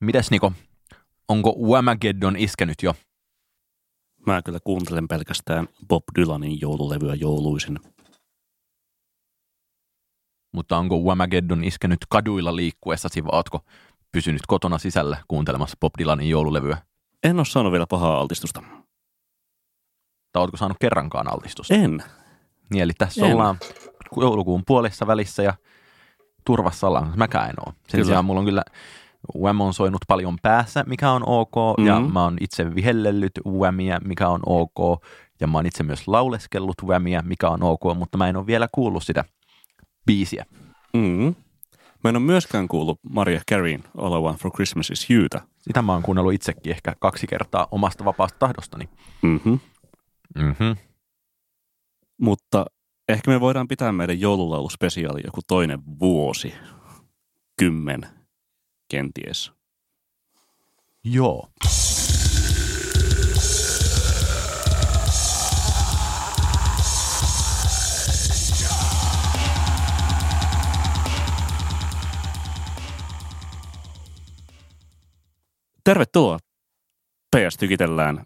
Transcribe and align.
Mites 0.00 0.30
Niko, 0.30 0.52
onko 1.28 1.56
Whamageddon 1.68 2.36
iskenyt 2.36 2.82
jo? 2.82 2.94
Mä 4.26 4.42
kyllä 4.42 4.58
kuuntelen 4.64 5.08
pelkästään 5.08 5.68
Bob 5.88 6.02
Dylanin 6.18 6.60
joululevyä 6.60 7.14
jouluisin. 7.14 7.80
Mutta 10.52 10.78
onko 10.78 10.98
Whamageddon 10.98 11.64
iskenyt 11.64 11.98
kaduilla 12.08 12.56
liikkuessasi 12.56 13.24
vai 13.24 13.30
ootko 13.32 13.60
pysynyt 14.12 14.40
kotona 14.46 14.78
sisällä 14.78 15.16
kuuntelemassa 15.28 15.76
Bob 15.80 15.92
Dylanin 15.98 16.28
joululevyä? 16.30 16.78
En 17.22 17.36
ole 17.36 17.44
saanut 17.44 17.72
vielä 17.72 17.86
pahaa 17.86 18.18
altistusta. 18.20 18.62
Tai 20.32 20.42
ootko 20.42 20.56
saanut 20.56 20.76
kerrankaan 20.80 21.32
altistusta? 21.32 21.74
En. 21.74 22.02
Niin, 22.70 22.82
eli 22.82 22.92
tässä 22.98 23.26
En. 23.26 23.32
ollaan 23.32 23.58
joulukuun 24.16 24.62
puolessa 24.66 25.06
välissä 25.06 25.42
ja 25.42 25.54
turvassa 26.44 26.86
ollaan. 26.86 27.12
Mäkään 27.16 27.50
en 27.50 27.56
ole. 27.66 27.74
Sen 27.74 27.84
Kyllä. 27.90 28.04
sijaan 28.04 28.24
mulla 28.24 28.40
on 28.40 28.46
kyllä 28.46 28.62
Wham 29.40 29.60
on 29.60 29.74
soinut 29.74 30.00
paljon 30.08 30.38
päässä, 30.42 30.84
mikä 30.86 31.10
on 31.10 31.22
ok, 31.26 31.54
ja 31.86 32.00
Mhm. 32.00 32.12
mä 32.12 32.22
oon 32.24 32.36
itse 32.40 32.74
vihellellyt 32.74 33.32
Whamia, 33.46 34.00
mikä 34.04 34.28
on 34.28 34.40
ok, 34.46 35.02
ja 35.40 35.46
mä 35.46 35.58
oon 35.58 35.66
itse 35.66 35.82
myös 35.82 36.08
lauleskellut 36.08 36.74
Whamia, 36.84 37.22
mikä 37.22 37.48
on 37.48 37.62
ok, 37.62 37.82
mutta 37.98 38.18
mä 38.18 38.28
en 38.28 38.36
ole 38.36 38.46
vielä 38.46 38.68
kuullut 38.72 39.02
sitä 39.04 39.24
biisiä. 40.06 40.44
Mm. 40.94 41.34
Mä 42.04 42.08
en 42.10 42.16
ole 42.16 42.24
myöskään 42.24 42.68
kuullut 42.68 43.00
Maria 43.10 43.40
Careyn 43.50 43.84
All 43.98 44.16
I 44.16 44.20
Want 44.20 44.40
for 44.40 44.50
Christmas 44.52 44.90
is 44.90 45.10
Youta. 45.10 45.40
Sitä 45.58 45.82
mä 45.82 45.92
oon 45.92 46.02
kuunnellut 46.02 46.32
itsekin 46.34 46.72
ehkä 46.72 46.94
kaksi 47.00 47.26
kertaa 47.26 47.66
omasta 47.70 48.04
vapaasta 48.04 48.38
tahdostani. 48.38 48.88
Mm-hmm. 49.22 49.58
Mm-hmm. 50.38 50.76
Mutta 52.20 52.66
ehkä 53.08 53.30
me 53.30 53.40
voidaan 53.40 53.68
pitää 53.68 53.92
meidän 53.92 54.20
joululauluspesiaali 54.20 55.20
joku 55.24 55.40
toinen 55.46 55.82
vuosi. 56.00 56.54
Kymmen 57.58 58.00
kenties. 58.88 59.52
Joo. 61.04 61.48
Tervetuloa. 75.84 76.38
PS 77.36 77.56
Tykitellään 77.58 78.24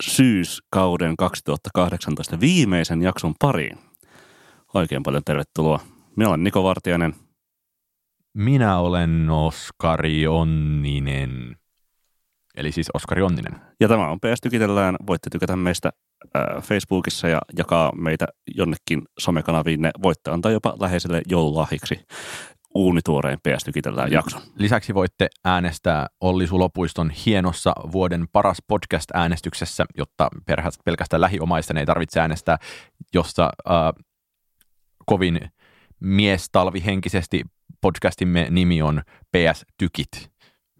syyskauden 0.00 1.16
2018 1.16 2.40
viimeisen 2.40 3.02
jakson 3.02 3.34
pariin. 3.38 3.78
Oikein 4.74 5.02
paljon 5.02 5.24
tervetuloa. 5.24 5.80
Minä 6.16 6.28
olen 6.28 6.44
Niko 6.44 6.64
Vartiainen. 6.64 7.14
Minä 8.34 8.78
olen 8.78 9.30
Oskari 9.30 10.26
Onninen. 10.26 11.56
Eli 12.56 12.72
siis 12.72 12.90
Oskari 12.94 13.22
Onninen. 13.22 13.60
Ja 13.80 13.88
tämä 13.88 14.08
on 14.08 14.20
PS 14.20 14.40
Tykitellään. 14.42 14.96
Voitte 15.06 15.30
tykätä 15.30 15.56
meistä 15.56 15.90
äh, 16.36 16.62
Facebookissa 16.62 17.28
ja 17.28 17.38
jakaa 17.58 17.92
meitä 17.96 18.26
jonnekin 18.56 19.02
somekanaviin. 19.18 19.82
Ne 19.82 19.90
voitte 20.02 20.30
antaa 20.30 20.52
jopa 20.52 20.76
läheiselle 20.80 21.22
joululahiksi 21.28 22.06
uunituoreen 22.74 23.38
PS 23.38 23.64
Tykitellään 23.64 24.12
jakson. 24.12 24.42
Lisäksi 24.58 24.94
voitte 24.94 25.28
äänestää 25.44 26.06
Olli 26.20 26.46
Sulopuiston 26.46 27.10
hienossa 27.10 27.72
vuoden 27.92 28.26
paras 28.32 28.58
podcast-äänestyksessä, 28.66 29.84
jotta 29.98 30.28
pelkästään 30.84 31.20
lähiomaisten 31.20 31.76
ei 31.76 31.86
tarvitse 31.86 32.20
äänestää, 32.20 32.58
jossa 33.14 33.50
äh, 33.70 34.04
kovin 35.06 35.40
miestalvihenkisesti 36.02 37.42
podcastimme 37.80 38.46
nimi 38.50 38.82
on 38.82 39.02
PS 39.36 39.64
Tykit, 39.78 40.30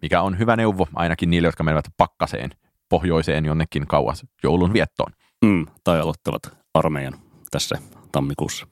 mikä 0.01 0.21
on 0.21 0.39
hyvä 0.39 0.55
neuvo 0.55 0.87
ainakin 0.95 1.29
niille, 1.29 1.47
jotka 1.47 1.63
menevät 1.63 1.85
pakkaseen 1.97 2.49
pohjoiseen 2.89 3.45
jonnekin 3.45 3.87
kauas 3.87 4.25
joulun 4.43 4.73
viettoon. 4.73 5.13
Mm, 5.45 5.65
tai 5.83 5.99
aloittavat 5.99 6.41
armeijan 6.73 7.13
tässä 7.51 7.75
tammikuussa. 8.11 8.67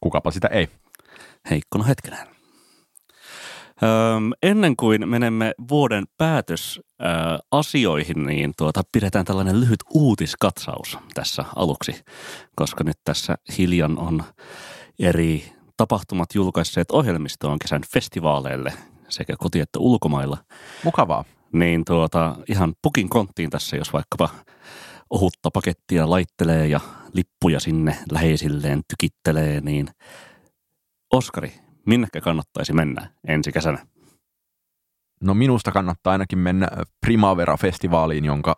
Kukapa 0.00 0.30
sitä 0.30 0.48
ei. 0.48 0.68
heikkona 1.50 1.84
hetkenä. 1.84 2.26
Öm, 3.82 4.32
ennen 4.42 4.76
kuin 4.76 5.08
menemme 5.08 5.52
vuoden 5.68 6.04
päätösasioihin, 6.18 8.26
niin 8.26 8.52
tuota, 8.58 8.82
pidetään 8.92 9.24
tällainen 9.24 9.60
lyhyt 9.60 9.80
uutiskatsaus 9.94 10.98
tässä 11.14 11.44
aluksi, 11.56 12.04
koska 12.56 12.84
nyt 12.84 12.96
tässä 13.04 13.36
hiljan 13.58 13.98
on 13.98 14.22
eri 14.98 15.52
tapahtumat 15.80 16.34
julkaisseet 16.34 16.90
ohjelmistoon 16.90 17.58
kesän 17.58 17.82
festivaaleille 17.92 18.72
sekä 19.08 19.36
koti- 19.38 19.60
että 19.60 19.78
ulkomailla. 19.78 20.38
Mukavaa. 20.84 21.24
Niin 21.52 21.84
tuota, 21.84 22.36
ihan 22.48 22.74
pukin 22.82 23.08
konttiin 23.08 23.50
tässä, 23.50 23.76
jos 23.76 23.92
vaikkapa 23.92 24.28
ohutta 25.10 25.50
pakettia 25.50 26.10
laittelee 26.10 26.66
ja 26.66 26.80
lippuja 27.12 27.60
sinne 27.60 27.96
läheisilleen 28.12 28.82
tykittelee, 28.88 29.60
niin 29.60 29.88
Oskari, 31.12 31.52
minnekä 31.86 32.20
kannattaisi 32.20 32.72
mennä 32.72 33.10
ensi 33.28 33.52
kesänä? 33.52 33.86
No 35.20 35.34
minusta 35.34 35.72
kannattaa 35.72 36.12
ainakin 36.12 36.38
mennä 36.38 36.68
Primavera-festivaaliin, 37.06 38.24
jonka 38.24 38.56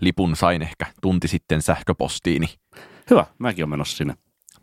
lipun 0.00 0.36
sain 0.36 0.62
ehkä 0.62 0.86
tunti 1.02 1.28
sitten 1.28 1.62
sähköpostiini. 1.62 2.46
Hyvä, 3.10 3.26
mäkin 3.38 3.64
olen 3.64 3.70
menossa 3.70 3.96
sinne. 3.96 4.14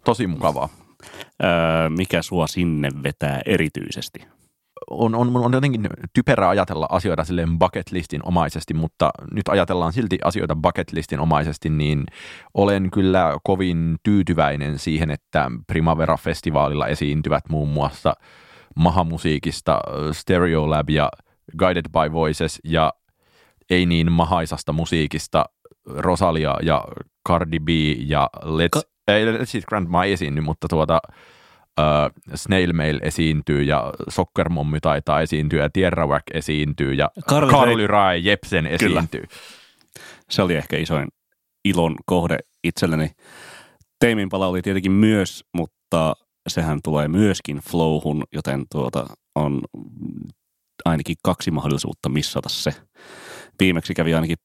Tosi 0.03 0.27
mukavaa. 0.27 0.84
Öö, 1.43 1.89
mikä 1.89 2.21
sua 2.21 2.47
sinne 2.47 2.89
vetää 3.03 3.41
erityisesti? 3.45 4.19
On, 4.89 5.15
on, 5.15 5.37
on 5.37 5.53
jotenkin 5.53 5.89
typerää 6.13 6.49
ajatella 6.49 6.87
asioita 6.89 7.23
silleen 7.23 7.59
bucket 7.59 7.91
listin 7.91 8.21
omaisesti, 8.25 8.73
mutta 8.73 9.11
nyt 9.31 9.47
ajatellaan 9.47 9.93
silti 9.93 10.17
asioita 10.23 10.55
bucket 10.55 10.91
listin 10.91 11.19
omaisesti, 11.19 11.69
niin 11.69 12.03
olen 12.53 12.91
kyllä 12.91 13.37
kovin 13.43 13.95
tyytyväinen 14.03 14.79
siihen, 14.79 15.11
että 15.11 15.51
Primavera-festivaalilla 15.67 16.87
esiintyvät 16.87 17.43
muun 17.49 17.69
muassa 17.69 18.13
mahamusiikista 18.75 19.79
Stereolab 20.11 20.89
ja 20.89 21.09
Guided 21.57 21.85
by 21.91 22.13
Voices 22.13 22.59
ja 22.63 22.93
ei 23.69 23.85
niin 23.85 24.11
mahaisasta 24.11 24.73
musiikista 24.73 25.45
Rosalia 25.85 26.55
ja 26.61 26.85
Cardi 27.27 27.59
B 27.59 27.69
ja 28.07 28.29
Let's, 28.43 28.69
Ka- 28.71 28.94
ei, 29.07 29.25
Eat 29.27 29.65
Grandma 29.67 30.03
ei 30.03 30.13
esiinny, 30.13 30.41
mutta 30.41 30.67
tuota, 30.67 30.99
uh, 31.79 32.35
Snail 32.35 32.73
Mail 32.73 32.99
esiintyy 33.01 33.63
ja 33.63 33.93
Soccer 34.09 34.49
Mommy 34.49 34.79
taitaa 34.81 35.21
esiintyä 35.21 35.63
ja 35.63 35.69
Tierra 35.69 36.07
Whack 36.07 36.23
esiintyy 36.33 36.93
ja 36.93 37.09
Carly 37.29 37.51
Carly 37.51 37.87
Rae 37.87 38.17
Jepsen 38.17 38.63
Kyllä. 38.79 38.99
esiintyy. 38.99 39.23
Se 40.29 40.41
oli 40.41 40.55
ehkä 40.55 40.77
isoin 40.77 41.07
ilon 41.65 41.95
kohde 42.05 42.37
itselleni. 42.63 43.11
Teimin 43.99 44.29
pala 44.29 44.47
oli 44.47 44.61
tietenkin 44.61 44.91
myös, 44.91 45.43
mutta 45.53 46.13
sehän 46.47 46.79
tulee 46.83 47.07
myöskin 47.07 47.57
flowhun, 47.57 48.23
joten 48.33 48.65
tuota 48.71 49.05
on 49.35 49.61
ainakin 50.85 51.15
kaksi 51.23 51.51
mahdollisuutta 51.51 52.09
missata 52.09 52.49
se. 52.49 52.73
Viimeksi 53.59 53.93
kävi 53.93 54.13
ainakin 54.13 54.37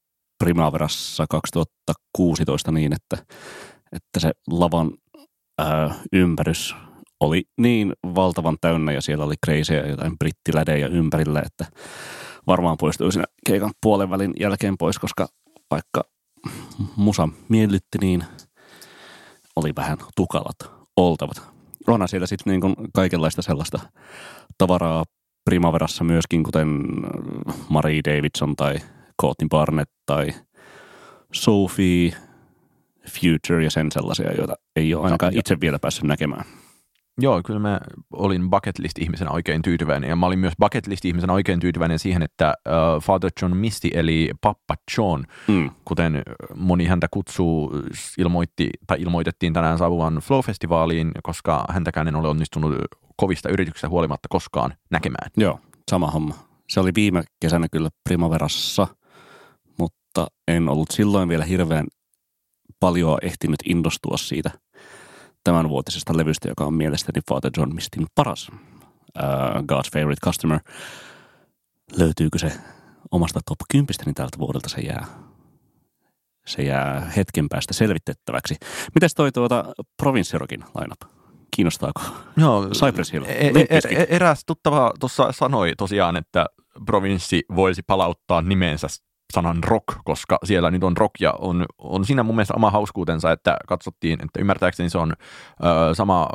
Primaverassa 0.45 1.27
2016 1.31 2.73
niin, 2.73 2.93
että, 2.93 3.25
että 3.93 4.21
se 4.21 4.31
lavan 4.51 4.91
ää, 5.59 5.95
ympärys 6.13 6.75
oli 7.21 7.45
niin 7.59 7.93
valtavan 8.15 8.57
täynnä 8.61 8.93
ja 8.93 9.03
siellä 9.03 9.25
oli 9.25 9.35
ja 9.69 9.89
jotain 9.89 10.19
brittilädejä 10.19 10.87
ympärillä, 10.87 11.43
että 11.47 11.67
varmaan 12.47 12.77
poistui 12.77 13.13
siinä 13.13 13.27
keikan 13.47 13.71
puolen 13.83 14.11
välin 14.11 14.33
jälkeen 14.41 14.75
pois, 14.79 14.99
koska 14.99 15.29
vaikka 15.71 16.05
musa 16.97 17.29
miellytti, 17.49 17.99
niin 18.01 18.25
oli 19.57 19.73
vähän 19.77 19.99
tukalat 20.17 20.57
oltavat. 20.97 21.43
Onhan 21.87 22.09
siellä 22.09 22.27
sitten 22.27 22.51
niin 22.51 22.77
kaikenlaista 22.95 23.43
sellaista 23.43 23.79
tavaraa 24.59 25.05
Primaverassa 25.45 26.05
myöskin, 26.05 26.43
kuten 26.43 26.69
Marie 27.69 28.01
Davidson 28.05 28.57
tai 28.57 28.79
Courtney 29.23 29.49
Barnett 29.49 29.91
tai 30.07 30.35
Sophie, 31.33 32.13
Future 33.09 33.65
ja 33.65 33.71
sen 33.71 33.93
sellaisia, 33.93 34.33
joita 34.33 34.55
ei 34.77 34.95
ole 34.95 35.05
ainakaan 35.05 35.39
itse 35.39 35.57
vielä 35.61 35.79
päässyt 35.79 36.05
näkemään. 36.05 36.45
Joo, 37.23 37.41
kyllä 37.47 37.61
mä 37.61 37.81
olin 38.13 38.51
bucket 38.51 38.79
list 38.79 38.99
ihmisenä 38.99 39.31
oikein 39.31 39.63
tyytyväinen 39.63 40.11
ja 40.11 40.17
mä 40.17 40.27
olin 40.27 40.39
myös 40.39 40.53
bucket 40.61 40.87
list 40.87 41.05
ihmisenä 41.05 41.33
oikein 41.33 41.61
tyytyväinen 41.61 41.99
siihen, 41.99 42.23
että 42.23 42.55
uh, 42.69 43.03
Father 43.03 43.31
John 43.43 43.57
Misty 43.57 43.89
eli 43.95 44.31
Pappa 44.41 44.75
John, 44.99 45.25
Mm. 45.49 45.71
kuten 45.85 46.23
moni 46.57 46.85
häntä 46.87 47.07
kutsuu, 47.11 47.73
ilmoitti 48.19 48.71
tai 48.87 49.01
ilmoitettiin 49.03 49.53
tänään 49.53 49.79
saavuvan 49.79 50.15
Flow-festivaaliin, 50.17 51.11
koska 51.23 51.65
häntäkään 51.69 52.09
en 52.09 52.17
ole 52.17 52.29
onnistunut 52.29 52.75
kovista 53.17 53.49
yrityksistä 53.49 53.89
huolimatta 53.89 54.29
koskaan 54.31 54.75
näkemään. 54.91 55.31
Joo, 55.37 55.61
sama 55.91 56.11
homma. 56.11 56.35
Se 56.69 56.81
oli 56.81 56.91
viime 56.95 57.23
kesänä 57.41 57.67
kyllä 57.73 57.89
Primaverassa, 58.09 58.87
mutta 59.79 60.27
en 60.49 60.69
ollut 60.69 60.91
silloin 60.91 61.29
vielä 61.29 61.45
hirveän 61.45 61.87
paljon 62.81 63.19
ehtinyt 63.23 63.61
innostua 63.65 64.17
siitä 64.17 64.51
tämänvuotisesta 65.45 66.17
levystä, 66.17 66.49
joka 66.49 66.65
on 66.65 66.75
mielestäni 66.75 67.21
Father 67.29 67.51
John 67.57 67.75
Mistin 67.75 68.07
paras. 68.15 68.49
Uh, 68.51 69.25
God's 69.73 69.91
Favorite 69.93 70.21
Customer. 70.25 70.61
löytyykö 71.97 72.39
se 72.39 72.53
omasta 73.11 73.41
top 73.47 73.59
10, 73.71 73.87
niin 74.07 74.15
tältä 74.15 74.39
vuodelta 74.39 74.69
se 74.69 74.81
jää, 74.81 75.07
se 76.47 76.63
jää 76.63 77.13
hetken 77.17 77.49
päästä 77.49 77.75
selvitettäväksi. 77.75 78.57
Mites 78.95 79.15
toi 79.15 79.33
tuota 79.33 79.65
Provincerokin 79.97 80.65
lineup? 80.81 81.01
Kiinnostaako? 81.57 82.03
Joo, 82.37 82.69
Cypress 82.69 83.13
Hill. 83.13 83.25
E- 83.25 83.29
e- 83.29 83.81
e- 83.91 84.07
eräs 84.09 84.43
tuttava 84.47 84.93
tuossa 85.01 85.33
sanoi 85.33 85.73
tosiaan, 85.79 86.17
että 86.17 86.47
provinssi 86.87 87.43
voisi 87.57 87.83
palauttaa 87.87 88.43
nimensä 88.43 88.87
sanan 89.31 89.65
rock, 89.65 89.87
koska 90.05 90.39
siellä 90.45 90.71
nyt 90.71 90.85
on 90.85 90.97
rock 90.97 91.21
ja 91.21 91.35
on, 91.39 91.67
on 91.79 92.05
siinä 92.05 92.23
mun 92.23 92.35
mielestä 92.35 92.55
oma 92.57 92.71
hauskuutensa, 92.71 93.33
että 93.33 93.57
katsottiin, 93.69 94.15
että 94.25 94.41
ymmärtääkseni 94.41 94.91
se 94.91 94.99
on 94.99 95.13
ö, 95.13 95.95
sama 95.95 96.29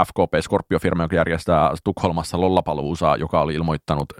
FKP 0.00 0.34
Scorpio-firma, 0.40 1.02
joka 1.02 1.16
järjestää 1.16 1.70
Tukholmassa 1.84 2.40
Lollapaluusaa, 2.40 3.16
joka 3.16 3.40
oli 3.40 3.54
ilmoittanut 3.54 4.12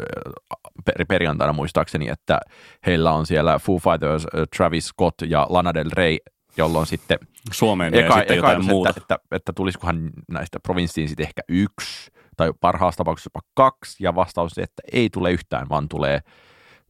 per, 0.85 1.07
perjantaina 1.09 1.53
muistaakseni, 1.53 2.09
että 2.09 2.41
heillä 2.87 3.13
on 3.13 3.27
siellä 3.27 3.59
Foo 3.59 3.79
Fighters, 3.79 4.27
Travis 4.57 4.87
Scott 4.87 5.15
ja 5.27 5.47
Lana 5.51 5.75
Del 5.75 5.91
Rey, 5.93 6.17
jolloin 6.57 6.87
sitten 6.87 7.19
Suomeen 7.53 7.95
eka, 7.95 8.15
sitten 8.15 8.39
eka, 8.39 8.47
jotain 8.47 8.65
muuta. 8.65 8.91
Että, 8.91 9.01
että, 9.01 9.37
että, 9.37 9.53
tulisikohan 9.53 10.11
näistä 10.29 10.61
provinssiin 10.61 11.09
sitten 11.09 11.27
ehkä 11.27 11.43
yksi 11.49 12.11
tai 12.37 12.53
parhaassa 12.61 12.99
tapauksessa 12.99 13.31
jopa 13.35 13.47
kaksi, 13.55 14.05
ja 14.05 14.15
vastaus 14.15 14.59
on, 14.59 14.65
että 14.65 14.83
ei 14.93 15.11
tule 15.11 15.33
yhtään, 15.33 15.69
vaan 15.69 15.89
tulee 15.89 16.21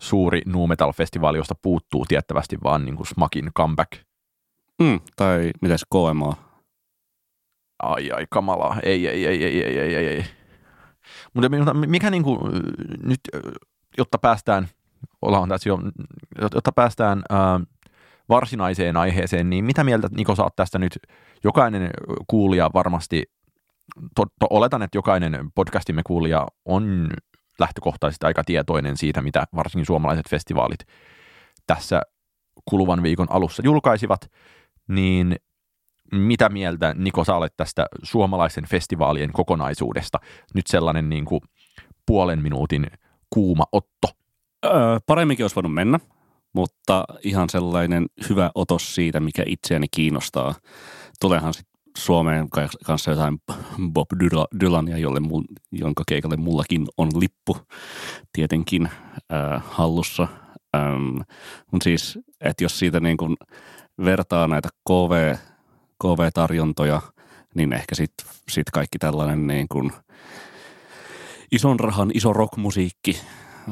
suuri 0.02 0.42
nu 0.46 0.66
metal-festivaali, 0.66 1.38
josta 1.38 1.54
puuttuu 1.62 2.04
tiettävästi 2.08 2.56
vaan 2.64 2.84
niin 2.84 2.96
kuin 2.96 3.06
Smakin 3.06 3.50
comeback. 3.56 3.92
Mm, 4.82 5.00
tai 5.16 5.50
mitäs 5.62 5.84
KMA? 5.92 6.36
Ai 7.82 8.10
ai, 8.10 8.26
kamalaa. 8.30 8.76
Ei, 8.82 9.08
ei, 9.08 9.26
ei, 9.26 9.44
ei, 9.44 9.64
ei, 9.64 9.78
ei, 9.78 9.94
ei. 9.94 10.06
ei. 10.06 10.24
Mutta 11.34 11.74
mikä 11.74 12.10
niin 12.10 12.22
kuin, 12.22 12.38
nyt, 13.02 13.20
jotta 13.98 14.18
päästään, 14.18 14.68
ollaan 15.22 15.48
tässä 15.48 15.68
jo, 15.68 15.78
jotta 16.54 16.72
päästään 16.72 17.22
äh, 17.32 17.66
varsinaiseen 18.28 18.96
aiheeseen, 18.96 19.50
niin 19.50 19.64
mitä 19.64 19.84
mieltä 19.84 20.08
Niko 20.16 20.34
saat 20.34 20.56
tästä 20.56 20.78
nyt? 20.78 20.98
Jokainen 21.44 21.90
kuulija 22.26 22.70
varmasti, 22.74 23.22
to, 24.16 24.24
to, 24.40 24.46
oletan, 24.50 24.82
että 24.82 24.98
jokainen 24.98 25.50
podcastimme 25.54 26.02
kuulija 26.06 26.46
on 26.64 27.10
lähtökohtaisesti 27.58 28.26
aika 28.26 28.44
tietoinen 28.44 28.96
siitä, 28.96 29.22
mitä 29.22 29.44
varsinkin 29.56 29.86
suomalaiset 29.86 30.30
festivaalit 30.30 30.80
tässä 31.66 32.02
kuluvan 32.64 33.02
viikon 33.02 33.26
alussa 33.30 33.62
julkaisivat, 33.64 34.30
niin 34.88 35.36
mitä 36.12 36.48
mieltä 36.48 36.94
Niko 36.98 37.24
sä 37.24 37.34
olet 37.34 37.56
tästä 37.56 37.86
suomalaisen 38.02 38.64
festivaalien 38.64 39.32
kokonaisuudesta? 39.32 40.18
Nyt 40.54 40.66
sellainen 40.66 41.08
niin 41.08 41.24
kuin 41.24 41.40
puolen 42.06 42.42
minuutin 42.42 42.86
kuuma 43.30 43.64
otto. 43.72 44.08
Öö, 44.64 44.72
paremminkin 45.06 45.44
olisi 45.44 45.56
voinut 45.56 45.74
mennä, 45.74 46.00
mutta 46.52 47.04
ihan 47.22 47.48
sellainen 47.48 48.06
hyvä 48.28 48.50
otos 48.54 48.94
siitä, 48.94 49.20
mikä 49.20 49.42
itseäni 49.46 49.86
kiinnostaa. 49.90 50.54
Tulehan 51.20 51.54
sitten 51.54 51.71
Suomeen 51.96 52.48
kanssa 52.86 53.10
jotain 53.10 53.38
Bob 53.92 54.06
Dylania, 54.60 54.98
jolle 54.98 55.20
jonka 55.72 56.02
keikalle 56.08 56.36
mullakin 56.36 56.86
on 56.98 57.08
lippu 57.20 57.56
tietenkin 58.32 58.86
äh, 58.86 59.62
hallussa. 59.66 60.28
Ähm, 60.76 61.16
mutta 61.72 61.84
siis, 61.84 62.18
että 62.40 62.64
jos 62.64 62.78
siitä 62.78 63.00
niin 63.00 63.16
kun 63.16 63.36
vertaa 64.04 64.46
näitä 64.46 64.68
KV, 64.88 65.34
KV-tarjontoja, 66.02 67.02
niin 67.54 67.72
ehkä 67.72 67.94
sitten 67.94 68.26
sit 68.48 68.70
kaikki 68.70 68.98
tällainen 68.98 69.46
niin 69.46 69.66
kun 69.68 69.92
ison 71.52 71.80
rahan, 71.80 72.10
iso 72.14 72.32
rockmusiikki 72.32 73.20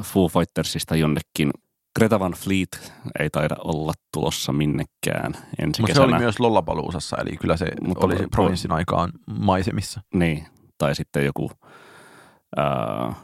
Foo 0.01 0.27
Fightersista 0.27 0.95
jonnekin– 0.95 1.51
Greta 1.99 2.19
Van 2.19 2.31
Fleet 2.31 2.93
ei 3.19 3.29
taida 3.29 3.55
olla 3.63 3.93
tulossa 4.13 4.53
minnekään 4.53 5.33
ensi 5.59 5.81
Mutta 5.81 5.95
se 5.95 6.01
oli 6.01 6.17
myös 6.17 6.39
Lollapaluusassa, 6.39 7.17
eli 7.17 7.37
kyllä 7.37 7.57
se 7.57 7.67
Mutta 7.81 8.05
oli 8.05 8.15
provinssin 8.31 8.71
aikaan 8.71 9.11
maisemissa. 9.39 10.01
Niin, 10.13 10.47
tai 10.77 10.95
sitten 10.95 11.25
joku 11.25 11.51
uh, 12.57 13.15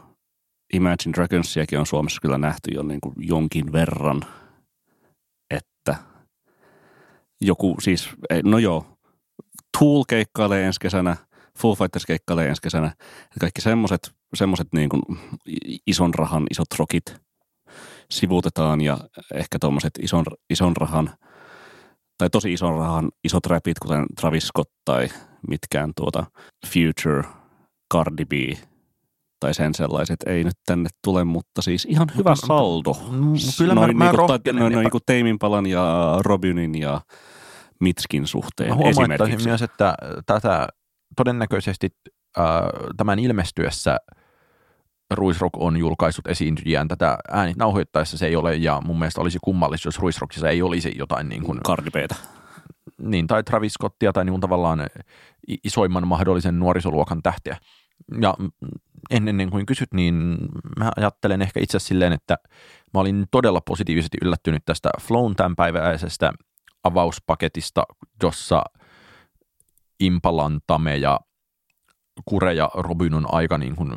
Imagine 0.72 1.12
Dragonsiakin 1.12 1.78
on 1.78 1.86
Suomessa 1.86 2.20
kyllä 2.22 2.38
nähty 2.38 2.70
jo 2.74 2.82
niin 2.82 3.00
kuin 3.00 3.14
jonkin 3.18 3.72
verran, 3.72 4.22
että 5.50 5.94
joku 7.40 7.76
siis, 7.80 8.08
no 8.44 8.58
joo, 8.58 8.86
Tool 9.78 10.04
keikkailee 10.08 10.66
ensi 10.66 10.80
kesänä, 10.80 11.16
Foo 11.58 11.74
Fighters 11.74 12.06
keikkailee 12.06 12.48
ensi 12.48 12.62
kesänä, 12.62 12.94
kaikki 13.40 13.60
semmoiset 13.60 14.14
semmoset 14.34 14.68
niin 14.72 14.88
kuin 14.88 15.02
ison 15.86 16.14
rahan, 16.14 16.46
isot 16.50 16.68
rockit– 16.78 17.14
sivuutetaan 18.10 18.80
ja 18.80 18.98
ehkä 19.34 19.58
tuommoiset 19.60 19.92
ison, 20.02 20.24
ison 20.50 20.76
rahan 20.76 21.10
tai 22.18 22.30
tosi 22.30 22.52
ison 22.52 22.74
rahan 22.74 23.08
isot 23.24 23.46
räpit, 23.46 23.78
kuten 23.78 24.04
Travis 24.20 24.46
Scott 24.46 24.70
tai 24.84 25.08
mitkään 25.48 25.92
tuota 25.96 26.26
Future, 26.66 27.22
Cardi 27.94 28.24
B 28.24 28.32
tai 29.40 29.54
sen 29.54 29.74
sellaiset 29.74 30.16
ei 30.26 30.44
nyt 30.44 30.56
tänne 30.66 30.88
tule, 31.04 31.24
mutta 31.24 31.62
siis 31.62 31.84
ihan 31.84 32.08
hyvä 32.16 32.30
mutta, 32.30 32.46
saldo. 32.46 32.94
Kyllä 33.58 33.74
noin, 33.74 33.96
mä, 33.96 34.04
mä 34.04 34.10
niin 34.10 34.16
kuin, 34.44 34.56
noin, 34.56 34.72
noin 34.72 34.84
niin 34.84 35.02
Teiminpalan 35.06 35.66
ja 35.66 36.14
Robinin 36.20 36.74
ja 36.74 37.00
Mitskin 37.80 38.26
suhteen 38.26 38.78
mä 38.78 38.88
esimerkiksi. 38.88 39.48
myös, 39.48 39.62
että 39.62 39.94
tätä 40.26 40.68
todennäköisesti 41.16 41.88
äh, 42.38 42.44
tämän 42.96 43.18
ilmestyessä– 43.18 43.96
Ruisrock 45.10 45.56
on 45.56 45.76
julkaissut 45.76 46.26
esiintyjään 46.26 46.88
tätä 46.88 47.18
ääni 47.30 47.52
nauhoittaessa 47.56 48.18
se 48.18 48.26
ei 48.26 48.36
ole, 48.36 48.56
ja 48.56 48.80
mun 48.84 48.98
mielestä 48.98 49.20
olisi 49.20 49.38
kummallista, 49.42 49.88
jos 49.88 49.98
Ruisrockissa 49.98 50.48
ei 50.48 50.62
olisi 50.62 50.94
jotain 50.96 51.28
niin 51.28 51.42
kuin... 51.42 51.60
Kardipeitä. 51.64 52.14
Niin, 52.98 53.26
tai 53.26 53.42
Travis 53.42 53.72
Scottia 53.72 54.12
tai 54.12 54.24
niin 54.24 54.40
tavallaan 54.40 54.86
isoimman 55.64 56.08
mahdollisen 56.08 56.58
nuorisoluokan 56.58 57.22
tähteä. 57.22 57.56
Ja 58.20 58.34
ennen 59.10 59.50
kuin 59.50 59.66
kysyt, 59.66 59.94
niin 59.94 60.38
mä 60.78 60.90
ajattelen 60.96 61.42
ehkä 61.42 61.60
itse 61.60 61.78
silleen, 61.78 62.12
että 62.12 62.38
mä 62.94 63.00
olin 63.00 63.26
todella 63.30 63.60
positiivisesti 63.60 64.18
yllättynyt 64.22 64.62
tästä 64.64 64.90
Flown 65.00 65.36
tämänpäiväisestä 65.36 66.32
avauspaketista, 66.84 67.82
jossa 68.22 68.64
Impalan, 70.00 70.60
Tame 70.66 70.96
ja 70.96 71.20
Kure 72.24 72.54
ja 72.54 72.70
Robin 72.74 73.14
on 73.14 73.34
aika 73.34 73.58
niin 73.58 73.76
kuin 73.76 73.92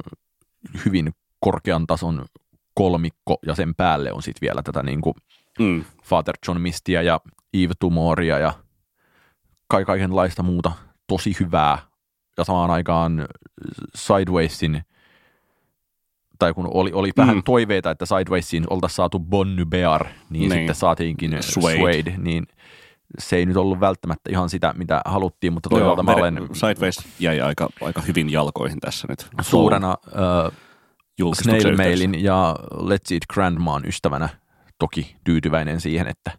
hyvin 0.85 1.11
korkean 1.39 1.87
tason 1.87 2.25
kolmikko 2.73 3.37
ja 3.45 3.55
sen 3.55 3.75
päälle 3.75 4.11
on 4.11 4.23
sitten 4.23 4.41
vielä 4.41 4.63
tätä 4.63 4.83
niin 4.83 5.01
kuin 5.01 5.13
mm. 5.59 5.83
Father 6.03 6.35
John 6.47 6.61
Mistia 6.61 7.01
ja 7.01 7.21
Eve 7.53 7.73
Tumoria 7.79 8.39
ja 8.39 8.53
kai 9.67 9.85
kaikenlaista 9.85 10.43
muuta 10.43 10.71
tosi 11.07 11.35
hyvää 11.39 11.77
ja 12.37 12.43
samaan 12.43 12.71
aikaan 12.71 13.27
Sidewaysin 13.95 14.81
tai 16.39 16.53
kun 16.53 16.67
oli, 16.73 16.91
oli 16.93 17.11
vähän 17.17 17.35
mm. 17.35 17.43
toiveita, 17.43 17.91
että 17.91 18.05
Sidewaysiin 18.05 18.63
oltaisiin 18.69 18.95
saatu 18.95 19.19
Bonny 19.19 19.65
Bear, 19.65 20.05
niin, 20.05 20.13
niin 20.29 20.51
sitten 20.51 20.75
saatiinkin 20.75 21.37
Suede. 21.39 21.77
Suede, 21.77 22.15
niin 22.17 22.47
se 23.19 23.35
ei 23.35 23.45
nyt 23.45 23.57
ollut 23.57 23.79
välttämättä 23.79 24.29
ihan 24.29 24.49
sitä, 24.49 24.73
mitä 24.77 25.01
haluttiin, 25.05 25.53
mutta 25.53 25.69
toisaalta 25.69 26.03
mä 26.03 26.11
olen... 26.11 26.49
Sideways 26.53 26.99
jäi 27.19 27.41
aika, 27.41 27.69
aika 27.81 28.01
hyvin 28.01 28.29
jalkoihin 28.29 28.79
tässä 28.79 29.07
nyt. 29.09 29.27
Suurena 29.41 29.97
uh, 31.21 31.33
Snail 31.33 31.77
Mailin 31.77 32.23
ja 32.23 32.55
Let's 32.73 33.13
Eat 33.13 33.23
Grandmaan 33.33 33.85
ystävänä 33.85 34.29
toki 34.79 35.15
tyytyväinen 35.23 35.81
siihen, 35.81 36.07
että 36.07 36.31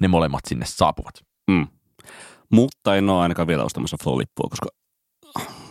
ne 0.00 0.08
molemmat 0.08 0.40
sinne 0.48 0.66
saapuvat. 0.68 1.14
Mm. 1.50 1.66
Mutta 2.52 2.96
en 2.96 3.10
ole 3.10 3.22
ainakaan 3.22 3.48
vielä 3.48 3.64
ostamassa 3.64 3.96
Flow-lippua, 4.02 4.48
koska 4.50 4.68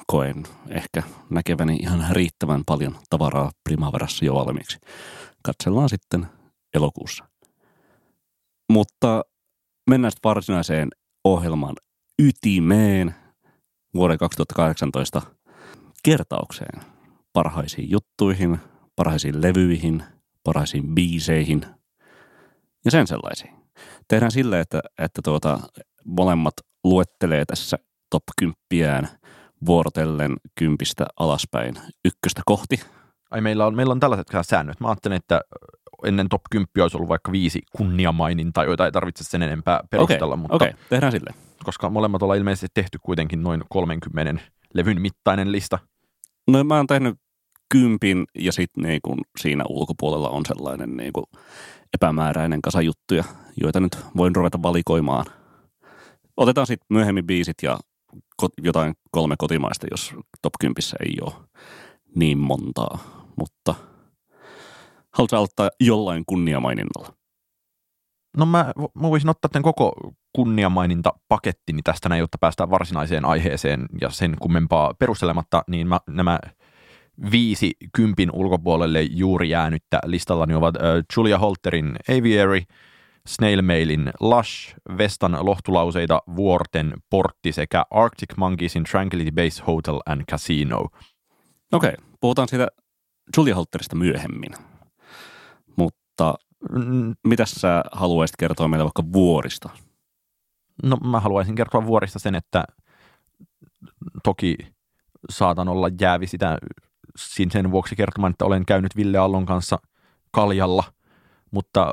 koen 0.08 0.44
ehkä 0.70 1.04
näkeväni 1.30 1.76
ihan 1.76 2.06
riittävän 2.12 2.62
paljon 2.66 2.96
tavaraa 3.10 3.52
Primaverassa 3.64 4.26
jo 4.26 4.36
valmiiksi. 4.36 4.78
Katsellaan 5.44 5.90
sitten 5.90 6.28
elokuussa. 6.74 7.26
Mutta 8.72 9.22
mennään 9.90 10.12
sitten 10.12 10.30
varsinaiseen 10.30 10.90
ohjelman 11.24 11.76
ytimeen 12.20 13.16
vuoden 13.94 14.18
2018 14.18 15.22
kertaukseen. 16.04 16.82
Parhaisiin 17.34 17.92
juttuihin, 17.92 18.60
parhaisiin 18.96 19.42
levyihin, 19.42 20.04
parhaisiin 20.44 20.96
biiseihin 20.96 21.66
ja 22.86 22.92
sen 22.92 23.08
sellaisiin. 23.08 23.54
Tehdään 24.08 24.32
sille, 24.32 24.60
että, 24.60 24.82
että 24.98 25.22
tuota, 25.24 25.60
molemmat 26.06 26.54
luettelee 26.84 27.46
tässä 27.46 27.78
top 28.10 28.24
10 28.72 29.10
vuorotellen 29.66 30.36
kympistä 30.56 31.06
alaspäin 31.20 31.76
ykköstä 32.06 32.42
kohti. 32.46 32.80
Ai 33.34 33.42
meillä 33.42 33.66
on, 33.66 33.76
meillä 33.76 33.92
on 33.92 34.00
tällaiset 34.00 34.28
säännöt. 34.42 34.80
Mä 34.80 34.88
ajattelin, 34.88 35.16
että 35.16 35.42
ennen 36.04 36.30
top 36.30 36.42
10 36.52 36.68
olisi 36.82 36.98
ollut 36.98 37.10
vaikka 37.10 37.32
viisi 37.32 37.62
kunniamainintaa, 37.78 38.64
joita 38.64 38.86
ei 38.86 38.92
tarvitse 38.92 39.24
sen 39.24 39.42
enempää 39.42 39.80
perustella. 39.90 40.34
Okay, 40.34 40.42
mutta, 40.42 40.56
okay. 40.56 40.74
tehdään 40.90 41.12
sille. 41.12 41.34
Koska 41.64 41.90
molemmat 41.90 42.24
ollaan 42.24 42.38
ilmeisesti 42.38 42.68
tehty 42.74 42.98
kuitenkin 43.02 43.44
noin 43.44 43.64
30 43.70 44.44
levyn 44.74 45.02
mittainen 45.02 45.52
lista. 45.52 45.80
No 46.48 46.64
mä 46.64 46.76
oon 46.76 46.88
tehnyt 46.88 47.16
kympin 47.70 48.26
ja 48.40 48.52
sitten 48.52 48.84
niin 48.84 49.00
kun 49.04 49.18
siinä 49.40 49.64
ulkopuolella 49.70 50.30
on 50.30 50.46
sellainen 50.46 50.98
niin 50.98 51.14
kun 51.14 51.26
epämääräinen 51.94 52.62
kasa 52.62 52.82
juttuja, 52.82 53.24
joita 53.62 53.80
nyt 53.80 53.98
voin 54.18 54.36
ruveta 54.36 54.62
valikoimaan. 54.62 55.26
Otetaan 56.38 56.68
sitten 56.68 56.86
myöhemmin 56.90 57.28
biisit 57.28 57.58
ja 57.62 57.80
jotain 58.64 58.94
kolme 59.12 59.36
kotimaista, 59.38 59.88
jos 59.92 60.14
top 60.42 60.54
10 60.60 60.76
ei 61.00 61.18
ole 61.22 61.34
niin 62.16 62.38
montaa, 62.38 63.23
mutta 63.38 63.76
haluatko 65.14 65.36
aloittaa 65.38 65.70
jollain 65.80 66.24
kunniamaininnalla? 66.28 67.14
No 68.38 68.46
mä, 68.46 68.72
mä 68.94 69.10
voisin 69.10 69.30
ottaa 69.30 69.50
tämän 69.50 69.64
koko 69.64 69.94
kunniamaininta 70.36 71.14
pakettini 71.28 71.82
tästä 71.82 72.10
näin, 72.10 72.20
jotta 72.20 72.38
päästään 72.38 72.70
varsinaiseen 72.70 73.26
aiheeseen 73.26 73.86
ja 74.02 74.10
sen 74.10 74.36
kummempaa 74.40 74.94
perustelematta, 75.00 75.64
niin 75.68 75.88
mä, 75.88 76.00
nämä 76.10 76.40
viisi 77.32 77.72
kympin 77.96 78.30
ulkopuolelle 78.34 79.02
juuri 79.02 79.50
jäänyttä 79.50 80.00
listallani 80.06 80.54
ovat 80.54 80.76
Julia 81.18 81.38
Holterin 81.38 81.96
Aviary, 82.10 82.62
Snail 83.28 83.62
Mailin 83.62 84.12
Lush, 84.20 84.76
Vestan 84.98 85.38
lohtulauseita 85.42 86.22
Vuorten 86.36 86.94
Portti 87.10 87.52
sekä 87.52 87.86
Arctic 87.92 88.38
Monkeysin 88.38 88.84
Tranquility 88.84 89.32
Base 89.32 89.64
Hotel 89.68 90.00
and 90.06 90.22
Casino. 90.32 90.78
Okei, 90.80 90.92
okay, 91.72 91.94
puhutaan 92.20 92.48
siitä 92.48 92.68
Julia 93.38 93.56
Holterista 93.56 93.96
myöhemmin. 93.96 94.52
Mutta 95.76 96.36
mm. 96.72 97.16
mitä 97.28 97.46
sä 97.46 97.84
haluaisit 97.92 98.36
kertoa 98.36 98.68
meille 98.68 98.84
vaikka 98.84 99.14
vuorista? 99.14 99.70
No 100.84 100.98
mä 100.98 101.20
haluaisin 101.20 101.56
kertoa 101.56 101.86
vuorista 101.86 102.20
sen, 102.20 102.36
että 102.36 102.64
toki 104.24 104.58
saatan 105.30 105.68
olla 105.68 105.90
jäävi 106.02 106.28
sitä 106.28 106.58
sen 107.52 107.72
vuoksi 107.72 107.96
kertomaan, 107.96 108.32
että 108.32 108.46
olen 108.46 108.66
käynyt 108.66 108.96
Ville 108.96 109.18
Allon 109.18 109.46
kanssa 109.46 109.80
kaljalla, 110.32 110.84
mutta 111.52 111.92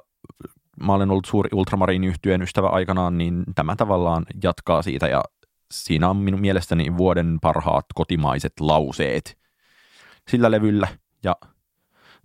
mä 0.82 0.94
olen 0.94 1.10
ollut 1.10 1.24
suuri 1.24 1.48
ultramariiniyhtyeen 1.52 2.42
ystävä 2.42 2.68
aikanaan, 2.68 3.18
niin 3.18 3.44
tämä 3.54 3.76
tavallaan 3.76 4.26
jatkaa 4.42 4.82
siitä 4.82 5.08
ja 5.08 5.22
siinä 5.72 6.08
on 6.08 6.16
minun 6.16 6.40
mielestäni 6.40 6.96
vuoden 6.96 7.38
parhaat 7.42 7.84
kotimaiset 7.94 8.52
lauseet 8.60 9.38
sillä 10.30 10.50
levyllä 10.50 10.88
ja 11.24 11.36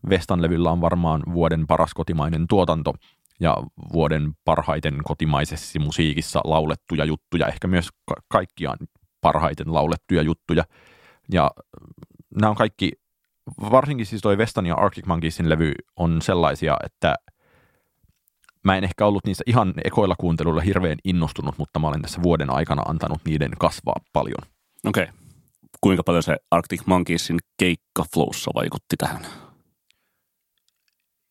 Vestan 0.09 0.41
levyllä 0.41 0.71
on 0.71 0.81
varmaan 0.81 1.23
vuoden 1.33 1.67
paras 1.67 1.93
kotimainen 1.93 2.47
tuotanto 2.47 2.93
ja 3.39 3.57
vuoden 3.93 4.33
parhaiten 4.45 4.97
kotimaisessa 5.03 5.79
musiikissa 5.79 6.41
laulettuja 6.43 7.05
juttuja, 7.05 7.47
ehkä 7.47 7.67
myös 7.67 7.89
ka- 8.05 8.21
kaikkiaan 8.27 8.77
parhaiten 9.21 9.73
laulettuja 9.73 10.21
juttuja. 10.21 10.63
Ja 11.31 11.51
nämä 12.41 12.49
on 12.49 12.55
kaikki, 12.55 12.91
varsinkin 13.71 14.05
siis 14.05 14.21
toi 14.21 14.37
Vestan 14.37 14.65
ja 14.65 14.75
Arctic 14.75 15.05
Monkeysin 15.05 15.49
levy 15.49 15.73
on 15.95 16.21
sellaisia, 16.21 16.77
että 16.83 17.15
mä 18.63 18.77
en 18.77 18.83
ehkä 18.83 19.05
ollut 19.05 19.25
niissä 19.25 19.43
ihan 19.47 19.73
ekoilla 19.83 20.15
kuunteluilla 20.19 20.61
hirveän 20.61 20.97
innostunut, 21.03 21.57
mutta 21.57 21.79
mä 21.79 21.87
olen 21.87 22.01
tässä 22.01 22.23
vuoden 22.23 22.49
aikana 22.49 22.81
antanut 22.81 23.19
niiden 23.25 23.51
kasvaa 23.59 23.99
paljon. 24.13 24.41
Okei. 24.85 25.03
Okay. 25.03 25.24
Kuinka 25.85 26.03
paljon 26.03 26.23
se 26.23 26.37
Arctic 26.51 26.85
Monkeysin 26.85 27.39
keikka 27.57 28.05
flowssa 28.13 28.51
vaikutti 28.55 28.95
tähän? 28.97 29.25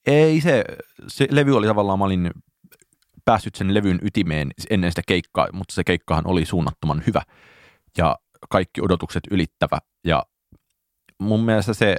Ei 0.06 0.40
se, 0.40 0.64
se 1.08 1.26
levy 1.30 1.56
oli 1.56 1.66
tavallaan, 1.66 1.98
mä 1.98 2.04
olin 2.04 2.30
päässyt 3.24 3.54
sen 3.54 3.74
levyn 3.74 3.98
ytimeen 4.02 4.50
ennen 4.70 4.90
sitä 4.90 5.02
keikkaa, 5.06 5.48
mutta 5.52 5.74
se 5.74 5.84
keikkahan 5.84 6.26
oli 6.26 6.44
suunnattoman 6.44 7.02
hyvä 7.06 7.22
ja 7.98 8.16
kaikki 8.50 8.80
odotukset 8.80 9.22
ylittävä 9.30 9.78
ja 10.04 10.22
mun 11.18 11.44
mielestä 11.44 11.74
se, 11.74 11.96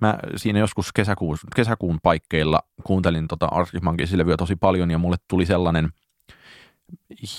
mä 0.00 0.18
siinä 0.36 0.58
joskus 0.58 0.92
kesäkuun, 0.92 1.36
kesäkuun 1.56 1.98
paikkeilla 2.02 2.60
kuuntelin 2.84 3.28
tota 3.28 3.46
Arctic 3.46 3.82
levyä 4.14 4.36
tosi 4.36 4.56
paljon 4.56 4.90
ja 4.90 4.98
mulle 4.98 5.16
tuli 5.28 5.46
sellainen 5.46 5.88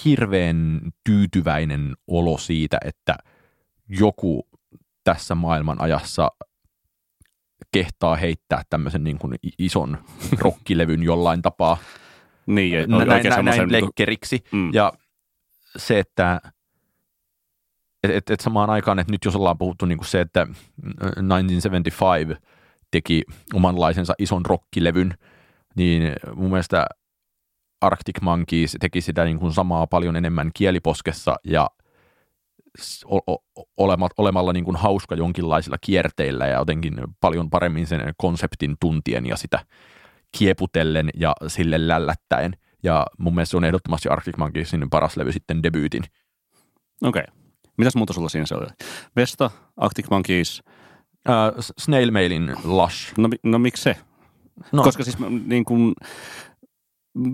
hirveän 0.06 0.82
tyytyväinen 1.04 1.94
olo 2.08 2.38
siitä, 2.38 2.78
että 2.86 3.16
joku 4.00 4.48
tässä 5.04 5.36
maailman 5.36 5.82
ajassa 5.82 6.32
kehtaa 7.72 8.16
heittää 8.16 8.62
tämmöisen 8.70 9.04
niin 9.04 9.18
kuin 9.20 9.36
ison 9.60 9.98
rokkilevyn 10.40 11.04
jollain 11.04 11.42
tapaa 11.42 11.78
niin, 12.46 12.90
näin, 12.90 13.08
näin, 13.08 13.46
näin 13.46 13.72
lekkeriksi. 13.72 14.44
Mm. 14.52 14.74
Ja 14.74 14.94
se, 15.78 16.00
että 16.00 16.42
et, 18.04 18.12
et, 18.12 18.30
et 18.30 18.40
samaan 18.40 18.70
aikaan, 18.70 19.00
että 19.00 19.12
nyt 19.12 19.26
jos 19.26 19.36
ollaan 19.36 19.58
puhuttu 19.58 19.86
niin 19.86 19.98
kuin 19.98 20.08
se, 20.08 20.22
että 20.22 20.48
1975 21.28 22.34
teki 22.92 23.24
omanlaisensa 23.54 24.14
ison 24.20 24.46
rokkilevyn, 24.46 25.14
niin 25.76 26.14
mun 26.36 26.50
mielestä 26.50 26.86
Arctic 27.82 28.22
Monkeys 28.22 28.78
teki 28.80 29.02
sitä 29.02 29.26
niin 29.26 29.40
kuin 29.40 29.54
samaa 29.54 29.88
paljon 29.88 30.16
enemmän 30.16 30.52
kieliposkessa 30.54 31.36
ja 31.44 31.70
olemalla 34.18 34.54
niin 34.54 34.66
kuin 34.66 34.78
hauska 34.78 35.16
jonkinlaisilla 35.16 35.78
kierteillä 35.82 36.48
ja 36.48 36.60
jotenkin 36.60 36.94
paljon 37.20 37.50
paremmin 37.50 37.88
sen 37.88 38.14
konseptin 38.18 38.76
tuntien 38.80 39.26
ja 39.26 39.38
sitä 39.38 39.60
kieputellen 40.38 41.10
ja 41.14 41.36
sille 41.48 41.88
lällättäen. 41.88 42.54
Ja 42.84 43.08
mun 43.18 43.36
mielestä 43.36 43.52
se 43.52 43.58
on 43.58 43.66
ehdottomasti 43.66 44.10
Arctic 44.10 44.38
Monkeysin 44.38 44.90
paras 44.90 45.18
levy 45.18 45.32
sitten 45.32 45.64
debyytin. 45.64 46.04
Okei. 47.04 47.24
Okay. 47.28 47.44
Mitäs 47.78 47.96
muuta 47.96 48.14
sulla 48.14 48.30
siinä 48.30 48.46
se 48.46 48.56
oli? 48.56 48.68
Vesta, 49.16 49.52
Arctic 49.78 50.10
Monkeys. 50.10 50.64
Uh, 51.30 51.64
Snail 51.78 52.12
Mailin 52.12 52.56
Lush. 52.64 53.14
No, 53.18 53.30
no 53.44 53.60
miksi 53.60 53.84
se? 53.84 53.96
No. 54.72 54.84
Koska 54.84 55.04
siis 55.04 55.18
niin 55.46 55.66
kuin, 55.66 55.94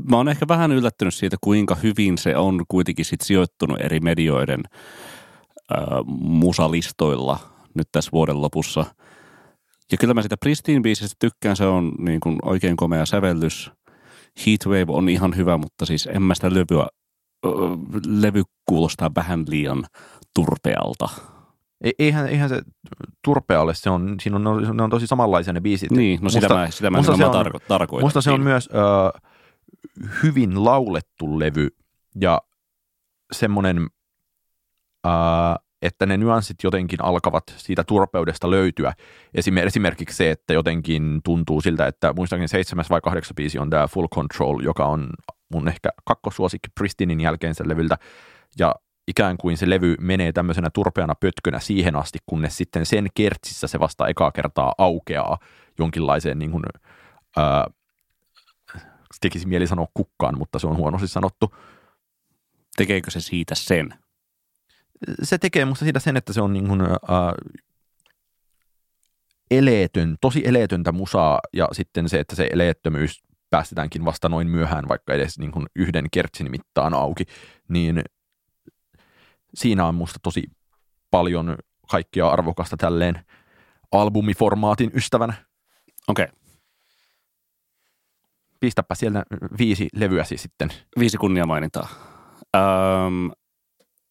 mä 0.10 0.17
oon 0.17 0.29
ehkä 0.29 0.48
vähän 0.48 0.72
yllättynyt 0.72 1.13
siitä, 1.13 1.38
kuinka 1.41 1.75
hyvin 1.75 2.17
se 2.17 2.38
on 2.38 2.63
kuitenkin 2.67 3.05
sit 3.05 3.22
sijoittunut 3.22 3.81
eri 3.81 4.00
medioiden 4.00 4.63
äh, 5.71 5.88
musalistoilla 6.21 7.39
nyt 7.73 7.88
tässä 7.91 8.11
vuoden 8.11 8.41
lopussa. 8.41 8.85
Ja 9.91 9.97
kyllä 9.97 10.13
mä 10.13 10.21
sitä 10.21 10.38
Pristine 10.38 10.81
biisistä 10.81 11.15
tykkään, 11.19 11.55
se 11.55 11.65
on 11.65 11.91
niin 11.99 12.19
kuin 12.19 12.38
oikein 12.41 12.77
komea 12.77 13.05
sävellys. 13.05 13.71
Heatwave 14.45 14.85
on 14.88 15.09
ihan 15.09 15.35
hyvä, 15.35 15.57
mutta 15.57 15.85
siis 15.85 16.09
en 16.11 16.21
mä 16.21 16.35
sitä 16.35 16.49
levyä, 16.53 16.88
levy 18.07 18.43
kuulostaa 18.65 19.11
vähän 19.15 19.45
liian 19.47 19.85
turpealta. 20.35 21.09
Eihän, 21.99 22.27
eihän 22.27 22.49
se 22.49 22.61
turpea 23.23 23.61
ole, 23.61 23.75
se 23.75 23.89
on, 23.89 24.15
siinä 24.21 24.35
on, 24.35 24.77
ne 24.77 24.83
on 24.83 24.89
tosi 24.89 25.07
samanlaisia 25.07 25.53
ne 25.53 25.61
biisit. 25.61 25.91
Niin, 25.91 26.19
no 26.21 26.29
sitä 26.29 26.41
musta, 26.41 26.55
mä, 26.55 26.71
sitä 26.71 26.89
mä 26.89 26.97
musta 26.97 27.17
se 27.17 27.25
on, 27.25 27.45
tarko- 27.45 27.59
tarkoitan. 27.67 28.05
Musta 28.05 28.21
se 28.21 28.31
on 28.31 28.41
myös 28.41 28.69
ö, 28.73 29.19
hyvin 30.23 30.63
laulettu 30.63 31.39
levy 31.39 31.67
ja 32.21 32.41
semmoinen, 33.31 33.88
että 35.81 36.05
ne 36.05 36.17
nyanssit 36.17 36.57
jotenkin 36.63 37.03
alkavat 37.03 37.43
siitä 37.57 37.83
turpeudesta 37.83 38.51
löytyä. 38.51 38.93
Esimerkiksi 39.67 40.17
se, 40.17 40.31
että 40.31 40.53
jotenkin 40.53 41.19
tuntuu 41.23 41.61
siltä, 41.61 41.87
että 41.87 42.13
muistaakseni 42.13 42.47
seitsemäs 42.47 42.89
vai 42.89 43.01
kahdeksas 43.01 43.35
biisi 43.35 43.59
on 43.59 43.69
tämä 43.69 43.87
Full 43.87 44.07
Control, 44.15 44.59
joka 44.59 44.85
on 44.85 45.09
mun 45.53 45.67
ehkä 45.67 45.89
kakkosuosikki 46.05 46.69
Pristinin 46.75 47.21
jälkeen 47.21 47.55
sen 47.55 47.69
levyltä. 47.69 47.97
Ja 48.59 48.75
ikään 49.07 49.37
kuin 49.37 49.57
se 49.57 49.69
levy 49.69 49.95
menee 49.99 50.31
tämmöisenä 50.31 50.69
turpeana 50.69 51.13
pötkönä 51.15 51.59
siihen 51.59 51.95
asti, 51.95 52.19
kunnes 52.25 52.57
sitten 52.57 52.85
sen 52.85 53.07
kertsissä 53.15 53.67
se 53.67 53.79
vasta 53.79 54.07
ekaa 54.07 54.31
kertaa 54.31 54.73
aukeaa 54.77 55.37
jonkinlaiseen 55.79 56.39
niin 56.39 56.51
kuin, 56.51 56.63
ää, 57.37 57.67
tekisi 59.21 59.47
mieli 59.47 59.67
sanoa 59.67 59.87
kukkaan, 59.93 60.37
mutta 60.37 60.59
se 60.59 60.67
on 60.67 60.77
huonosti 60.77 61.07
sanottu. 61.07 61.55
Tekeekö 62.75 63.11
se 63.11 63.21
siitä 63.21 63.55
sen? 63.55 63.93
Se 65.23 65.37
tekee 65.37 65.65
musta 65.65 65.85
siitä 65.85 65.99
sen, 65.99 66.17
että 66.17 66.33
se 66.33 66.41
on 66.41 66.53
niin 66.53 66.67
kuin, 66.67 66.81
ää, 66.81 67.33
eleetön, 69.51 70.15
tosi 70.21 70.41
eleetöntä 70.45 70.91
musaa 70.91 71.39
ja 71.53 71.67
sitten 71.71 72.09
se, 72.09 72.19
että 72.19 72.35
se 72.35 72.49
eleettömyys 72.51 73.23
päästetäänkin 73.49 74.05
vasta 74.05 74.29
noin 74.29 74.47
myöhään, 74.47 74.87
vaikka 74.87 75.13
edes 75.13 75.39
niin 75.39 75.51
kuin 75.51 75.65
yhden 75.75 76.05
kertsin 76.11 76.51
mittaan 76.51 76.93
auki, 76.93 77.23
niin 77.67 78.03
siinä 79.53 79.85
on 79.85 79.95
musta 79.95 80.19
tosi 80.23 80.43
paljon 81.11 81.57
kaikkea 81.91 82.29
arvokasta 82.29 82.77
tälleen 82.77 83.25
albumiformaatin 83.91 84.91
ystävänä. 84.93 85.33
Okei. 86.07 86.25
Okay. 86.25 86.35
Pistäpä 88.59 88.95
siellä 88.95 89.23
viisi 89.59 89.87
levyäsi 89.93 90.37
sitten. 90.37 90.69
Viisi 90.99 91.17
kunniamainintaa. 91.17 91.87
Ähm, 92.55 93.31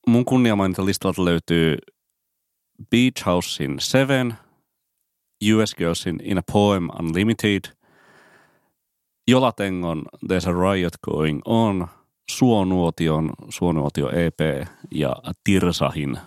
mun 0.09 0.25
kunniamaininta 0.25 0.83
löytyy 1.25 1.77
Beach 2.91 3.27
Housein 3.27 3.77
Seven, 3.79 4.35
US 5.55 5.75
Girlsin 5.75 6.21
In 6.23 6.39
a 6.39 6.43
Poem 6.53 6.89
Unlimited, 7.01 7.61
Jolatengon 9.31 10.03
There's 10.27 10.49
a 10.49 10.73
Riot 10.73 10.95
Going 11.03 11.41
On– 11.45 11.87
Suonuotion, 12.31 13.31
Suonuotio 13.49 14.11
EP 14.11 14.69
ja 14.91 15.17
Tirsahin 15.45 16.19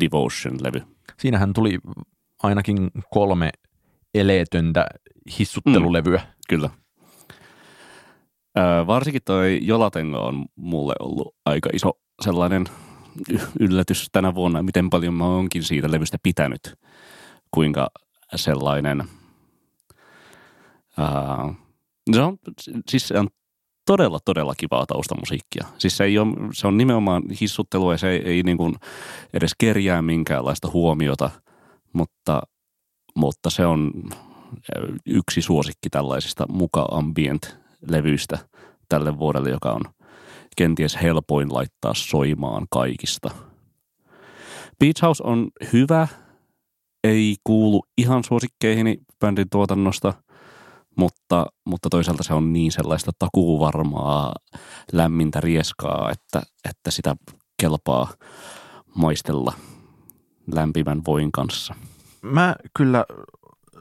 Devotion-levy. 0.00 0.82
Siinähän 1.18 1.52
tuli 1.52 1.78
ainakin 2.42 2.90
kolme 3.10 3.50
eleetöntä 4.14 4.86
hissuttelulevyä. 5.38 6.18
Mm, 6.18 6.32
kyllä. 6.48 6.70
Öö, 8.58 8.86
varsinkin 8.86 9.22
toi 9.24 9.58
Jolatenga 9.62 10.18
on 10.18 10.46
mulle 10.56 10.94
ollut 11.00 11.34
aika 11.44 11.70
iso 11.72 11.92
sellainen 12.22 12.64
yllätys 13.60 14.08
tänä 14.12 14.34
vuonna, 14.34 14.62
miten 14.62 14.90
paljon 14.90 15.14
mä 15.14 15.26
oonkin 15.26 15.62
siitä 15.62 15.90
levystä 15.90 16.18
pitänyt. 16.22 16.74
Kuinka 17.50 17.88
sellainen, 18.36 19.04
ää, 20.98 21.54
se 22.12 22.20
on, 22.20 22.38
siis 22.88 23.08
se 23.08 23.18
on 23.18 23.28
todella, 23.86 24.18
todella 24.24 24.54
kivaa 24.56 24.86
taustamusiikkia. 24.86 25.66
Siis 25.78 25.96
se, 25.96 26.04
ei 26.04 26.18
ole, 26.18 26.34
se 26.52 26.66
on 26.66 26.76
nimenomaan 26.76 27.22
hissuttelua 27.40 27.94
ja 27.94 27.98
se 27.98 28.10
ei, 28.10 28.22
ei 28.24 28.42
niin 28.42 28.56
kuin 28.56 28.74
edes 29.32 29.52
kerjää 29.58 30.02
minkäänlaista 30.02 30.70
huomiota, 30.72 31.30
mutta, 31.92 32.42
mutta 33.14 33.50
se 33.50 33.66
on 33.66 33.92
yksi 35.06 35.42
suosikki 35.42 35.90
tällaisista 35.90 36.46
muka 36.48 36.88
ambient-levyistä 36.90 38.38
tälle 38.88 39.18
vuodelle, 39.18 39.50
joka 39.50 39.72
on 39.72 39.80
kenties 40.58 41.02
helpoin 41.02 41.54
laittaa 41.54 41.94
soimaan 41.94 42.66
kaikista. 42.70 43.30
Beach 44.78 45.02
House 45.02 45.22
on 45.26 45.50
hyvä, 45.72 46.08
ei 47.04 47.36
kuulu 47.44 47.82
ihan 47.98 48.24
suosikkeihini 48.24 48.98
bändin 49.20 49.46
tuotannosta– 49.50 50.14
mutta, 50.98 51.46
mutta 51.64 51.88
toisaalta 51.90 52.22
se 52.22 52.34
on 52.34 52.52
niin 52.52 52.72
sellaista 52.72 53.10
takuuvarmaa 53.18 54.34
lämmintä 54.92 55.40
rieskaa, 55.40 56.10
että, 56.10 56.42
että 56.68 56.90
sitä 56.90 57.16
kelpaa 57.60 58.08
maistella 58.94 59.52
lämpimän 60.54 61.02
voin 61.06 61.32
kanssa. 61.32 61.74
Mä 62.22 62.56
kyllä 62.76 63.04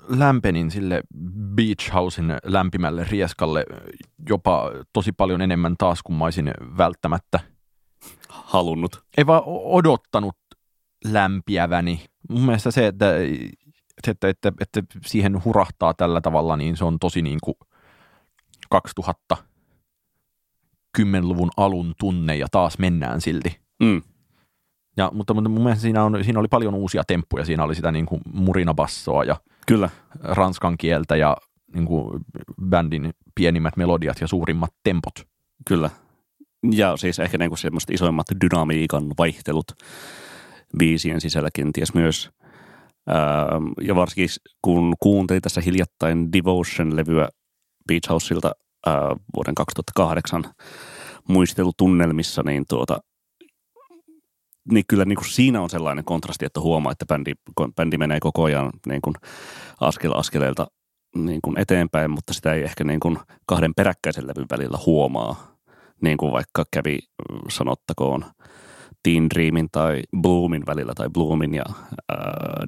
lämpenin 0.07 0.71
sille 0.71 1.01
Beach 1.55 1.93
Housein 1.93 2.33
lämpimälle 2.43 3.03
rieskalle 3.09 3.65
jopa 4.29 4.71
tosi 4.93 5.11
paljon 5.11 5.41
enemmän 5.41 5.75
taas 5.77 6.03
kuin 6.03 6.17
mä 6.17 6.23
olisin 6.23 6.51
välttämättä 6.77 7.39
halunnut. 8.29 9.03
Ei 9.17 9.27
vaan 9.27 9.43
odottanut 9.45 10.35
lämpiäväni. 11.05 12.05
Mun 12.29 12.41
mielestä 12.41 12.71
se, 12.71 12.87
että 12.87 13.05
että, 14.07 14.29
että, 14.29 14.51
että 14.61 14.83
siihen 15.05 15.45
hurahtaa 15.45 15.93
tällä 15.93 16.21
tavalla, 16.21 16.57
niin 16.57 16.77
se 16.77 16.85
on 16.85 16.99
tosi 16.99 17.21
niin 17.21 17.39
kuin 17.43 17.55
2010-luvun 18.75 21.49
alun 21.57 21.93
tunne 21.99 22.35
ja 22.35 22.47
taas 22.51 22.79
mennään 22.79 23.21
silti. 23.21 23.59
Mm. 23.83 24.01
Ja, 24.97 25.11
mutta, 25.13 25.33
mutta 25.33 25.49
mun 25.49 25.63
mielestä 25.63 25.81
siinä, 25.81 26.03
on, 26.03 26.23
siinä 26.23 26.39
oli 26.39 26.47
paljon 26.47 26.75
uusia 26.75 27.03
temppuja. 27.07 27.45
Siinä 27.45 27.63
oli 27.63 27.75
sitä 27.75 27.91
niin 27.91 28.05
kuin 28.05 28.21
murinabassoa 28.33 29.23
ja 29.23 29.35
Kyllä. 29.67 29.89
ranskan 30.23 30.77
kieltä 30.77 31.15
ja 31.15 31.37
niin 31.73 31.85
kuin 31.85 32.21
bändin 32.69 33.13
pienimmät 33.35 33.77
melodiat 33.77 34.21
ja 34.21 34.27
suurimmat 34.27 34.73
tempot. 34.83 35.13
Kyllä. 35.67 35.89
Ja 36.71 36.97
siis 36.97 37.19
ehkä 37.19 37.37
niin 37.37 37.49
kuin 37.49 37.59
semmoista 37.59 37.93
isoimmat 37.93 38.27
dynamiikan 38.41 39.03
vaihtelut 39.17 39.71
biisien 40.77 41.21
sisällä 41.21 41.49
kenties 41.53 41.93
myös. 41.93 42.29
Ähm, 43.09 43.65
ja 43.81 43.95
varsinkin 43.95 44.29
kun 44.61 44.93
kuuntelin 44.99 45.41
tässä 45.41 45.61
hiljattain 45.61 46.31
Devotion-levyä 46.33 47.29
Beach 47.87 48.09
Houseilta 48.09 48.51
äh, 48.87 48.93
vuoden 49.35 49.55
2008 49.55 50.43
muistelutunnelmissa, 51.27 52.43
niin 52.45 52.65
tuota, 52.69 52.99
niin 54.71 54.83
kyllä 54.87 55.05
niin 55.05 55.15
kuin 55.15 55.29
siinä 55.29 55.61
on 55.61 55.69
sellainen 55.69 56.05
kontrasti, 56.05 56.45
että 56.45 56.59
huomaa, 56.59 56.91
että 56.91 57.05
bändi, 57.05 57.33
bändi 57.75 57.97
menee 57.97 58.19
koko 58.19 58.43
ajan 58.43 58.69
niin 58.87 59.01
kuin 59.01 59.15
askel 59.79 60.11
askeleelta 60.15 60.67
niin 61.25 61.39
kuin 61.43 61.59
eteenpäin, 61.59 62.11
mutta 62.11 62.33
sitä 62.33 62.53
ei 62.53 62.63
ehkä 62.63 62.83
niin 62.83 62.99
kuin 62.99 63.17
kahden 63.45 63.73
peräkkäisen 63.75 64.27
levyn 64.27 64.45
välillä 64.51 64.79
huomaa, 64.85 65.57
niin 66.01 66.17
kuin 66.17 66.31
vaikka 66.31 66.65
kävi 66.71 66.99
sanottakoon 67.49 68.25
Teen 69.03 69.29
Dreamin 69.29 69.67
tai 69.71 70.01
Bloomin 70.21 70.63
välillä 70.67 70.93
tai 70.95 71.09
Bloomin 71.09 71.53
ja 71.53 71.63
äh, 71.69 72.17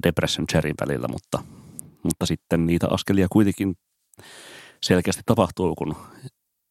Depression 0.03 0.47
Cherryn 0.47 0.75
välillä, 0.81 1.07
mutta, 1.07 1.43
mutta 2.03 2.25
sitten 2.25 2.65
niitä 2.65 2.87
askelia 2.91 3.27
kuitenkin 3.31 3.75
selkeästi 4.83 5.21
tapahtuu, 5.25 5.75
kun 5.75 5.95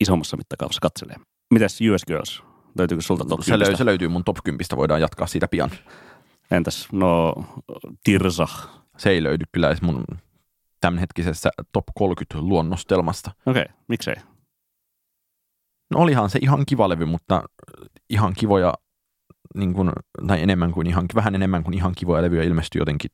isommassa 0.01 0.37
mittakaavassa 0.37 0.81
katselee. 0.81 1.17
Mitäs 1.51 1.79
US 1.95 2.05
Girls? 2.07 2.43
Löytyykö 2.79 3.03
sulta 3.03 3.25
top 3.25 3.41
se, 3.43 3.59
löy, 3.59 3.77
se 3.77 3.85
löytyy 3.85 4.09
mun 4.09 4.25
top 4.25 4.37
10, 4.45 4.67
voidaan 4.77 5.01
jatkaa 5.01 5.27
siitä 5.27 5.49
pian. 5.49 5.71
Entäs, 6.51 6.89
no 6.93 7.35
Tirsa? 8.05 8.49
Se 8.97 9.11
ei 9.11 9.23
löydy 9.23 9.45
kyllä 9.53 9.69
edes 9.69 9.83
mun 9.83 10.05
tämänhetkisessä 10.81 11.51
top 11.73 11.85
30 11.95 12.39
luonnostelmasta. 12.39 13.31
Okei, 13.47 13.63
okay, 13.63 13.75
miksei? 13.89 14.15
No 15.91 16.01
olihan 16.01 16.31
se 16.31 16.39
ihan 16.43 16.67
kiva 16.67 16.89
levy, 16.89 17.05
mutta 17.05 17.43
ihan 18.11 18.35
kivoja 18.39 18.75
niin 19.55 19.75
kuin, 19.75 19.91
tai 20.27 20.43
enemmän 20.43 20.73
kuin 20.73 20.87
ihan, 20.87 21.07
vähän 21.15 21.35
enemmän 21.35 21.65
kuin 21.65 21.75
ihan 21.75 21.93
kivoja 21.97 22.23
levyjä 22.23 22.43
ilmestyy 22.43 22.81
jotenkin. 22.81 23.11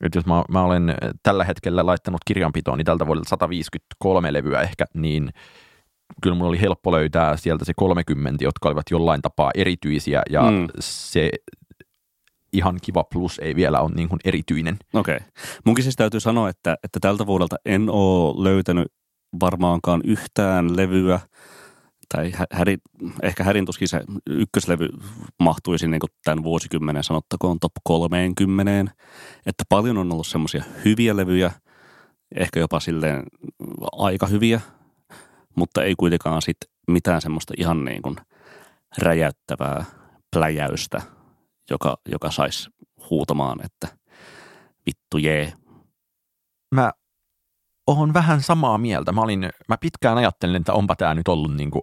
Et 0.00 0.14
jos 0.14 0.26
mä, 0.26 0.44
mä 0.48 0.62
olen 0.62 0.94
tällä 1.22 1.44
hetkellä 1.44 1.86
laittanut 1.86 2.20
kirjanpitoon 2.26 2.78
niin 2.78 2.86
tältä 2.86 3.06
vuodelta 3.06 3.28
153 3.28 4.32
levyä 4.32 4.60
ehkä, 4.60 4.84
niin 4.94 5.30
kyllä 6.22 6.36
mun 6.36 6.46
oli 6.46 6.60
helppo 6.60 6.92
löytää 6.92 7.36
sieltä 7.36 7.64
se 7.64 7.72
30, 7.76 8.44
jotka 8.44 8.68
olivat 8.68 8.90
jollain 8.90 9.22
tapaa 9.22 9.50
erityisiä, 9.54 10.22
ja 10.30 10.42
mm. 10.42 10.66
se 10.80 11.30
ihan 12.52 12.78
kiva 12.82 13.04
plus 13.04 13.38
ei 13.38 13.56
vielä 13.56 13.80
ole 13.80 13.90
niin 13.94 14.08
kuin 14.08 14.20
erityinen. 14.24 14.76
Okei. 14.94 15.16
Okay. 15.16 15.28
Munkin 15.64 15.82
siis 15.82 15.96
täytyy 15.96 16.20
sanoa, 16.20 16.48
että, 16.48 16.76
että 16.84 17.00
tältä 17.00 17.26
vuodelta 17.26 17.56
en 17.64 17.90
ole 17.90 18.44
löytänyt 18.44 18.92
varmaankaan 19.40 20.00
yhtään 20.04 20.76
levyä, 20.76 21.20
tai 22.14 22.32
häri, 22.52 22.78
ehkä 23.22 23.44
härin 23.44 23.66
tuskin 23.66 23.88
se 23.88 24.00
ykköslevy 24.26 24.88
mahtuisi 25.40 25.88
niin 25.88 26.00
kuin 26.00 26.10
tämän 26.24 26.44
vuosikymmenen 26.44 27.04
sanottakoon 27.04 27.58
top 27.60 27.72
30. 27.84 28.92
Että 29.46 29.64
paljon 29.68 29.98
on 29.98 30.12
ollut 30.12 30.26
semmoisia 30.26 30.64
hyviä 30.84 31.16
levyjä, 31.16 31.50
ehkä 32.36 32.60
jopa 32.60 32.80
silleen 32.80 33.22
aika 33.92 34.26
hyviä, 34.26 34.60
mutta 35.56 35.82
ei 35.82 35.94
kuitenkaan 35.98 36.42
sit 36.42 36.56
mitään 36.88 37.20
semmoista 37.20 37.54
ihan 37.58 37.84
niin 37.84 38.02
kuin 38.02 38.16
räjäyttävää 38.98 39.84
pläjäystä, 40.32 41.02
joka, 41.70 41.96
joka 42.08 42.30
saisi 42.30 42.70
huutamaan, 43.10 43.64
että 43.64 43.88
vittu 44.86 45.18
jee. 45.18 45.52
Mä 46.74 46.92
oon 47.86 48.14
vähän 48.14 48.42
samaa 48.42 48.78
mieltä. 48.78 49.12
Mä, 49.12 49.20
olin, 49.20 49.50
mä 49.68 49.76
pitkään 49.76 50.18
ajattelin, 50.18 50.56
että 50.56 50.72
onpa 50.72 50.96
tämä 50.96 51.14
nyt 51.14 51.28
ollut 51.28 51.54
niin 51.54 51.70
kuin, 51.70 51.82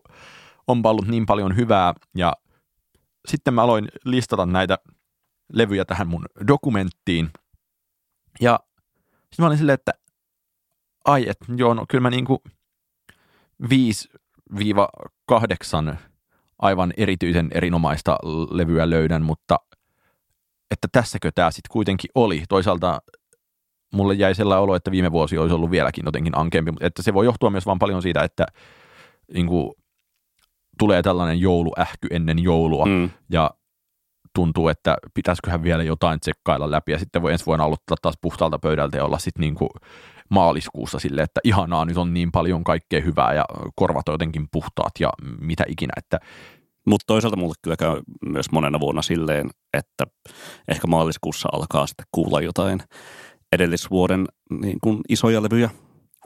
onpa 0.68 0.90
ollut 0.90 1.08
niin 1.08 1.26
paljon 1.26 1.56
hyvää 1.56 1.94
ja 2.16 2.34
sitten 3.28 3.54
mä 3.54 3.64
aloin 3.64 3.88
listata 4.06 4.46
näitä 4.46 4.78
levyjä 5.54 5.86
tähän 5.86 6.08
mun 6.08 6.26
dokumenttiin 6.48 7.30
ja 8.42 8.60
sitten 9.20 9.44
mä 9.44 9.48
olin 9.48 9.58
silleen, 9.58 9.74
että 9.74 9.92
ai, 11.06 11.30
että 11.30 11.46
joo, 11.56 11.74
no 11.74 11.86
kyllä 11.90 12.02
mä 12.02 12.10
niinku 12.10 12.42
5-8 13.64 13.68
aivan 16.60 16.94
erityisen 16.98 17.50
erinomaista 17.54 18.18
levyä 18.52 18.90
löydän, 18.90 19.22
mutta 19.22 19.60
että 20.72 20.88
tässäkö 20.92 21.32
tämä 21.36 21.52
sitten 21.52 21.72
kuitenkin 21.72 22.10
oli. 22.16 22.44
Toisaalta 22.50 23.02
mulle 23.94 24.14
jäi 24.14 24.36
sellainen 24.36 24.64
olo, 24.64 24.76
että 24.76 24.92
viime 24.92 25.12
vuosi 25.12 25.38
olisi 25.38 25.56
ollut 25.56 25.72
vieläkin 25.72 26.06
jotenkin 26.06 26.38
ankempi, 26.38 26.72
mutta 26.72 26.86
että 26.86 27.04
se 27.04 27.14
voi 27.14 27.26
johtua 27.26 27.50
myös 27.50 27.66
vaan 27.66 27.80
paljon 27.80 28.02
siitä, 28.02 28.24
että 28.24 28.46
niin 29.34 29.48
kuin, 29.48 29.74
tulee 30.80 31.02
tällainen 31.02 31.40
jouluähky 31.40 32.08
ennen 32.12 32.40
joulua 32.40 32.86
mm. 32.86 33.10
ja 33.32 33.52
tuntuu, 34.36 34.68
että 34.68 34.98
pitäisiköhän 35.14 35.64
vielä 35.64 35.84
jotain 35.84 36.20
tsekkailla 36.20 36.72
läpi 36.72 36.92
ja 36.92 37.00
sitten 37.00 37.22
voi 37.22 37.32
ensi 37.32 37.46
vuonna 37.46 37.66
aloittaa 37.66 37.98
taas 38.02 38.16
puhtaalta 38.22 38.60
pöydältä 38.60 38.98
ja 38.98 39.06
olla 39.06 39.20
sitten 39.20 39.42
niin 39.42 39.56
kuin 39.56 39.70
maaliskuussa 40.30 41.00
sille, 41.00 41.22
että 41.22 41.40
ihanaa, 41.44 41.86
nyt 41.86 41.98
on 41.98 42.14
niin 42.14 42.32
paljon 42.32 42.64
kaikkea 42.64 43.02
hyvää 43.02 43.34
ja 43.34 43.46
korvat 43.76 44.10
on 44.10 44.14
jotenkin 44.14 44.48
puhtaat 44.52 44.92
ja 45.00 45.10
mitä 45.40 45.64
ikinä, 45.68 45.94
että 45.98 46.20
mutta 46.88 47.04
toisaalta 47.08 47.38
mulle 47.38 47.54
kyllä 47.62 47.76
käy 47.76 48.02
myös 48.26 48.52
monena 48.52 48.80
vuonna 48.80 49.02
silleen, 49.02 49.50
että 49.74 50.06
ehkä 50.68 50.88
maaliskuussa 50.88 51.50
alkaa 51.52 51.88
sitten 51.88 52.06
kuulla 52.12 52.42
jotain 52.42 52.80
edellisvuoden 53.52 54.26
niin 54.62 54.78
kuin 54.84 55.02
isoja 55.10 55.44
levyjä 55.44 55.70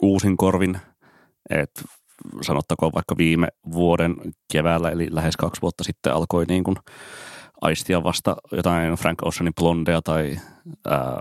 uusin 0.02 0.36
korvin. 0.36 0.78
Et 1.50 1.70
sanottakoon 2.42 2.92
vaikka 2.94 3.16
viime 3.18 3.48
vuoden 3.72 4.16
keväällä, 4.52 4.90
eli 4.90 5.08
lähes 5.10 5.36
kaksi 5.36 5.62
vuotta 5.62 5.84
sitten 5.84 6.14
alkoi 6.14 6.44
niin 6.44 6.64
kuin 6.64 6.76
aistia 7.60 8.02
vasta 8.02 8.36
jotain 8.52 8.94
Frank 8.94 9.18
Oceanin 9.22 9.54
blondea 9.54 10.02
tai 10.02 10.36
ää, 10.86 11.20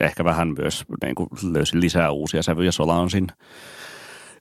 ehkä 0.00 0.24
vähän 0.24 0.54
myös 0.58 0.84
niin 1.04 1.14
kuin 1.14 1.28
löysin 1.52 1.80
lisää 1.80 2.10
uusia 2.10 2.42
sävyjä 2.42 2.72
Solansin 2.72 3.26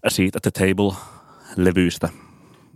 siitä 0.07 0.39
The 0.41 0.51
Table-levyistä. 0.51 2.09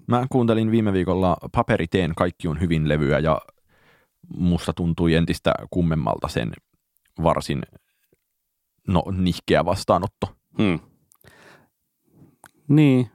Mä 0.08 0.26
kuuntelin 0.32 0.72
viime 0.72 0.94
viikolla 0.94 1.38
Paperiteen 1.52 2.16
Kaikki 2.16 2.48
on 2.48 2.60
hyvin 2.60 2.90
levyä 2.90 3.20
ja 3.20 3.42
musta 4.38 4.74
tuntui 4.74 5.14
entistä 5.14 5.54
kummemmalta 5.70 6.28
sen 6.28 6.54
varsin 7.24 7.62
no, 8.88 9.04
nihkeä 9.12 9.66
vastaanotto. 9.66 10.36
Hmm. 10.58 10.80
Niin, 12.68 13.10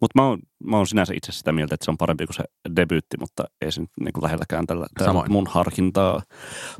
mutta 0.00 0.22
mä 0.22 0.26
oon, 0.28 0.38
mä 0.64 0.76
oon 0.76 0.86
sinänsä 0.86 1.14
itse 1.16 1.32
sitä 1.32 1.52
mieltä, 1.52 1.74
että 1.74 1.84
se 1.84 1.90
on 1.90 1.98
parempi 1.98 2.26
kuin 2.26 2.36
se 2.36 2.44
debyytti, 2.76 3.16
mutta 3.20 3.44
ei 3.60 3.72
se 3.72 3.80
nyt 3.80 3.90
niin 4.00 4.22
lähelläkään 4.22 4.66
tällä, 4.66 4.86
tällä 4.98 5.24
mun 5.28 5.46
harkintaa 5.50 6.22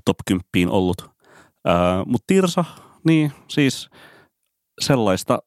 top 0.04 0.16
10 0.26 0.70
ollut. 0.70 1.02
Äh, 1.68 2.06
mutta 2.06 2.24
Tirsa, 2.26 2.64
niin 3.04 3.32
siis 3.48 3.90
sellaista 4.80 5.38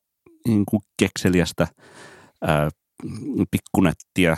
niin 0.48 0.66
kuin 0.66 0.82
kekseliästä 1.00 1.68
ää, 2.42 2.70
pikkunettiä 3.52 4.38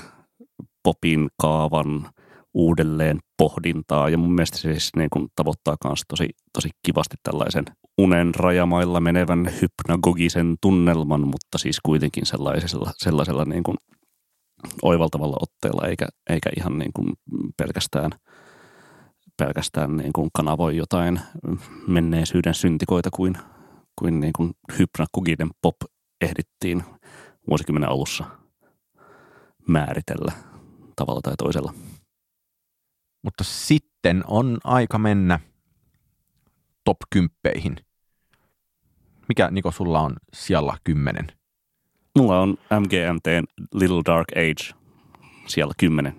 popin 0.84 1.30
kaavan 1.42 2.10
uudelleen 2.54 3.20
pohdintaa. 3.38 4.10
Ja 4.10 4.18
mun 4.18 4.34
mielestä 4.34 4.58
se 4.58 4.62
siis 4.62 4.92
niin 4.96 5.10
kuin 5.10 5.28
tavoittaa 5.36 5.76
myös 5.84 6.02
tosi, 6.08 6.30
tosi 6.54 6.70
kivasti 6.86 7.16
tällaisen 7.24 7.66
unen 7.98 8.36
rajamailla 8.36 9.00
menevän 9.00 9.52
hypnagogisen 9.62 10.56
tunnelman, 10.62 11.22
mutta 11.22 11.58
siis 11.58 11.80
kuitenkin 11.86 12.26
sellaisella, 12.26 12.92
sellaisella 12.98 13.46
niin 13.46 13.64
kuin 13.64 13.78
oivaltavalla 14.82 15.38
otteella 15.42 15.88
eikä, 15.88 16.08
eikä 16.30 16.50
ihan 16.58 16.80
niin 16.80 16.92
kuin 16.94 17.14
pelkästään, 17.58 18.12
pelkästään 19.38 19.98
niin 19.98 20.14
kuin 20.14 20.30
kanavoi 20.34 20.78
jotain 20.78 21.20
menneisyyden 21.88 22.54
syntikoita 22.54 23.10
kuin, 23.14 23.38
kuin, 24.00 24.20
niin 24.20 24.34
kuin 24.34 24.52
hypnagoginen 24.80 25.50
pop 25.62 25.76
ehdittiin 26.22 26.84
vuosikymmenen 27.50 27.90
alussa 27.90 28.41
määritellä 29.72 30.32
tavalla 30.96 31.22
tai 31.22 31.34
toisella. 31.38 31.74
Mutta 33.24 33.44
sitten 33.44 34.24
on 34.28 34.58
aika 34.64 34.98
mennä 34.98 35.40
top 36.84 36.98
kymppeihin. 37.10 37.76
Mikä 39.30 39.52
Niko 39.52 39.72
sulla 39.72 40.00
on 40.00 40.14
siellä 40.34 40.78
kymmenen? 40.84 41.28
Mulla 42.18 42.40
on 42.40 42.50
MGMT 42.80 43.26
Little 43.74 44.02
Dark 44.06 44.28
Age 44.32 44.82
siellä 45.48 45.74
kymmenen. 45.80 46.16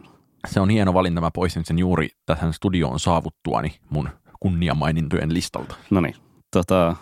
Se 0.48 0.60
on 0.60 0.70
hieno 0.70 0.94
valinta. 0.94 1.20
Mä 1.20 1.30
poistin 1.30 1.64
sen 1.64 1.78
juuri 1.78 2.08
tähän 2.26 2.52
studioon 2.52 3.00
saavuttuani 3.00 3.78
mun 3.90 4.08
kunniamainintojen 4.40 5.34
listalta. 5.34 5.74
No 5.90 6.00
niin. 6.00 6.14
Tota, 6.50 6.96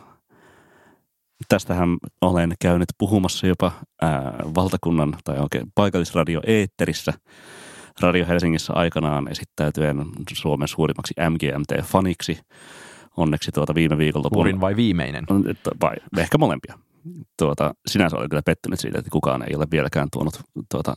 tästähän 1.49 1.97
olen 2.21 2.55
käynyt 2.61 2.89
puhumassa 2.99 3.47
jopa 3.47 3.73
ää, 4.03 4.35
valtakunnan 4.55 5.17
tai 5.25 5.39
oikein 5.39 5.67
paikallisradio 5.75 6.41
Eetterissä 6.47 7.13
Radio 8.01 8.27
Helsingissä 8.27 8.73
aikanaan 8.73 9.29
esittäytyen 9.31 10.07
Suomen 10.33 10.69
suurimmaksi 10.69 11.15
MGMT-faniksi. 11.31 12.41
Onneksi 13.17 13.53
tuota 13.53 13.75
viime 13.75 13.99
viikolla... 13.99 14.29
Suurin 14.35 14.61
vai 14.61 14.77
viimeinen? 14.77 15.25
Vai, 15.81 15.97
ehkä 16.19 16.39
molempia. 16.39 16.79
Tuota, 17.39 17.75
sinänsä 17.87 18.17
olen 18.17 18.29
kyllä 18.29 18.43
pettynyt 18.47 18.81
siitä, 18.81 18.99
että 18.99 19.11
kukaan 19.11 19.43
ei 19.49 19.57
ole 19.57 19.67
vieläkään 19.71 20.09
tuonut, 20.13 20.41
tuota, 20.71 20.95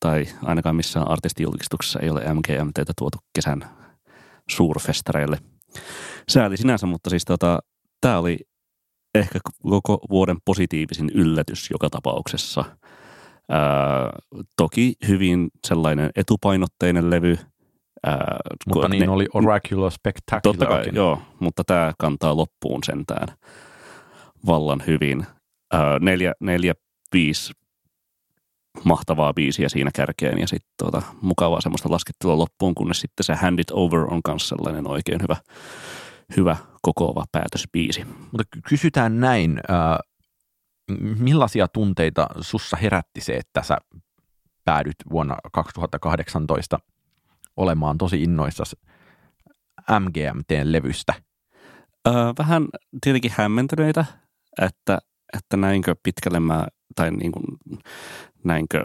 tai 0.00 0.26
ainakaan 0.42 0.76
missään 0.76 1.08
artistijulkistuksessa 1.08 2.00
ei 2.00 2.10
ole 2.10 2.34
MGMTtä 2.34 2.92
tuotu 2.98 3.18
kesän 3.34 3.64
suurfestareille. 4.50 5.38
Sääli 6.28 6.56
sinänsä, 6.56 6.86
mutta 6.86 7.10
siis 7.10 7.24
tuota, 7.24 7.58
tämä 8.00 8.18
oli 8.18 8.38
ehkä 9.14 9.38
koko 9.62 9.98
vuoden 10.10 10.36
positiivisin 10.44 11.10
yllätys 11.14 11.70
joka 11.70 11.90
tapauksessa. 11.90 12.64
Ää, 13.48 14.10
toki 14.56 14.94
hyvin 15.08 15.48
sellainen 15.66 16.10
etupainotteinen 16.16 17.10
levy. 17.10 17.38
Ää, 18.06 18.36
mutta 18.66 18.88
niin 18.88 19.00
ne, 19.00 19.08
oli 19.08 19.26
Oracular 19.34 19.90
Spectacular. 19.90 20.42
Totta 20.42 20.66
kai, 20.66 20.84
joo, 20.92 21.22
mutta 21.40 21.62
tämä 21.66 21.92
kantaa 21.98 22.36
loppuun 22.36 22.80
sentään 22.84 23.28
vallan 24.46 24.82
hyvin. 24.86 25.26
Ää, 25.72 25.98
neljä, 25.98 26.32
neljä, 26.40 26.74
viisi 27.12 27.52
mahtavaa 28.84 29.34
biisiä 29.34 29.68
siinä 29.68 29.90
kärkeen 29.94 30.38
ja 30.38 30.48
sitten 30.48 30.70
tuota, 30.78 31.02
mukavaa 31.20 31.60
semmoista 31.60 31.90
laskettelua 31.90 32.38
loppuun, 32.38 32.74
kunnes 32.74 33.00
sitten 33.00 33.24
se 33.24 33.34
Hand 33.34 33.58
It 33.58 33.70
Over 33.70 34.00
on 34.00 34.20
myös 34.28 34.48
sellainen 34.48 34.90
oikein 34.90 35.22
hyvä, 35.22 35.36
hyvä 36.36 36.56
kokoava 36.82 37.24
päätösbiisi. 37.32 38.04
Mutta 38.04 38.58
kysytään 38.68 39.20
näin, 39.20 39.60
äh, 39.70 39.98
millaisia 41.18 41.68
tunteita 41.68 42.26
sussa 42.40 42.76
herätti 42.76 43.20
se, 43.20 43.32
että 43.32 43.62
sä 43.62 43.78
päädyt 44.64 44.96
vuonna 45.10 45.36
2018 45.52 46.78
olemaan 47.56 47.98
tosi 47.98 48.22
innoissasi 48.22 48.76
MGMT-levystä? 50.00 51.14
Öö, 52.06 52.14
vähän 52.38 52.68
tietenkin 53.00 53.32
hämmentyneitä, 53.34 54.04
että, 54.62 54.98
että 55.36 55.56
näinkö 55.56 55.94
pitkälle 56.02 56.40
mä, 56.40 56.66
tai 56.94 57.10
niin 57.10 57.32
kuin, 57.32 57.44
näinkö 58.44 58.84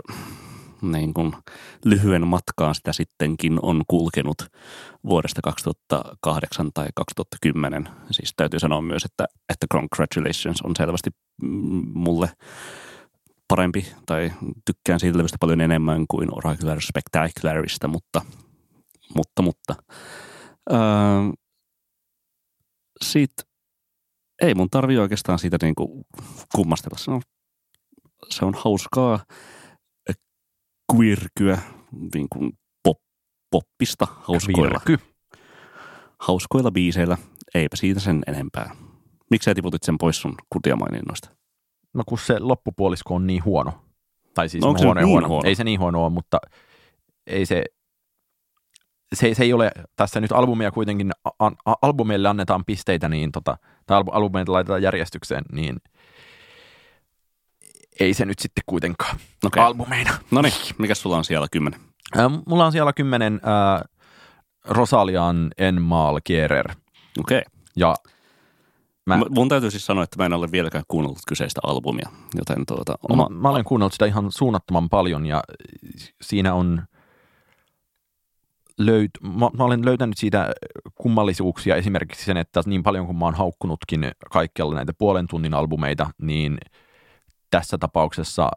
niin 0.81 1.13
kuin 1.13 1.33
lyhyen 1.85 2.27
matkaan 2.27 2.75
sitä 2.75 2.93
sittenkin 2.93 3.59
on 3.61 3.83
kulkenut 3.87 4.37
vuodesta 5.03 5.41
2008 5.41 6.71
tai 6.73 6.87
2010. 6.95 7.89
Siis 8.11 8.33
täytyy 8.35 8.59
sanoa 8.59 8.81
myös, 8.81 9.05
että, 9.05 9.25
että 9.49 9.67
Congratulations 9.73 10.61
on 10.61 10.75
selvästi 10.77 11.09
mulle 11.93 12.29
parempi 13.47 13.93
tai 14.05 14.31
tykkään 14.65 14.99
siitä 14.99 15.17
levystä 15.17 15.37
paljon 15.39 15.61
enemmän 15.61 16.05
kuin 16.07 16.29
Oracular 16.37 16.81
Spectacularista, 16.81 17.87
mutta, 17.87 18.21
mutta, 19.15 19.41
mutta. 19.41 19.75
Öö, 20.71 20.77
siitä 23.01 23.43
ei 24.41 24.55
mun 24.55 24.69
tarvi 24.69 24.97
oikeastaan 24.97 25.39
siitä 25.39 25.57
niin 25.61 25.75
kuin 25.75 26.05
kummastella. 26.55 26.97
Se 26.97 27.11
on, 27.11 27.21
se 28.29 28.45
on 28.45 28.53
hauskaa 28.57 29.19
queerkyä, 30.95 31.59
niin 32.13 32.27
kuin 32.29 32.51
pop, 32.83 32.97
poppista 33.51 34.07
hauskoilla, 34.11 34.81
Quirky. 34.87 35.05
hauskoilla 36.19 36.71
biiseillä. 36.71 37.17
Eipä 37.55 37.75
siitä 37.75 37.99
sen 37.99 38.21
enempää. 38.27 38.75
Miksi 39.31 39.45
sä 39.45 39.55
tiputit 39.55 39.83
sen 39.83 39.97
pois 39.97 40.21
sun 40.21 40.35
kutiamaininnoista? 40.49 41.29
No 41.93 42.03
kun 42.07 42.17
se 42.17 42.39
loppupuolisko 42.39 43.15
on 43.15 43.27
niin 43.27 43.45
huono. 43.45 43.71
Tai 44.33 44.49
siis 44.49 44.63
no, 44.63 44.73
huono, 44.73 44.93
niin 44.93 45.07
huono. 45.07 45.27
huono. 45.27 45.47
Ei 45.47 45.55
se 45.55 45.63
niin 45.63 45.79
huono 45.79 46.03
ole, 46.03 46.09
mutta 46.13 46.37
ei 47.27 47.45
se, 47.45 47.63
se, 49.15 49.33
se 49.33 49.43
ei 49.43 49.53
ole, 49.53 49.71
tässä 49.95 50.19
nyt 50.19 50.31
albumia 50.31 50.71
kuitenkin, 50.71 51.11
a, 51.25 51.47
a, 51.65 51.75
albumeille 51.81 52.29
annetaan 52.29 52.65
pisteitä, 52.65 53.09
niin 53.09 53.31
tota, 53.31 53.57
tai 53.85 54.03
albumeille 54.11 54.51
laitetaan 54.51 54.81
järjestykseen, 54.81 55.43
niin– 55.51 55.77
ei 57.99 58.13
se 58.13 58.25
nyt 58.25 58.39
sitten 58.39 58.63
kuitenkaan 58.65 59.17
okay. 59.45 59.63
albumeina. 59.63 60.11
No 60.31 60.41
niin, 60.41 60.53
mikä 60.77 60.95
sulla 60.95 61.17
on 61.17 61.25
siellä 61.25 61.47
kymmenen? 61.51 61.79
Äh, 62.17 62.31
mulla 62.45 62.65
on 62.65 62.71
siellä 62.71 62.93
kymmenen 62.93 63.33
äh, 63.33 63.89
Rosalian 64.65 65.51
En 65.57 65.81
Mal 65.81 66.19
Kierer. 66.23 66.71
Okei. 67.19 67.37
Okay. 67.37 67.51
Ja 67.75 67.95
Mä, 69.05 69.21
Mun 69.29 69.49
täytyy 69.49 69.71
siis 69.71 69.85
sanoa, 69.85 70.03
että 70.03 70.17
mä 70.17 70.25
en 70.25 70.33
ole 70.33 70.47
vieläkään 70.51 70.83
kuunnellut 70.87 71.19
kyseistä 71.27 71.61
albumia, 71.63 72.09
joten 72.35 72.65
tuota, 72.65 72.95
oma... 73.09 73.29
mä, 73.29 73.39
mä 73.39 73.49
olen 73.49 73.63
kuunnellut 73.63 73.93
sitä 73.93 74.05
ihan 74.05 74.31
suunnattoman 74.31 74.89
paljon 74.89 75.25
ja 75.25 75.43
siinä 76.21 76.53
on 76.53 76.83
löyt, 78.77 79.11
mä, 79.21 79.49
mä 79.57 79.63
olen 79.63 79.85
löytänyt 79.85 80.17
siitä 80.17 80.51
kummallisuuksia 80.95 81.75
esimerkiksi 81.75 82.25
sen, 82.25 82.37
että 82.37 82.61
niin 82.65 82.83
paljon 82.83 83.05
kuin 83.05 83.17
mä 83.17 83.25
oon 83.25 83.35
haukkunutkin 83.35 84.11
kaikkialla 84.31 84.75
näitä 84.75 84.93
puolen 84.97 85.27
tunnin 85.27 85.53
albumeita, 85.53 86.09
niin– 86.21 86.57
tässä 87.49 87.77
tapauksessa 87.77 88.51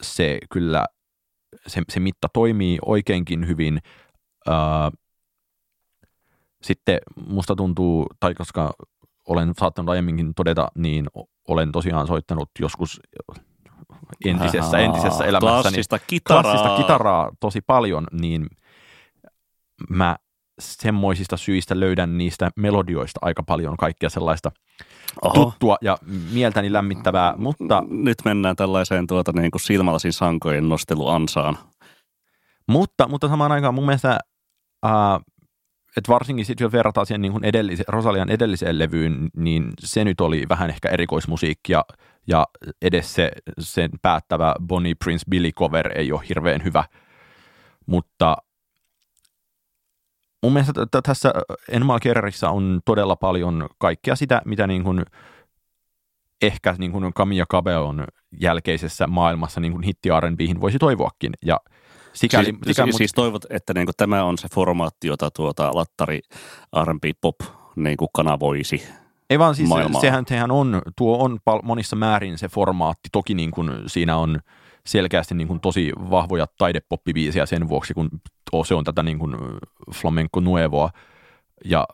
se 0.00 0.38
kyllä, 0.52 0.84
se, 1.66 1.82
se 1.88 2.00
mitta 2.00 2.28
toimii 2.32 2.78
oikeinkin 2.82 3.48
hyvin. 3.48 3.80
sitten 6.62 6.98
musta 7.26 7.56
tuntuu, 7.56 8.06
tai 8.20 8.34
koska 8.34 8.72
olen 9.28 9.52
saattanut 9.58 9.88
aiemminkin 9.88 10.34
todeta, 10.34 10.68
niin 10.74 11.06
olen 11.48 11.72
tosiaan 11.72 12.06
soittanut 12.06 12.50
joskus 12.58 13.00
entisessä, 14.24 14.78
entisessä 14.78 15.24
elämässäni 15.24 15.60
klassista 15.62 15.98
kitaraa. 15.98 16.42
klassista 16.42 16.76
kitaraa 16.76 17.30
tosi 17.40 17.60
paljon, 17.60 18.06
niin 18.12 18.46
mä 19.88 20.16
semmoisista 20.58 21.36
syistä 21.36 21.80
löydän 21.80 22.18
niistä 22.18 22.50
melodioista 22.56 23.20
aika 23.22 23.42
paljon 23.42 23.76
kaikkea 23.76 24.10
sellaista 24.10 24.52
Oho. 25.22 25.34
tuttua 25.34 25.76
ja 25.80 25.98
mieltäni 26.32 26.72
lämmittävää, 26.72 27.34
mutta... 27.36 27.84
Nyt 27.88 28.18
mennään 28.24 28.56
tällaiseen 28.56 29.06
tuota 29.06 29.32
niin 29.32 29.50
kuin 29.50 29.60
silmälasin 29.60 30.12
sankojen 30.12 30.68
nosteluansaan. 30.68 31.58
Mutta, 32.68 33.08
mutta 33.08 33.28
samaan 33.28 33.52
aikaan 33.52 33.74
mun 33.74 33.86
mielestä, 33.86 34.18
äh, 34.86 34.92
että 35.96 36.12
varsinkin 36.12 36.44
sitten 36.44 36.64
jos 36.64 36.72
verrataan 36.72 37.06
siihen 37.06 37.22
niin 37.22 37.32
kuin 37.32 37.44
edellise, 37.44 37.84
Rosalian 37.88 38.30
edelliseen 38.30 38.78
levyyn, 38.78 39.30
niin 39.36 39.70
se 39.80 40.04
nyt 40.04 40.20
oli 40.20 40.44
vähän 40.48 40.70
ehkä 40.70 40.88
erikoismusiikkia 40.88 41.84
ja 42.26 42.46
edes 42.82 43.14
se, 43.14 43.30
sen 43.58 43.90
päättävä 44.02 44.54
Bonnie 44.66 44.94
Prince 45.04 45.24
Billy 45.30 45.52
cover 45.52 45.98
ei 45.98 46.12
ole 46.12 46.22
hirveän 46.28 46.64
hyvä, 46.64 46.84
mutta 47.86 48.36
mun 50.44 50.52
mielestä 50.52 50.86
t- 50.86 51.02
tässä 51.02 51.32
Enmal 51.68 51.98
Kerrissa 51.98 52.50
on 52.50 52.80
todella 52.84 53.16
paljon 53.16 53.68
kaikkea 53.78 54.16
sitä, 54.16 54.42
mitä 54.44 54.66
niin 54.66 54.84
kuin 54.84 55.04
ehkä 56.42 56.74
niin 56.78 56.92
kuin 56.92 57.14
Camilla 57.14 57.46
Cabellon 57.52 58.04
jälkeisessä 58.40 59.06
maailmassa 59.06 59.60
niin 59.60 59.72
kuin 59.72 59.82
hitti 59.82 60.08
R&Bihin 60.20 60.60
voisi 60.60 60.78
toivoakin. 60.78 61.32
Ja 61.44 61.60
sikäli, 62.12 62.44
siis, 62.44 62.58
sikäli, 62.66 62.92
siis, 62.92 62.96
siis 62.96 63.12
toivot, 63.12 63.44
että 63.50 63.74
niin 63.74 63.86
kuin 63.86 63.94
tämä 63.96 64.24
on 64.24 64.38
se 64.38 64.48
formaatti, 64.54 65.06
jota 65.06 65.30
tuota 65.30 65.70
lattari 65.74 66.20
R&B 66.84 67.04
pop 67.20 67.36
niin 67.76 67.96
kuin 67.96 68.08
kanavoisi 68.12 68.82
ei 69.30 69.38
vaan 69.38 69.54
siis 69.54 69.68
maailmaa. 69.68 70.00
sehän, 70.00 70.24
sehän 70.28 70.50
on, 70.50 70.82
tuo 70.96 71.24
on 71.24 71.38
pal- 71.44 71.62
monissa 71.62 71.96
määrin 71.96 72.38
se 72.38 72.48
formaatti. 72.48 73.08
Toki 73.12 73.34
niin 73.34 73.50
kuin 73.50 73.70
siinä 73.86 74.16
on 74.16 74.40
selkeästi 74.86 75.34
niin 75.34 75.48
kuin 75.48 75.60
tosi 75.60 75.92
vahvoja 76.10 76.46
taidepoppibiisiä 76.58 77.46
sen 77.46 77.68
vuoksi, 77.68 77.94
kun 77.94 78.10
se 78.66 78.74
on 78.74 78.84
tätä 78.84 79.02
niin 79.02 79.18
kuin 79.18 79.36
flamenco 79.94 80.40
nuevoa 80.40 80.90
ja 81.64 81.86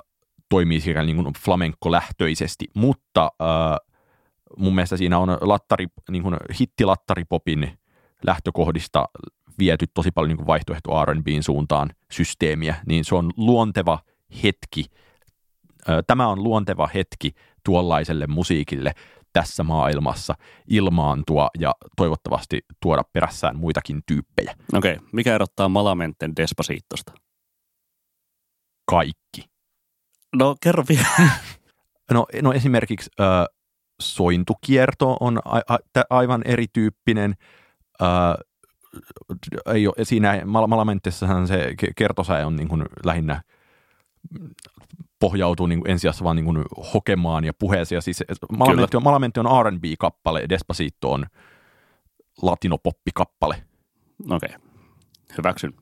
toimii 0.48 0.80
siellä 0.80 1.02
niin 1.02 1.16
kuin 1.16 1.34
flamenco-lähtöisesti, 1.44 2.66
mutta 2.74 3.30
äh, 3.42 3.76
mun 4.58 4.74
mielestä 4.74 4.96
siinä 4.96 5.18
on 5.18 5.38
lattari, 5.40 5.86
niin 6.10 6.22
kuin 6.22 6.36
hittilattaripopin 6.60 7.78
lähtökohdista 8.26 9.04
viety 9.58 9.86
tosi 9.94 10.10
paljon 10.10 10.36
niin 10.36 10.46
vaihtoehto 10.46 11.04
R&Bn 11.04 11.42
suuntaan 11.42 11.90
systeemiä, 12.12 12.74
niin 12.86 13.04
se 13.04 13.14
on 13.14 13.30
luonteva 13.36 13.98
hetki, 14.42 14.84
äh, 15.88 15.96
tämä 16.06 16.28
on 16.28 16.42
luonteva 16.42 16.88
hetki 16.94 17.32
tuollaiselle 17.64 18.26
musiikille 18.26 18.92
tässä 19.32 19.62
maailmassa 19.64 20.34
ilmaantua 20.66 21.48
ja 21.58 21.74
toivottavasti 21.96 22.60
tuoda 22.82 23.02
perässään 23.12 23.56
muitakin 23.56 24.00
tyyppejä. 24.06 24.54
Okei, 24.72 24.94
okay. 24.94 25.08
mikä 25.12 25.34
erottaa 25.34 25.68
Malamenten 25.68 26.36
Despacitosta? 26.36 27.12
Kaikki. 28.90 29.44
No 30.36 30.56
kerro 30.62 30.84
vielä. 30.88 31.28
No, 32.12 32.26
no 32.42 32.52
esimerkiksi 32.52 33.10
ö, 33.20 33.24
sointukierto 34.00 35.16
on 35.20 35.38
a, 35.44 35.60
a, 35.68 35.78
aivan 36.10 36.42
erityyppinen. 36.44 37.34
Ö, 38.02 38.04
ei 39.74 39.86
ole, 39.86 39.94
siinä 40.02 40.42
Mal- 40.44 40.66
Malamentessahan 40.66 41.46
se 41.46 41.74
ke- 41.82 41.92
kertosäe 41.96 42.44
on 42.44 42.56
niin 42.56 42.68
kuin 42.68 42.84
lähinnä 43.04 43.42
pohjautuu 45.20 45.66
niin 45.66 45.80
kuin 45.80 45.90
ensisijassa 45.90 46.24
vaan 46.24 46.36
niin 46.36 46.44
kuin 46.44 46.64
hokemaan 46.94 47.44
ja 47.44 47.52
puheeseen. 47.58 47.96
Ja 47.96 48.02
siis 48.02 48.24
Malamentti 48.58 48.96
on, 48.96 49.02
Malamentti 49.02 49.40
on 49.40 49.66
R&B-kappale, 49.66 50.46
Despacito 50.48 51.12
on 51.12 51.26
latinopoppikappale. 52.42 53.62
Okei, 54.30 54.54
okay. 54.54 54.68
hyväksyn. 55.38 55.72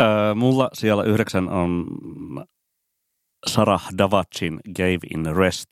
Öö, 0.00 0.34
mulla 0.34 0.70
siellä 0.72 1.04
yhdeksän 1.04 1.48
on 1.48 1.86
Sarah 3.46 3.88
Davacin 3.98 4.60
Gave 4.76 4.98
in 5.14 5.36
Rest. 5.36 5.68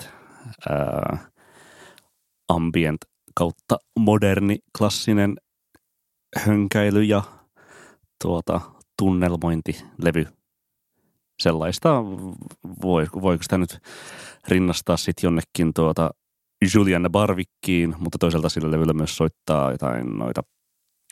Öö, 0.70 1.16
ambient 2.48 3.00
kautta 3.34 3.76
moderni 3.98 4.58
klassinen 4.78 5.37
hönkäily 6.46 7.02
ja 7.02 7.22
tuota, 8.22 8.60
tunnelmointilevy. 8.98 10.26
Sellaista, 11.42 12.05
voi, 12.83 13.07
voiko 13.23 13.42
sitä 13.42 13.59
nyt 13.59 13.79
rinnastaa 14.49 14.97
sitten 14.97 15.27
jonnekin 15.27 15.75
tuota 15.75 16.11
Julianne 16.75 17.09
Barvikkiin, 17.09 17.94
mutta 17.99 18.18
toisaalta 18.18 18.49
sillä 18.49 18.70
levyllä 18.70 18.92
myös 18.92 19.16
soittaa 19.16 19.73
jotain 19.73 20.18
noita 20.18 20.42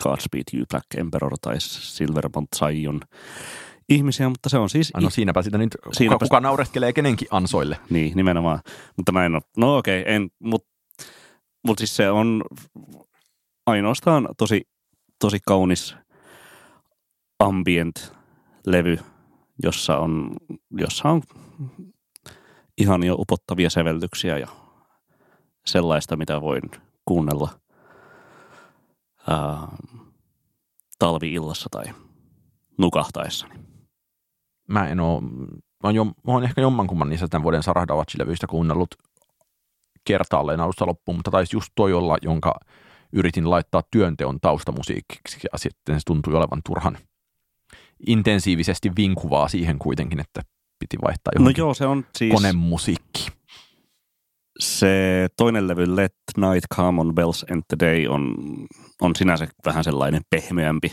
Godspeed 0.02 0.42
You 0.54 0.64
Black 0.70 0.86
Emperor 0.96 1.32
tai 1.40 1.54
Silvermont 1.58 2.48
Zion 2.56 3.00
ihmisiä, 3.88 4.28
mutta 4.28 4.48
se 4.48 4.58
on 4.58 4.70
siis... 4.70 4.92
No 5.00 5.10
siinäpä 5.10 5.42
sitä 5.42 5.58
nyt, 5.58 5.76
Siinäpä- 5.92 6.14
kuka, 6.14 6.24
kuka 6.24 6.40
naureskelee 6.40 6.92
kenenkin 6.92 7.28
ansoille. 7.30 7.78
Niin, 7.90 8.16
nimenomaan. 8.16 8.60
Mutta 8.96 9.12
mä 9.12 9.24
en 9.26 9.34
ole, 9.34 9.42
no 9.56 9.76
okei, 9.76 10.04
en, 10.06 10.30
mutta 10.38 10.68
mut 11.66 11.78
siis 11.78 11.96
se 11.96 12.10
on 12.10 12.44
ainoastaan 13.66 14.28
tosi, 14.38 14.62
tosi 15.18 15.38
kaunis 15.46 15.96
ambient-levy, 17.44 18.98
jossa 19.62 19.98
on, 19.98 20.30
jossa 20.70 21.08
on 21.08 21.22
ihan 22.78 23.02
jo 23.02 23.14
upottavia 23.14 23.70
sävellyksiä 23.70 24.38
ja 24.38 24.48
sellaista, 25.66 26.16
mitä 26.16 26.40
voin 26.40 26.62
kuunnella 27.04 27.50
ää, 29.28 29.68
talvi-illassa 30.98 31.68
tai 31.70 31.84
nukahtaessani. 32.78 33.54
Mä 34.68 34.88
en 34.88 35.00
oo, 35.00 35.20
mä 35.20 35.84
oon, 35.84 35.94
jo, 35.94 36.04
mä 36.04 36.12
oon 36.26 36.44
ehkä 36.44 36.60
jommankumman 36.60 37.08
niistä 37.08 37.28
tämän 37.28 37.42
vuoden 37.42 37.62
Sarah 37.62 37.86
Davachi-levyistä 37.88 38.46
kuunnellut 38.46 38.94
kertaalleen 40.04 40.60
alusta 40.60 40.86
loppuun, 40.86 41.18
mutta 41.18 41.30
taisi 41.30 41.56
just 41.56 41.68
toi 41.74 41.92
olla, 41.92 42.18
jonka 42.22 42.54
yritin 43.12 43.50
laittaa 43.50 43.82
työnteon 43.90 44.40
taustamusiikiksi 44.40 45.38
ja 45.52 45.58
sitten 45.58 45.94
se 45.94 46.00
tuntui 46.06 46.34
olevan 46.34 46.60
turhan 46.66 46.98
intensiivisesti 48.06 48.90
vinkuvaa 48.96 49.48
siihen 49.48 49.78
kuitenkin, 49.78 50.20
että 50.20 50.42
piti 50.78 50.96
vaihtaa 51.02 51.32
No 51.34 51.42
johonkin 51.42 51.62
joo, 51.62 51.74
se 51.74 51.86
on 51.86 52.06
siis... 52.18 52.34
konemusiikki. 52.34 53.28
se 54.58 55.28
toinen 55.36 55.68
levy 55.68 55.96
Let 55.96 56.14
Night 56.36 56.64
Come 56.74 57.00
on 57.00 57.14
Bells 57.14 57.46
and 57.50 57.62
the 57.68 57.86
Day 57.86 58.06
on, 58.06 58.34
on 59.00 59.16
sinänsä 59.16 59.48
vähän 59.66 59.84
sellainen 59.84 60.22
pehmeämpi. 60.30 60.92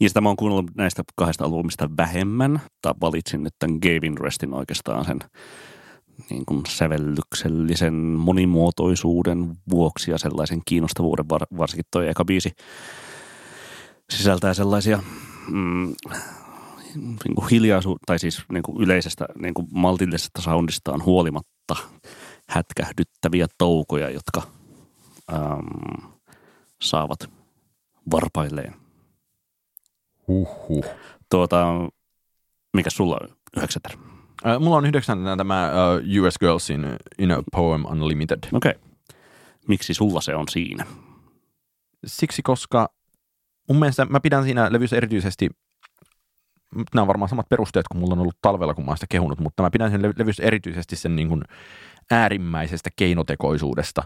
Ja 0.00 0.08
sitä 0.08 0.20
mä 0.20 0.28
oon 0.28 0.36
kuunnellut 0.36 0.70
näistä 0.76 1.02
kahdesta 1.16 1.44
albumista 1.44 1.90
vähemmän, 1.96 2.60
tai 2.82 2.94
valitsin 3.00 3.42
nyt 3.42 3.54
tämän 3.58 3.78
Gavin 3.82 4.18
Restin 4.18 4.54
oikeastaan 4.54 5.04
sen 5.04 5.18
niin 6.30 6.46
kuin 6.46 6.62
sävellyksellisen 6.68 7.94
monimuotoisuuden 7.94 9.56
vuoksi 9.70 10.10
ja 10.10 10.18
sellaisen 10.18 10.60
kiinnostavuuden, 10.64 11.28
var, 11.28 11.40
varsinkin 11.58 11.84
toi 11.90 12.08
eka 12.08 12.24
biisi 12.24 12.50
sisältää 14.12 14.54
sellaisia 14.54 15.02
mm, 15.50 15.94
niin 16.94 17.34
kuin 17.34 17.48
hiljaisu, 17.50 17.96
tai 18.06 18.18
siis 18.18 18.42
niin 18.52 18.62
kuin 18.62 18.82
yleisestä 18.82 19.26
niin 19.38 19.54
kuin 19.54 19.68
maltillisesta 19.70 20.42
soundistaan 20.42 21.04
huolimatta 21.04 21.76
hätkähdyttäviä 22.48 23.46
toukoja, 23.58 24.10
jotka 24.10 24.42
äm, 25.32 26.10
saavat 26.82 27.30
varpailleen. 28.10 28.74
Huhhuh. 30.28 30.84
Tuota, 31.30 31.66
mikä 32.74 32.90
sulla 32.90 33.18
on 33.22 33.28
yhdeksätär? 33.56 33.92
Äh, 34.46 34.60
mulla 34.60 34.76
on 34.76 34.86
yhdeksäntenä 34.86 35.36
tämä 35.36 35.70
uh, 35.72 36.24
US 36.24 36.38
Girlsin 36.38 36.86
In 37.18 37.30
a 37.30 37.42
Poem 37.52 37.84
Unlimited. 37.84 38.38
Okei. 38.52 38.70
Okay. 38.70 38.88
Miksi 39.68 39.94
sulla 39.94 40.20
se 40.20 40.34
on 40.34 40.48
siinä? 40.48 40.86
Siksi, 42.06 42.42
koska 42.42 42.88
mun 43.68 43.78
mielestä 43.78 44.04
mä 44.04 44.20
pidän 44.20 44.44
siinä 44.44 44.72
levyssä 44.72 44.96
erityisesti, 44.96 45.50
nämä 46.94 47.02
on 47.02 47.08
varmaan 47.08 47.28
samat 47.28 47.48
perusteet 47.48 47.88
kuin 47.88 48.00
mulla 48.00 48.12
on 48.12 48.20
ollut 48.20 48.38
talvella, 48.42 48.74
kun 48.74 48.84
mä 48.84 48.90
oon 48.90 48.96
sitä 48.96 49.06
kehunut, 49.10 49.40
mutta 49.40 49.62
mä 49.62 49.70
pidän 49.70 49.92
levy- 50.02 50.14
levyssä 50.18 50.42
erityisesti 50.42 50.96
sen 50.96 51.16
niin 51.16 51.28
kuin 51.28 51.42
äärimmäisestä 52.10 52.90
keinotekoisuudesta 52.96 54.02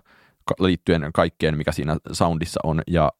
liittyen 0.60 1.10
kaikkeen, 1.14 1.56
mikä 1.56 1.72
siinä 1.72 1.96
soundissa 2.12 2.60
on. 2.64 2.82
Ja 2.86 3.12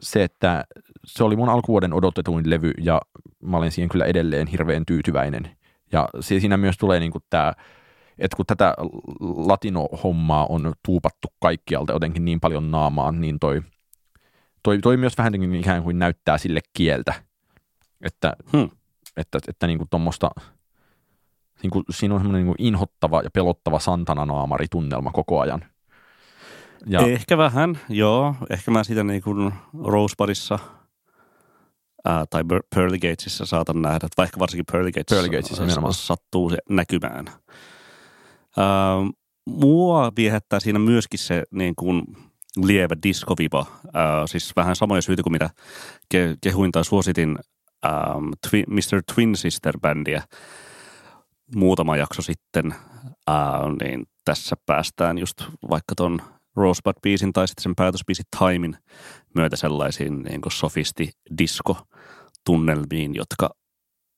se, 0.00 0.24
että 0.24 0.64
se 1.06 1.24
oli 1.24 1.36
mun 1.36 1.48
alkuvuoden 1.48 1.92
odotetuin 1.92 2.50
levy 2.50 2.72
ja 2.80 3.00
mä 3.42 3.56
olen 3.56 3.72
siihen 3.72 3.88
kyllä 3.88 4.04
edelleen 4.04 4.46
hirveän 4.46 4.86
tyytyväinen. 4.86 5.56
Ja 5.92 6.08
siinä 6.20 6.56
myös 6.56 6.78
tulee 6.78 7.00
niin 7.00 7.12
kuin 7.12 7.24
tämä, 7.30 7.52
että 8.18 8.36
kun 8.36 8.46
tätä 8.46 8.74
latino-hommaa 9.20 10.46
on 10.46 10.72
tuupattu 10.86 11.28
kaikkialta 11.40 11.92
jotenkin 11.92 12.24
niin 12.24 12.40
paljon 12.40 12.70
naamaan, 12.70 13.20
niin 13.20 13.38
toi, 13.38 13.62
toi, 14.62 14.78
toi 14.78 14.96
myös 14.96 15.18
vähän 15.18 15.32
niin 15.32 15.54
ikään 15.54 15.82
kuin 15.82 15.98
näyttää 15.98 16.38
sille 16.38 16.60
kieltä, 16.72 17.14
että, 18.00 18.32
Hmm. 18.52 18.70
että, 19.16 19.38
että 19.48 19.66
niin 19.66 19.78
kuin 19.78 19.88
tommosta, 19.90 20.30
niin 21.62 21.70
kuin, 21.70 21.84
siinä 21.90 22.14
on 22.14 22.20
semmoinen 22.20 22.46
niin 22.46 22.56
kuin 22.56 22.66
inhottava 22.68 23.20
ja 23.22 23.30
pelottava 23.30 23.78
Santana-naamari-tunnelma 23.78 25.10
koko 25.10 25.40
ajan. 25.40 25.64
Ja, 26.86 27.00
Ehkä 27.00 27.38
vähän, 27.38 27.78
joo. 27.88 28.34
Ehkä 28.50 28.70
mä 28.70 28.84
siitä 28.84 29.04
niin 29.04 29.22
kuin 29.22 29.52
Rosebudissa 29.84 30.58
ää, 32.04 32.24
tai 32.30 32.42
Pearly 32.74 32.98
Gatesissa 32.98 33.46
saatan 33.46 33.82
nähdä, 33.82 33.96
että 33.96 34.08
vaikka 34.16 34.38
varsinkin 34.40 34.64
Pearly 34.72 34.90
Gatesissa, 34.90 35.14
Pearly 35.14 35.28
Gatesissa 35.28 35.62
nimenomaan. 35.62 35.94
sattuu 35.94 36.50
se 36.50 36.58
näkymään. 36.68 37.24
Ää, 38.56 38.96
mua 39.46 40.12
viehättää 40.16 40.60
siinä 40.60 40.78
myöskin 40.78 41.18
se 41.18 41.42
niin 41.50 41.74
kuin 41.76 42.02
lievä 42.56 42.94
diskoviba, 43.02 43.66
ää, 43.92 44.26
siis 44.26 44.52
vähän 44.56 44.76
samoja 44.76 45.02
syitä 45.02 45.22
kuin 45.22 45.32
mitä 45.32 45.50
ke- 46.14 46.36
kehuin 46.40 46.72
tai 46.72 46.84
suositin 46.84 47.38
ää, 47.82 48.14
Twi- 48.46 48.66
Mr. 48.66 49.02
Twin 49.14 49.36
Sister-bändiä 49.36 50.22
muutama 51.54 51.96
jakso 51.96 52.22
sitten, 52.22 52.74
ää, 53.26 53.60
niin 53.82 54.06
tässä 54.24 54.56
päästään 54.66 55.18
just 55.18 55.42
vaikka 55.70 55.94
ton 55.94 56.22
Rosebud-biisin 56.56 57.32
tai 57.32 57.48
sitten 57.48 57.62
sen 57.62 57.74
päätösbiisi 57.76 58.22
Timein 58.38 58.76
myötä 59.34 59.56
sellaisiin 59.56 60.22
niin 60.22 60.40
kuin 60.40 60.52
sofisti 60.52 61.10
disco 61.38 61.86
tunnelmiin, 62.46 63.14
jotka, 63.14 63.50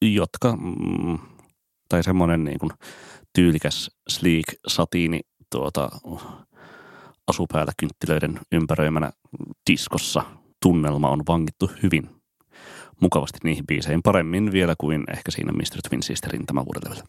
jotka 0.03 0.57
mm, 0.57 1.19
tai 1.89 2.03
semmoinen 2.03 2.45
niin 2.45 2.59
kuin 2.59 2.71
tyylikäs 3.35 3.91
sleek 4.09 4.45
satiini 4.67 5.21
tuota, 5.51 5.89
asupäällä 7.27 7.73
kynttilöiden 7.77 8.41
ympäröimänä 8.53 9.13
diskossa. 9.71 10.23
Tunnelma 10.63 11.09
on 11.09 11.23
vangittu 11.29 11.71
hyvin 11.83 12.11
mukavasti 13.01 13.39
niihin 13.45 13.67
biiseihin, 13.67 14.03
paremmin 14.03 14.53
vielä 14.53 14.75
kuin 14.79 15.05
ehkä 15.13 15.31
siinä 15.31 15.53
Mr. 15.53 15.89
Twin 15.89 16.03
Sisterin 16.03 16.47
tämän 16.47 16.65
vuoden 16.65 16.83
levyllä. 16.85 17.05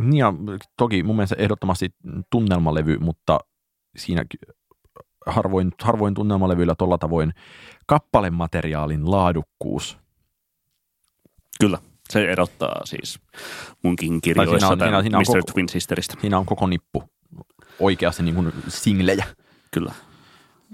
Niin 0.00 0.18
ja 0.18 0.34
toki 0.76 1.02
mun 1.02 1.16
mielestä 1.16 1.36
ehdottomasti 1.38 1.94
tunnelmalevy, 2.30 2.98
mutta 2.98 3.38
siinä 3.96 4.24
harvoin, 5.26 5.72
harvoin 5.82 6.14
tunnelmalevyillä 6.14 6.74
tuolla 6.74 6.98
tavoin 6.98 7.32
kappalemateriaalin 7.86 9.10
laadukkuus. 9.10 9.98
Kyllä, 11.60 11.78
se 12.10 12.32
erottaa 12.32 12.80
siis 12.84 13.20
munkin 13.82 14.20
kirjoissa 14.20 14.58
siinä 14.58 14.68
on, 14.68 14.78
siinä, 14.78 15.00
siinä 15.02 15.18
on 15.18 15.22
Mr. 15.22 15.40
Koko, 15.40 15.52
Twin 15.52 15.68
Sisteristä. 15.68 16.14
Siinä 16.20 16.38
on 16.38 16.46
koko 16.46 16.66
nippu 16.66 17.04
oikeasti 17.80 18.22
niin 18.22 18.34
kuin 18.34 18.52
singlejä. 18.68 19.24
Kyllä. 19.70 19.92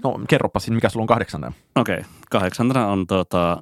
No 0.03 0.19
kerropa 0.27 0.59
siinä, 0.59 0.75
mikä 0.75 0.89
sulla 0.89 1.03
on 1.03 1.07
kahdeksantena. 1.07 1.53
Okei, 1.75 1.97
okay. 1.97 2.09
kahdeksantena 2.29 2.87
on 2.87 3.07
tota, 3.07 3.61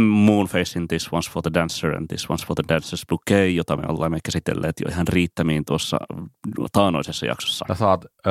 Moonfacein 0.00 0.88
This 0.88 1.08
One's 1.08 1.30
for 1.32 1.42
the 1.42 1.50
Dancer 1.54 1.96
and 1.96 2.06
This 2.08 2.26
One's 2.26 2.46
for 2.46 2.56
the 2.56 2.74
Dancer's 2.74 3.02
Bouquet, 3.08 3.54
jota 3.54 3.76
me 3.76 3.82
olemme 3.88 4.18
käsitelleet 4.24 4.76
jo 4.80 4.90
ihan 4.90 5.08
riittämiin 5.08 5.64
tuossa 5.64 5.96
taanoisessa 6.72 7.26
jaksossa. 7.26 7.64
Sä 7.68 7.74
saat 7.74 8.04
ö, 8.04 8.30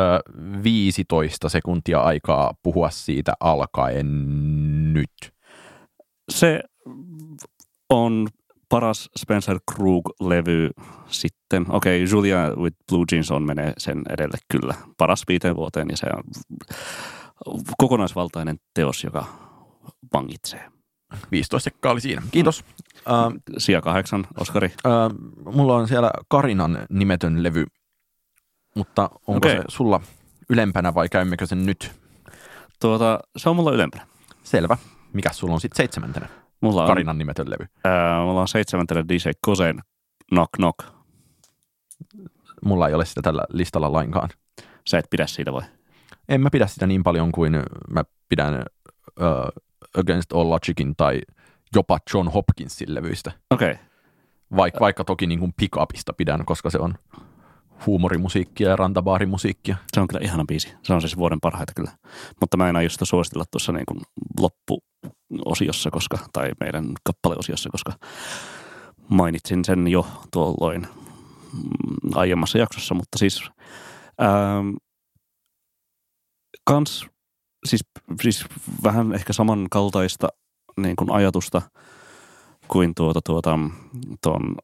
15 0.63 1.49
sekuntia 1.49 1.99
aikaa 2.01 2.53
puhua 2.63 2.89
siitä 2.89 3.33
alkaen 3.39 4.07
nyt. 4.93 5.33
Se 6.29 6.61
on 7.89 8.27
paras 8.69 9.10
Spencer 9.17 9.60
Krug-levy 9.71 10.69
sitten. 11.08 11.65
Okei, 11.69 12.04
okay, 12.04 12.12
Julia 12.12 12.51
with 12.56 12.78
Blue 12.91 13.06
Jeans 13.12 13.32
on 13.32 13.43
menee 13.43 13.73
sen 13.78 14.01
edelle 14.10 14.38
kyllä. 14.47 14.73
Paras 14.97 15.23
viiteen 15.28 15.56
vuoteen 15.56 15.88
ja 15.89 15.97
se 15.97 16.08
on 16.15 16.23
kokonaisvaltainen 17.78 18.58
teos, 18.73 19.04
joka 19.04 19.25
vangitsee. 20.13 20.71
15 21.32 21.63
sekkaa 21.63 21.91
oli 21.91 22.01
siinä. 22.01 22.21
Kiitos. 22.32 22.63
Uh, 22.95 23.41
Sija 23.58 23.82
kahdeksan, 23.82 24.28
Oskari. 24.39 24.73
Uh, 24.86 25.54
mulla 25.54 25.75
on 25.75 25.88
siellä 25.88 26.12
Karinan 26.28 26.80
nimetön 26.89 27.43
levy, 27.43 27.65
mutta 28.75 29.10
onko 29.28 29.47
okay. 29.47 29.56
se 29.56 29.63
sulla 29.67 30.01
ylempänä 30.49 30.93
vai 30.93 31.10
käymmekö 31.10 31.45
sen 31.45 31.65
nyt? 31.65 31.91
Tuota, 32.80 33.19
se 33.38 33.49
on 33.49 33.56
mulla 33.56 33.71
ylempänä. 33.71 34.08
Selvä. 34.43 34.78
Mikä 35.13 35.34
sulla 35.34 35.54
on 35.54 35.62
sitten 35.62 35.78
seitsemäntenä? 35.78 36.28
Mulla 36.61 36.81
on, 36.81 36.87
Karinan 36.87 37.17
nimetön 37.17 37.49
levy. 37.49 37.63
Uh, 37.63 38.25
mulla 38.25 38.41
on 38.41 38.47
seitsemäntenä 38.47 39.07
DJ 39.07 39.29
Kosen 39.41 39.79
Knock 40.29 40.51
Knock. 40.51 40.79
Mulla 42.65 42.87
ei 42.87 42.93
ole 42.93 43.05
sitä 43.05 43.21
tällä 43.21 43.43
listalla 43.49 43.93
lainkaan. 43.93 44.29
Sä 44.87 44.97
et 44.97 45.09
pidä 45.09 45.27
siitä 45.27 45.53
vai? 45.53 45.61
En 46.29 46.41
mä 46.41 46.49
pidä 46.51 46.67
sitä 46.67 46.87
niin 46.87 47.03
paljon 47.03 47.31
kuin 47.31 47.63
mä 47.89 48.03
pidän 48.29 48.65
uh, 49.19 49.63
Against 49.97 50.33
All 50.33 50.49
Logicin 50.49 50.95
tai 50.97 51.21
jopa 51.75 51.99
John 52.13 52.27
Hopkinsin 52.27 52.95
levyistä. 52.95 53.31
Okei. 53.51 53.71
Okay. 53.71 53.85
Vaik, 54.55 54.79
vaikka 54.79 55.03
toki 55.03 55.27
niin 55.27 55.39
kuin 55.39 55.53
pick-upista 55.61 56.13
pidän, 56.17 56.45
koska 56.45 56.69
se 56.69 56.79
on 56.79 56.95
huumorimusiikkia 57.85 58.69
ja 58.69 58.75
rantabaarimusiikkia. 58.75 59.75
Se 59.93 60.01
on 60.01 60.07
kyllä 60.07 60.25
ihana 60.25 60.45
biisi. 60.47 60.73
Se 60.83 60.93
on 60.93 61.01
siis 61.01 61.17
vuoden 61.17 61.39
parhaita 61.41 61.73
kyllä. 61.75 61.91
Mutta 62.41 62.57
mä 62.57 62.69
en 62.69 62.75
aio 62.75 62.89
sitä 62.89 63.05
suositella 63.05 63.45
tuossa 63.51 63.71
niin 63.71 63.85
kuin 63.85 64.01
loppuosiossa, 64.39 65.91
koska, 65.91 66.17
tai 66.33 66.51
meidän 66.59 66.85
kappaleosiossa, 67.03 67.69
koska 67.69 67.93
mainitsin 69.09 69.65
sen 69.65 69.88
jo 69.88 70.07
tuolloin 70.31 70.81
mm, 71.53 72.11
aiemmassa 72.15 72.57
jaksossa. 72.57 72.95
Mutta 72.95 73.17
siis 73.17 73.43
ähm, 74.21 74.69
kans 76.65 77.05
siis, 77.65 77.81
siis 78.21 78.45
vähän 78.83 79.13
ehkä 79.13 79.33
samankaltaista 79.33 80.27
niin 80.77 80.95
kuin 80.95 81.11
ajatusta 81.11 81.61
kuin 82.67 82.95
tuota, 82.95 83.19
tuota, 83.25 83.59
tuon 84.23 84.55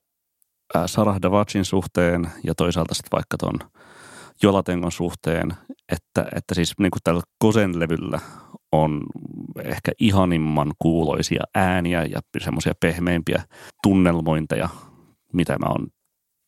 Sarah 0.86 1.22
Davacin 1.22 1.66
suhteen 1.66 2.32
ja 2.44 2.56
toisaalta 2.56 2.94
sitten 2.94 3.18
vaikka 3.18 3.38
tuon 3.38 3.72
Jolatenkon 4.44 4.92
suhteen, 4.92 5.54
että, 5.92 6.26
että 6.36 6.56
siis 6.56 6.74
niin 6.80 6.92
kuin 6.92 7.02
tällä 7.04 7.22
Kosen 7.40 7.80
levyllä 7.80 8.20
on 8.72 9.02
ehkä 9.64 9.92
ihanimman 10.00 10.72
kuuloisia 10.80 11.44
ääniä 11.56 12.04
ja 12.06 12.20
semmoisia 12.42 12.74
pehmeimpiä 12.80 13.44
tunnelmointeja, 13.84 14.70
mitä 15.34 15.58
mä 15.58 15.66
oon 15.70 15.88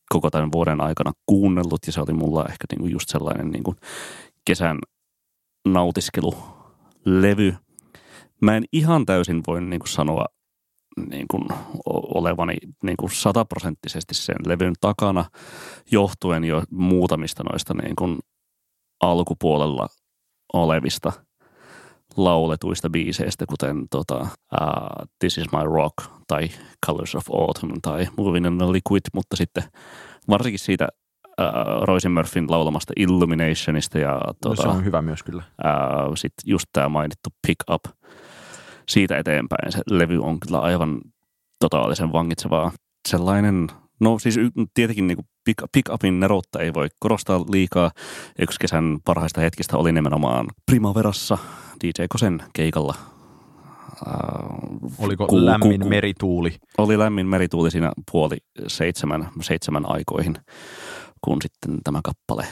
koko 0.10 0.30
tämän 0.30 0.52
vuoden 0.52 0.82
aikana 0.82 1.12
kuunnellut 1.26 1.80
ja 1.86 1.92
se 1.92 2.02
oli 2.02 2.14
mulla 2.14 2.46
ehkä 2.46 2.66
niin 2.72 2.80
kuin 2.80 2.92
just 2.92 3.10
sellainen 3.10 3.50
niin 3.50 3.64
kuin 3.64 3.78
kesän 4.46 4.80
nautiskelulevy. 5.68 7.56
Mä 8.42 8.58
en 8.58 8.64
ihan 8.72 9.06
täysin 9.06 9.42
voi 9.48 9.62
niin 9.62 9.80
kuin 9.80 9.90
sanoa 9.90 10.26
niin 11.10 11.25
kuin 11.32 11.43
olevani 12.15 12.58
niin 12.84 12.97
kuin 12.97 13.12
sataprosenttisesti 13.12 14.13
sen 14.13 14.36
levyn 14.45 14.73
takana 14.82 15.25
johtuen 15.91 16.43
jo 16.43 16.63
muutamista 16.71 17.43
noista 17.43 17.73
niin 17.73 17.95
kuin 17.95 18.19
alkupuolella 19.01 19.88
olevista 20.53 21.12
lauletuista 22.17 22.89
biiseistä, 22.89 23.45
kuten 23.45 23.86
tota, 23.91 24.19
uh, 24.21 25.08
This 25.19 25.38
is 25.38 25.51
my 25.51 25.63
rock 25.63 25.95
tai 26.27 26.49
Colors 26.86 27.15
of 27.15 27.25
Autumn 27.32 27.82
tai 27.82 28.08
Moving 28.17 28.47
in 28.47 28.58
the 28.58 28.71
Liquid, 28.71 29.01
mutta 29.13 29.36
sitten 29.36 29.63
varsinkin 30.29 30.60
siitä 30.60 30.88
äh, 31.39 31.53
Roisin 31.82 32.12
Murphyn 32.12 32.51
laulamasta 32.51 32.93
Illuminationista. 32.97 33.99
Ja, 33.99 34.21
tuota, 34.41 34.62
se 34.62 34.67
on 34.67 34.86
hyvä 34.86 35.01
myös 35.01 35.23
kyllä. 35.23 35.43
Äh, 35.65 35.73
Sitten 36.15 36.43
just 36.45 36.65
tämä 36.73 36.89
mainittu 36.89 37.29
Pick 37.47 37.60
Up. 37.71 37.84
Siitä 38.88 39.17
eteenpäin 39.17 39.72
se 39.72 39.82
levy 39.89 40.19
on 40.19 40.39
kyllä 40.39 40.60
aivan 40.60 41.02
totaalisen 41.60 42.12
vangitsevaa. 42.12 42.72
Sellainen, 43.10 43.67
no 44.00 44.19
siis 44.19 44.39
tietenkin 44.74 45.08
niin 45.08 45.17
pick, 45.46 45.63
pick 45.72 45.93
Upin 45.93 46.19
neroutta 46.19 46.60
ei 46.60 46.74
voi 46.74 46.88
korostaa 47.00 47.39
liikaa. 47.39 47.91
Yksi 48.39 48.60
kesän 48.60 48.98
parhaista 49.06 49.41
hetkistä 49.41 49.78
oli 49.78 49.91
nimenomaan 49.91 50.48
Primaverassa 50.65 51.38
DJ 51.84 52.04
Kosen 52.10 52.43
keikalla 52.54 52.96
Uh, 54.08 54.91
Oliko 54.98 55.28
ku, 55.28 55.46
lämmin 55.46 55.82
ku, 55.82 55.89
merituuli? 55.89 56.56
Oli 56.78 56.98
lämmin 56.98 57.28
merituuli 57.28 57.72
siinä 57.72 57.91
puoli 58.12 58.38
seitsemän, 58.67 59.30
seitsemän 59.41 59.84
aikoihin 59.86 60.36
kun 61.24 61.41
sitten 61.41 61.80
tämä 61.84 62.00
kappale 62.04 62.46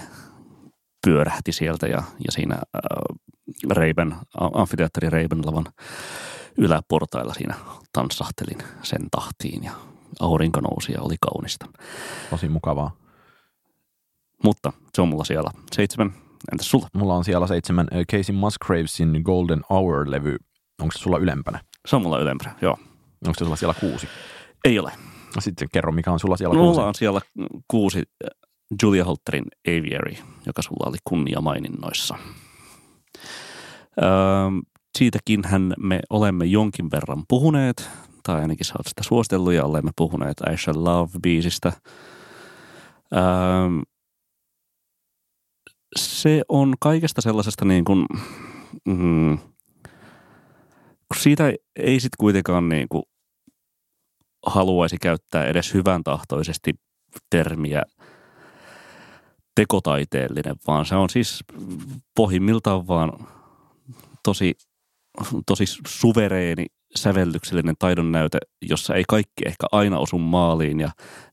pyörähti 1.06 1.52
sieltä 1.52 1.88
ja, 1.88 1.98
ja 1.98 2.32
siinä 2.32 2.56
äh, 2.56 2.62
Reiben, 3.72 4.16
amfiteatteri 4.54 5.10
Reiben 5.10 5.46
lavan 5.46 5.66
yläportailla 6.58 7.34
siinä 7.34 7.56
tanssahtelin 7.94 8.58
sen 8.84 9.02
tahtiin 9.12 9.64
ja 9.64 9.72
aurinko 10.20 10.60
nousi 10.60 10.92
ja 10.92 11.02
oli 11.02 11.16
kaunista. 11.22 11.66
Tosi 12.30 12.50
mukavaa. 12.50 12.92
Mutta 14.44 14.74
se 14.96 15.02
on 15.02 15.08
mulla 15.08 15.24
siellä 15.24 15.52
seitsemän. 15.72 16.14
Entäs 16.52 16.72
sulla? 16.72 16.88
Mulla 16.94 17.16
on 17.16 17.24
siellä 17.24 17.48
seitsemän 17.48 17.88
äh, 17.94 18.06
Casey 18.12 18.36
Musgravesin 18.36 19.22
Golden 19.26 19.62
Hour-levy. 19.62 20.38
Onko 20.82 20.92
se 20.92 21.00
sulla 21.00 21.18
ylempänä? 21.18 21.60
Se 21.88 21.96
on 21.96 22.02
mulla 22.02 22.20
ylempänä, 22.20 22.56
joo. 22.62 22.78
Onko 23.26 23.34
se 23.40 23.46
sulla 23.46 23.56
siellä 23.56 23.76
kuusi? 23.80 24.08
Ei 24.66 24.80
ole. 24.80 24.92
No 25.36 25.42
sitten 25.42 25.68
kerro, 25.74 25.92
mikä 25.92 26.12
on 26.12 26.20
sulla 26.20 26.38
siellä 26.38 26.54
mulla 26.54 26.66
kuusi. 26.66 26.78
Mulla 26.78 26.88
on 26.88 26.96
siellä 26.96 27.22
kuusi 27.68 28.04
Julia 28.84 29.06
Holterin 29.06 29.46
Aviary, 29.68 30.16
joka 30.46 30.62
sulla 30.62 30.90
oli 30.90 30.98
kunnia 31.04 31.42
maininnoissa. 31.42 32.16
Siitäkinhän 34.97 35.73
me 35.80 35.99
olemme 36.10 36.45
jonkin 36.45 36.91
verran 36.91 37.23
puhuneet, 37.27 37.89
tai 38.23 38.41
ainakin 38.41 38.65
sä 38.65 38.73
oot 38.77 38.88
sitä 38.88 39.04
suositellut 39.04 39.54
ja 39.54 39.65
olemme 39.65 39.92
puhuneet 39.96 40.37
I 40.54 40.58
Shall 40.58 40.83
Love-biisistä. 40.83 41.71
Se 45.96 46.42
on 46.50 46.73
kaikesta 46.79 47.21
sellaisesta 47.21 47.65
niin 47.65 47.85
kuin, 47.85 48.06
mm, 48.87 49.37
siitä 51.17 51.54
ei 51.75 52.00
sitten 52.00 52.17
kuitenkaan 52.19 52.69
niin 52.69 52.89
kuin 52.89 53.04
haluaisi 54.46 54.98
käyttää 55.02 55.46
edes 55.46 55.73
hyvän 55.73 56.04
tahtoisesti 56.04 56.73
termiä– 57.29 57.83
tekotaiteellinen, 59.56 60.56
vaan 60.67 60.85
se 60.85 60.96
on 60.96 61.10
siis 61.10 61.44
pohjimmiltaan 62.15 62.87
vaan 62.87 63.27
tosi, 64.24 64.54
tosi 65.46 65.65
suvereeni 65.88 66.65
sävellyksellinen 66.96 67.76
taidon 67.80 68.12
näyte, 68.12 68.38
jossa 68.62 68.96
ei 68.96 69.04
kaikki 69.08 69.44
ehkä 69.46 69.67
aina 69.72 70.00
osu 70.00 70.17
maaliin 70.17 70.80
ja, 70.80 70.90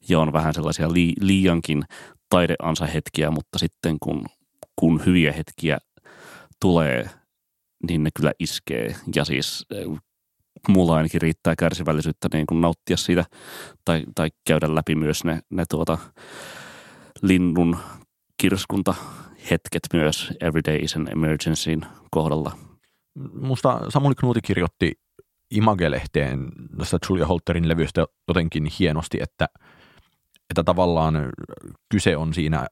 ja 0.09 0.21
on 0.21 0.33
vähän 0.33 0.55
sellaisia 0.55 0.93
li, 0.93 1.13
liiankin 1.21 1.83
taideansa 2.31 2.87
hetkiä, 2.87 3.31
mutta 3.31 3.59
sitten 3.59 3.97
kun, 4.03 4.27
kun 4.77 5.03
hyviä 5.07 5.33
hetkiä 5.33 5.79
tulee, 6.61 7.11
niin 7.89 8.03
ne 8.03 8.11
kyllä 8.17 8.33
iskee. 8.39 8.97
Ja 9.15 9.25
siis 9.25 9.67
mulla 10.69 10.97
ainakin 10.97 11.23
riittää 11.23 11.57
kärsivällisyyttä 11.57 12.29
niin 12.33 12.47
kuin 12.47 12.61
nauttia 12.61 12.97
siitä 12.97 13.25
tai, 13.85 14.05
tai 14.15 14.29
käydä 14.47 14.75
läpi 14.75 14.95
myös 14.95 15.25
ne, 15.25 15.41
ne 15.51 15.65
tuota, 15.71 15.99
linnun 17.23 17.77
kirskunta 18.41 18.95
hetket 19.51 19.83
myös 19.93 20.33
Every 20.41 20.61
Day 20.65 20.77
is 20.77 20.97
an 20.97 21.13
Emergencyin 21.13 21.87
kohdalla. 22.11 22.68
Musta 23.41 23.81
Samuli 23.89 24.15
Knuuti 24.15 24.41
kirjoitti 24.43 24.93
Image-lehteen 25.51 26.49
tästä 26.79 26.99
Julia 27.09 27.27
Holterin 27.27 27.69
levystä 27.69 28.07
jotenkin 28.29 28.67
hienosti, 28.79 29.19
että, 29.21 29.49
että 30.51 30.65
tavallaan 30.65 31.15
kyse 31.91 32.17
on 32.17 32.35
siinä, 32.35 32.67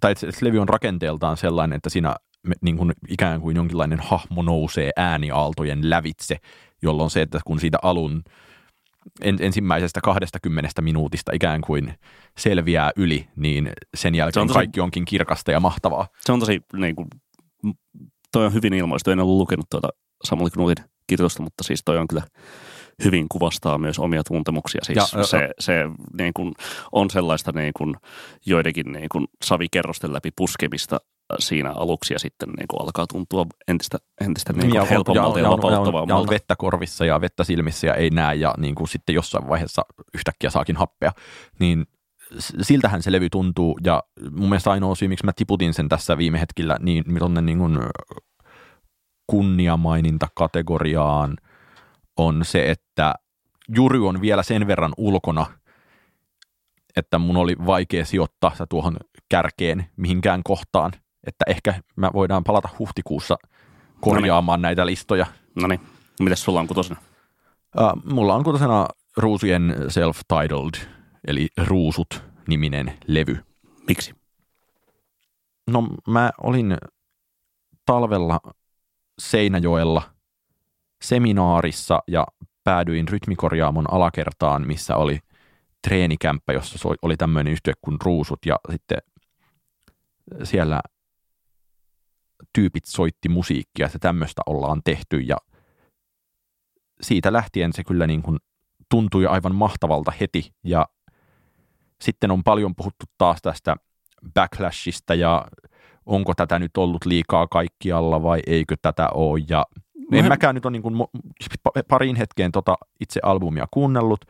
tai 0.00 0.12
että 0.12 0.26
levy 0.40 0.58
on 0.58 0.68
rakenteeltaan 0.68 1.36
sellainen, 1.36 1.76
että 1.76 1.90
siinä 1.90 2.16
niin 2.60 2.76
kuin 2.76 2.92
ikään 3.08 3.40
kuin 3.40 3.56
jonkinlainen 3.56 4.00
hahmo 4.00 4.42
nousee 4.42 4.90
ääniaaltojen 4.96 5.90
lävitse, 5.90 6.36
jolloin 6.82 7.10
se, 7.10 7.22
että 7.22 7.40
kun 7.44 7.60
siitä 7.60 7.78
alun 7.82 8.22
en, 9.22 9.36
ensimmäisestä 9.40 10.00
20 10.00 10.82
minuutista 10.82 11.32
ikään 11.34 11.60
kuin 11.60 11.94
selviää 12.38 12.90
yli, 12.96 13.28
niin 13.36 13.72
sen 13.96 14.14
jälkeen 14.14 14.40
on 14.42 14.48
tosi, 14.48 14.58
kaikki 14.58 14.80
onkin 14.80 15.04
kirkasta 15.04 15.52
ja 15.52 15.60
mahtavaa. 15.60 16.08
Se 16.20 16.32
on 16.32 16.40
tosi, 16.40 16.60
niin 16.76 16.96
kuin, 16.96 17.08
toi 18.34 18.46
on 18.46 18.54
hyvin 18.54 18.74
ilmaistu. 18.74 19.10
En 19.10 19.20
ollut 19.20 19.38
lukenut 19.38 19.66
tuota 19.70 19.88
Samuli 20.24 20.50
Knutin 20.50 20.84
kirjoitusta, 21.06 21.42
mutta 21.42 21.64
siis 21.64 21.80
toi 21.84 21.98
on 21.98 22.08
kyllä 22.08 22.22
hyvin 23.04 23.26
kuvastaa 23.28 23.78
myös 23.78 23.98
omia 23.98 24.22
tuntemuksia. 24.24 24.80
Siis 24.84 24.96
ja, 24.96 25.24
se, 25.24 25.50
se 25.58 25.72
niin 26.18 26.32
kuin, 26.34 26.52
on 26.92 27.10
sellaista 27.10 27.52
niin 27.52 27.72
kuin, 27.76 27.94
joidenkin 28.46 28.92
niin 28.92 29.08
kuin, 29.12 29.26
savikerrosten 29.44 30.12
läpi 30.12 30.30
puskemista 30.36 30.98
siinä 31.38 31.72
aluksi 31.72 32.14
ja 32.14 32.18
sitten 32.18 32.48
niin 32.48 32.68
kuin 32.68 32.82
alkaa 32.82 33.06
tuntua 33.06 33.46
entistä, 33.68 33.98
entistä 34.20 34.52
niin 34.52 34.60
kuin 34.60 34.74
ja, 34.74 34.84
helpommalta 34.84 35.38
ja, 35.38 35.44
ja, 35.44 35.50
vapauttavammalta. 35.50 36.12
Ja 36.12 36.16
on 36.16 36.30
vettä 36.30 36.56
korvissa 36.58 37.04
ja 37.04 37.20
vettä 37.20 37.44
silmissä 37.44 37.86
ja 37.86 37.94
ei 37.94 38.10
näe 38.10 38.34
ja 38.34 38.54
niin 38.58 38.74
kuin 38.74 38.88
sitten 38.88 39.14
jossain 39.14 39.48
vaiheessa 39.48 39.82
yhtäkkiä 40.14 40.50
saakin 40.50 40.76
happea. 40.76 41.12
Niin 41.58 41.86
siltähän 42.38 43.02
se 43.02 43.12
levy 43.12 43.30
tuntuu 43.30 43.78
ja 43.84 44.02
mun 44.30 44.48
mielestä 44.48 44.70
ainoa 44.70 44.94
syy, 44.94 45.08
miksi 45.08 45.24
mä 45.24 45.32
tiputin 45.36 45.74
sen 45.74 45.88
tässä 45.88 46.18
viime 46.18 46.40
hetkellä 46.40 46.76
niin 46.80 47.04
tonne 47.18 47.40
niin 47.40 47.58
kuin 47.58 47.78
kunniamaininta 49.26 50.28
kategoriaan 50.34 51.36
on 52.16 52.44
se, 52.44 52.70
että 52.70 53.14
Juri 53.76 53.98
on 53.98 54.20
vielä 54.20 54.42
sen 54.42 54.66
verran 54.66 54.92
ulkona, 54.96 55.46
että 56.96 57.18
mun 57.18 57.36
oli 57.36 57.56
vaikea 57.66 58.04
sijoittaa 58.04 58.50
sitä 58.50 58.66
tuohon 58.66 58.96
kärkeen 59.28 59.86
mihinkään 59.96 60.42
kohtaan– 60.42 60.92
että 61.26 61.44
ehkä 61.48 61.74
mä 61.96 62.10
voidaan 62.14 62.44
palata 62.44 62.68
huhtikuussa 62.78 63.36
korjaamaan 64.00 64.56
Noniin. 64.56 64.62
näitä 64.62 64.86
listoja. 64.86 65.26
No 65.60 65.68
niin, 65.68 65.80
mitäs 66.20 66.42
sulla 66.42 66.60
on 66.60 66.66
kutosena? 66.66 67.00
Uh, 67.80 68.12
mulla 68.12 68.34
on 68.34 68.44
kutosena 68.44 68.88
Ruusien 69.16 69.74
Self-Titled, 69.78 70.86
eli 71.26 71.48
Ruusut-niminen 71.66 72.98
levy. 73.06 73.44
Miksi? 73.88 74.14
No 75.70 75.88
mä 76.08 76.30
olin 76.42 76.76
talvella 77.86 78.40
Seinäjoella 79.18 80.02
seminaarissa 81.02 82.02
ja 82.08 82.26
päädyin 82.64 83.08
rytmikorjaamon 83.08 83.92
alakertaan, 83.92 84.66
missä 84.66 84.96
oli 84.96 85.18
treenikämppä, 85.88 86.52
jossa 86.52 86.88
oli 87.02 87.16
tämmöinen 87.16 87.52
yhtye 87.52 87.74
kuin 87.80 87.98
Ruusut 88.04 88.46
ja 88.46 88.56
sitten 88.70 88.98
siellä 90.42 90.80
tyypit 92.52 92.84
soitti 92.84 93.28
musiikkia, 93.28 93.86
että 93.86 93.98
tämmöistä 93.98 94.42
ollaan 94.46 94.80
tehty 94.84 95.18
ja 95.18 95.36
siitä 97.00 97.32
lähtien 97.32 97.72
se 97.72 97.84
kyllä 97.84 98.06
niin 98.06 98.22
kuin 98.22 98.38
tuntui 98.90 99.26
aivan 99.26 99.54
mahtavalta 99.54 100.12
heti 100.20 100.54
ja 100.64 100.86
sitten 102.04 102.30
on 102.30 102.44
paljon 102.44 102.74
puhuttu 102.74 103.04
taas 103.18 103.42
tästä 103.42 103.76
backlashista 104.34 105.14
ja 105.14 105.46
onko 106.06 106.34
tätä 106.34 106.58
nyt 106.58 106.76
ollut 106.76 107.04
liikaa 107.04 107.46
kaikkialla 107.46 108.22
vai 108.22 108.40
eikö 108.46 108.76
tätä 108.82 109.08
ole 109.14 109.42
ja 109.48 109.64
no 110.10 110.18
en 110.18 110.28
mäkään 110.28 110.54
nyt 110.54 110.66
ole 110.66 110.72
niin 110.72 110.82
kuin 110.82 110.94
pariin 111.88 112.16
hetkeen 112.16 112.52
tota 112.52 112.74
itse 113.00 113.20
albumia 113.22 113.66
kuunnellut, 113.70 114.24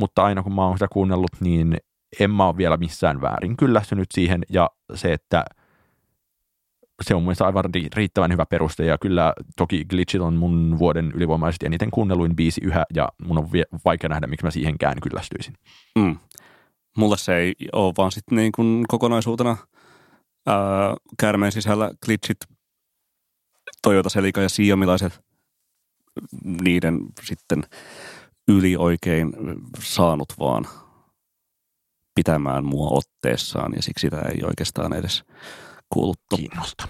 mutta 0.00 0.24
aina 0.24 0.42
kun 0.42 0.54
mä 0.54 0.66
oon 0.66 0.76
sitä 0.76 0.88
kuunnellut, 0.92 1.40
niin 1.40 1.76
en 2.20 2.30
mä 2.30 2.46
ole 2.46 2.56
vielä 2.56 2.76
missään 2.76 3.20
väärin 3.20 3.56
kyllästynyt 3.56 4.08
siihen 4.12 4.42
ja 4.50 4.70
se, 4.94 5.12
että– 5.12 5.44
se 7.02 7.14
on 7.14 7.22
mielestäni 7.22 7.46
aivan 7.46 7.64
riittävän 7.96 8.32
hyvä 8.32 8.46
peruste 8.46 8.84
ja 8.84 8.98
kyllä 8.98 9.32
toki 9.56 9.84
Glitchit 9.84 10.20
on 10.20 10.34
mun 10.34 10.78
vuoden 10.78 11.12
ylivoimaisesti 11.14 11.66
eniten 11.66 11.90
kuunnelluin 11.90 12.36
biisi 12.36 12.60
yhä 12.64 12.84
ja 12.94 13.08
mun 13.24 13.38
on 13.38 13.48
vaikea 13.84 14.08
nähdä, 14.08 14.26
miksi 14.26 14.46
mä 14.46 14.50
siihenkään 14.50 14.96
kyllästyisin. 15.02 15.54
Mm. 15.98 16.16
Mulle 16.96 17.18
se 17.18 17.36
ei 17.36 17.54
ole 17.72 17.94
vaan 17.98 18.12
sitten 18.12 18.36
niin 18.36 18.52
kuin 18.52 18.84
kokonaisuutena 18.88 19.56
ää, 20.46 20.56
käärmeen 21.18 21.52
sisällä 21.52 21.90
Glitchit, 22.04 22.38
Toyota 23.82 24.08
Selika 24.08 24.40
ja 24.40 24.48
Siamilaiset, 24.48 25.20
niiden 26.62 27.00
sitten 27.22 27.62
yli 28.48 28.76
oikein 28.76 29.32
saanut 29.78 30.28
vaan 30.38 30.66
pitämään 32.14 32.64
mua 32.64 32.88
otteessaan 32.90 33.72
ja 33.76 33.82
siksi 33.82 34.06
sitä 34.06 34.20
ei 34.20 34.44
oikeastaan 34.44 34.92
edes– 34.92 35.24
kuullut 35.94 36.20
top, 36.30 36.40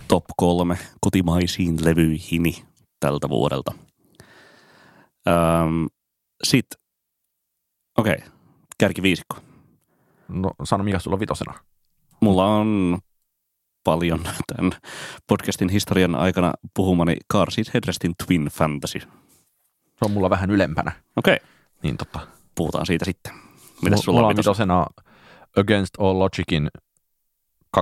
top 0.08 0.24
kolme 0.36 0.78
kotimaisiin 1.00 1.84
levyihini 1.84 2.64
tältä 3.00 3.28
vuodelta. 3.28 3.72
Öm, 5.28 5.86
Sitten, 6.44 6.80
okei, 7.98 8.14
okay, 8.14 8.28
kärkiviisikko. 8.78 9.36
No 10.28 10.50
sano, 10.64 10.84
mikä 10.84 10.98
sulla 10.98 11.14
on 11.14 11.20
vitosena? 11.20 11.54
Mulla 12.20 12.46
on 12.46 12.98
paljon 13.84 14.20
tämän 14.46 14.72
podcastin 15.26 15.68
historian 15.68 16.14
aikana 16.14 16.52
puhumani 16.74 17.16
Car 17.32 17.50
Seat 17.50 17.74
Headrestin 17.74 18.12
Twin 18.26 18.44
Fantasy. 18.44 18.98
Se 18.98 20.04
on 20.04 20.10
mulla 20.10 20.30
vähän 20.30 20.50
ylempänä. 20.50 20.92
Okei. 21.16 21.34
Okay. 21.34 21.48
Niin 21.82 21.96
totta. 21.96 22.20
Puhutaan 22.54 22.86
siitä 22.86 23.04
sitten. 23.04 23.32
Mitäs 23.82 24.00
sulla 24.00 24.18
mulla 24.18 24.28
on 24.28 24.36
vitosena 24.36 24.86
Against 25.56 25.94
All 25.98 26.18
Logicin 26.18 26.68
2012-2017, 27.76 27.80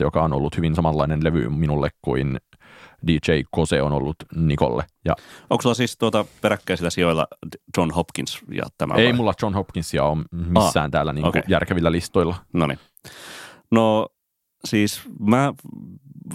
joka 0.00 0.22
on 0.22 0.32
ollut 0.32 0.56
hyvin 0.56 0.74
samanlainen 0.74 1.24
levy 1.24 1.48
minulle 1.48 1.90
kuin 2.02 2.38
DJ 3.06 3.40
Kose 3.50 3.82
on 3.82 3.92
ollut 3.92 4.16
Nikolle. 4.34 4.84
Ja 5.04 5.16
Onko 5.50 5.62
sulla 5.62 5.74
siis 5.74 5.98
tuota 5.98 6.24
peräkkäisillä 6.40 6.90
sijoilla 6.90 7.26
John 7.76 7.90
Hopkins 7.90 8.38
ja 8.50 8.62
tämä? 8.78 8.94
Ei 8.94 9.04
vai? 9.04 9.12
mulla 9.12 9.34
John 9.42 9.54
Hopkinsia 9.54 10.04
ole 10.04 10.24
missään 10.32 10.86
ah, 10.86 10.90
täällä 10.90 11.12
niin 11.12 11.26
okay. 11.26 11.42
järkevillä 11.48 11.92
listoilla. 11.92 12.34
No 12.52 12.66
niin. 12.66 12.78
No 13.70 14.08
siis 14.64 15.02
mä 15.20 15.52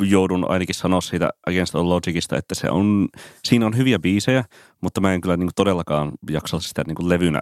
joudun 0.01 0.49
ainakin 0.49 0.75
sanoa 0.75 1.01
siitä 1.01 1.29
Against 1.47 1.75
All 1.75 1.89
Logicista, 1.89 2.37
että 2.37 2.55
se 2.55 2.69
on, 2.69 3.07
siinä 3.43 3.65
on 3.65 3.77
hyviä 3.77 3.99
biisejä, 3.99 4.43
mutta 4.81 5.01
mä 5.01 5.13
en 5.13 5.21
kyllä 5.21 5.37
niin 5.37 5.47
kuin 5.47 5.55
todellakaan 5.55 6.11
jaksa 6.29 6.59
sitä 6.59 6.83
niin 6.87 6.95
kuin 6.95 7.09
levynä 7.09 7.41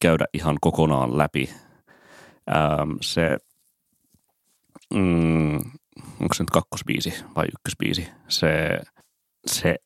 käydä 0.00 0.24
ihan 0.34 0.56
kokonaan 0.60 1.18
läpi. 1.18 1.50
Ähm, 2.54 2.90
se 3.00 3.38
mm, 4.94 5.58
onko 6.20 6.34
se 6.34 6.42
nyt 6.42 6.50
kakkosbiisi 6.50 7.14
vai 7.36 7.44
ykkösbiisi, 7.44 8.08
se, 8.28 8.80
se 9.46 9.76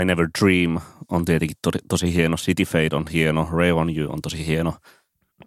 I 0.00 0.04
Never 0.04 0.28
Dream 0.40 0.80
on 1.08 1.24
tietenkin 1.24 1.56
to, 1.62 1.70
tosi 1.88 2.14
hieno, 2.14 2.36
City 2.36 2.64
Fade 2.64 2.96
on 2.96 3.04
hieno, 3.12 3.48
Ray 3.52 3.70
on 3.70 3.96
You 3.96 4.12
on 4.12 4.22
tosi 4.22 4.46
hieno. 4.46 4.74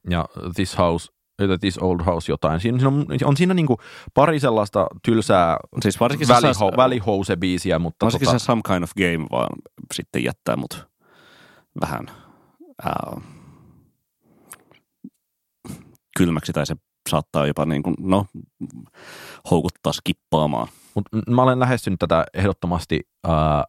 Ja 0.09 0.25
This 0.55 0.77
House 0.77 1.11
This 1.59 1.77
Old 1.77 2.03
House 2.05 2.31
jotain. 2.31 2.59
Siinä 2.59 2.87
on, 2.87 3.05
on 3.23 3.37
siinä 3.37 3.53
niinku 3.53 3.77
pari 4.13 4.39
sellaista 4.39 4.87
tylsää 5.03 5.57
siis 5.81 5.99
väliho, 5.99 6.71
välihouse-biisiä, 6.77 7.79
mutta... 7.79 8.05
Varsinkin 8.05 8.25
tota... 8.25 8.39
se 8.39 8.45
Some 8.45 8.61
Kind 8.67 8.83
of 8.83 8.91
Game 8.93 9.27
vaan 9.31 9.49
sitten 9.93 10.23
jättää 10.23 10.55
mut 10.55 10.87
vähän 11.81 12.11
uh, 12.85 13.21
kylmäksi 16.17 16.53
tai 16.53 16.65
se 16.65 16.75
saattaa 17.09 17.47
jopa 17.47 17.65
niin 17.65 17.83
kuin, 17.83 17.95
no, 17.99 18.25
houkuttaa 19.51 19.93
skippaamaan. 19.93 20.67
Mut 20.95 21.05
mä 21.27 21.43
olen 21.43 21.59
lähestynyt 21.59 21.99
tätä 21.99 22.25
ehdottomasti 22.33 22.99
ää, 23.27 23.63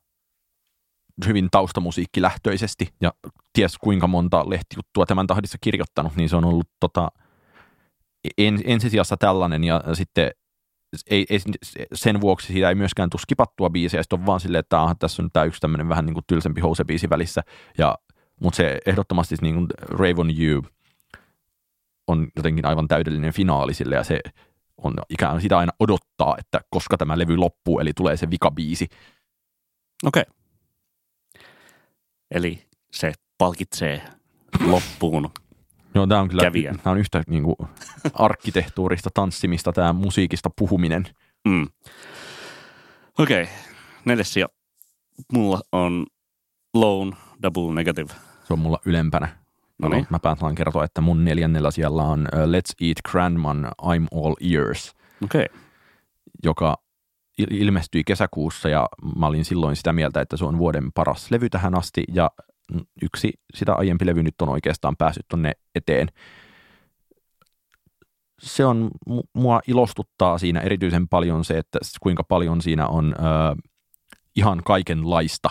hyvin 1.27 1.49
taustamusiikkilähtöisesti 1.51 2.89
ja 3.01 3.13
ties 3.53 3.79
kuinka 3.79 4.07
monta 4.07 4.51
lehtijuttua 4.51 5.07
tämän 5.07 5.27
tahdissa 5.27 5.59
kirjoittanut, 5.61 6.17
niin 6.17 6.29
se 6.29 6.37
on 6.37 6.45
ollut 6.45 6.69
tota, 6.81 7.09
en, 8.39 8.61
ensisijassa 8.65 9.17
tällainen 9.17 9.65
ja 9.65 9.83
sitten 9.93 10.31
ei, 11.11 11.27
ei, 11.31 11.39
sen 11.95 12.21
vuoksi 12.21 12.47
siitä 12.47 12.69
ei 12.69 12.75
myöskään 12.75 13.11
tule 13.11 13.21
skipattua 13.21 13.71
biisiä, 13.71 14.03
sitten 14.03 14.21
on 14.21 14.27
vaan 14.27 14.41
silleen, 14.41 14.61
että 14.61 14.83
aha, 14.83 14.95
tässä 14.95 15.23
on 15.23 15.31
tämä 15.33 15.45
yksi 15.45 15.61
tämmöinen 15.61 15.89
vähän 15.89 16.07
niin 16.07 16.15
kuin 16.15 16.25
tylsempi 16.27 16.61
housebiisi 16.61 17.11
välissä, 17.11 17.43
ja, 17.79 17.99
mutta 18.43 18.57
se 18.57 18.79
ehdottomasti 18.87 19.35
niin 19.43 19.55
kuin 19.55 19.67
Raven 19.81 20.41
You– 20.41 20.63
on 22.07 22.29
jotenkin 22.37 22.67
aivan 22.67 22.89
täydellinen 22.89 23.33
finaali 23.33 23.75
sille 23.75 23.95
ja 23.95 24.05
se 24.05 24.21
on 24.79 24.95
ikään 25.09 25.41
sitä 25.41 25.59
aina 25.59 25.73
odottaa, 25.81 26.35
että 26.39 26.61
koska 26.71 26.97
tämä 26.97 27.19
levy 27.19 27.37
loppuu, 27.37 27.81
eli 27.81 27.93
tulee 27.93 28.17
se 28.17 28.31
vikabiisi. 28.31 28.89
Okei. 30.05 30.23
Okay. 30.23 30.35
Eli 32.31 32.63
se 32.93 33.13
palkitsee 33.39 34.03
loppuun. 34.67 35.31
Joo, 35.95 36.07
tämä 36.07 36.21
on 36.21 36.29
kyllä 36.29 36.43
Kävijän. 36.43 36.79
tämä 36.79 36.93
on 36.93 36.99
yhtä 36.99 37.23
niin 37.27 37.43
kuin, 37.43 37.57
arkkitehtuurista 38.15 39.11
tanssimista, 39.15 39.73
tämä 39.73 39.93
musiikista 39.93 40.51
puhuminen. 40.59 41.05
Mm. 41.49 41.69
Okei, 43.19 43.43
okay. 43.43 43.55
neljäs 44.05 44.33
sija. 44.33 44.47
Mulla 45.33 45.61
on 45.73 46.07
Lone 46.75 47.17
Double 47.43 47.75
Negative. 47.75 48.15
Se 48.45 48.53
on 48.53 48.59
mulla 48.59 48.79
ylempänä. 48.85 49.40
No 49.83 49.89
niin. 49.89 50.07
Mä 50.11 50.19
päätän 50.19 50.55
kertoa, 50.55 50.85
että 50.85 51.01
mun 51.01 51.25
neljännellä 51.25 51.71
siellä 51.71 52.03
on 52.03 52.21
uh, 52.21 52.39
Let's 52.41 52.87
Eat 52.87 52.97
Grandman 53.11 53.65
I'm 53.83 54.07
All 54.25 54.35
Ears, 54.41 54.95
Okei. 55.25 55.45
Okay. 55.45 55.61
joka 56.45 56.77
il- 57.43 57.55
ilmestyi 57.55 58.05
kesäkuussa 58.05 58.69
ja 58.69 58.89
mä 59.19 59.27
olin 59.27 59.45
silloin 59.45 59.77
sitä 59.77 59.93
mieltä, 59.93 60.21
että 60.21 60.37
se 60.37 60.45
on 60.45 60.59
vuoden 60.59 60.93
paras 60.93 61.31
levy 61.31 61.49
tähän 61.49 61.75
asti 61.79 62.05
ja 62.15 62.31
yksi 63.03 63.33
sitä 63.55 63.75
aiempi 63.75 64.07
levy 64.07 64.23
nyt 64.23 64.35
on 64.43 64.49
oikeastaan 64.49 64.97
päässyt 64.97 65.29
tonne 65.29 65.53
eteen. 65.75 66.09
Se 68.43 68.65
on, 68.65 68.91
mu- 69.11 69.29
mua 69.35 69.61
ilostuttaa 69.67 70.39
siinä 70.39 70.61
erityisen 70.61 71.09
paljon 71.09 71.45
se, 71.45 71.59
että 71.59 71.79
kuinka 72.03 72.25
paljon 72.25 72.63
siinä 72.63 72.87
on 72.87 73.15
ö, 73.19 73.23
ihan 74.37 74.63
kaikenlaista, 74.65 75.51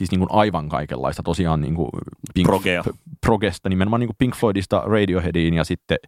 siis 0.00 0.10
niin 0.10 0.18
kuin 0.18 0.32
aivan 0.32 0.68
kaikenlaista, 0.68 1.22
tosiaan 1.22 1.60
niin 1.60 1.74
kuin 1.74 1.90
Pink, 2.34 2.46
Progea. 2.46 2.82
progesta, 3.20 3.68
nimenomaan 3.68 4.00
niin 4.00 4.08
kuin 4.08 4.16
Pink 4.18 4.36
Floydista 4.36 4.82
Radioheadiin 4.86 5.54
ja 5.54 5.64
sitten 5.64 5.98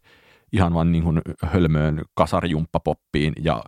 ihan 0.52 0.74
vaan 0.74 0.92
niin 0.92 1.04
kuin 1.04 1.20
hölmöön 1.42 2.02
kasarjumppapoppiin 2.14 3.32
ja 3.40 3.64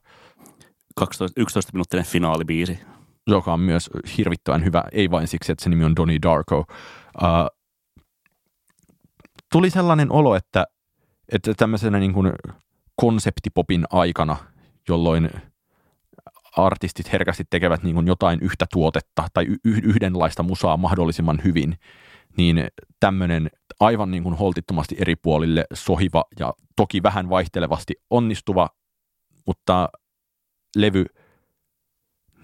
12, 0.95 1.41
11 1.41 1.72
minuuttinen 1.72 2.07
finaalibiisi. 2.07 2.79
joka 3.27 3.53
on 3.53 3.61
myös 3.61 3.91
hirvittävän 4.18 4.64
hyvä, 4.64 4.85
ei 4.93 5.11
vain 5.11 5.29
siksi, 5.29 5.53
että 5.53 5.64
se 5.64 5.70
nimi 5.70 5.85
on 5.85 5.97
Donnie 5.97 6.18
Darko. 6.22 6.59
Uh, 6.59 7.59
tuli 9.53 9.70
sellainen 9.70 10.12
olo, 10.12 10.37
että, 10.37 10.66
että 11.33 11.55
tämmöisenä 11.55 11.99
niin 11.99 12.12
kuin 12.12 12.33
konseptipopin 12.97 13.85
aikana, 13.91 14.37
jolloin 14.89 15.31
artistit 16.57 17.12
herkästi 17.12 17.44
tekevät 17.50 17.82
niin 17.82 17.94
kuin 17.94 18.07
jotain 18.07 18.38
yhtä 18.42 18.66
tuotetta 18.72 19.28
tai 19.34 19.46
y- 19.46 19.80
yhdenlaista 19.82 20.42
musaa 20.42 20.76
mahdollisimman 20.76 21.40
hyvin, 21.44 21.78
niin 22.36 22.66
tämmöinen 23.00 23.50
aivan 23.80 24.11
niin 24.11 24.22
kuin 24.22 24.34
holtittomasti 24.34 24.96
eri 24.98 25.16
puolille 25.16 25.64
sohiva 25.72 26.24
ja 26.38 26.52
toki 26.76 27.02
vähän 27.02 27.28
vaihtelevasti 27.28 27.94
onnistuva, 28.11 28.68
mutta 29.46 29.88
levy 30.76 31.05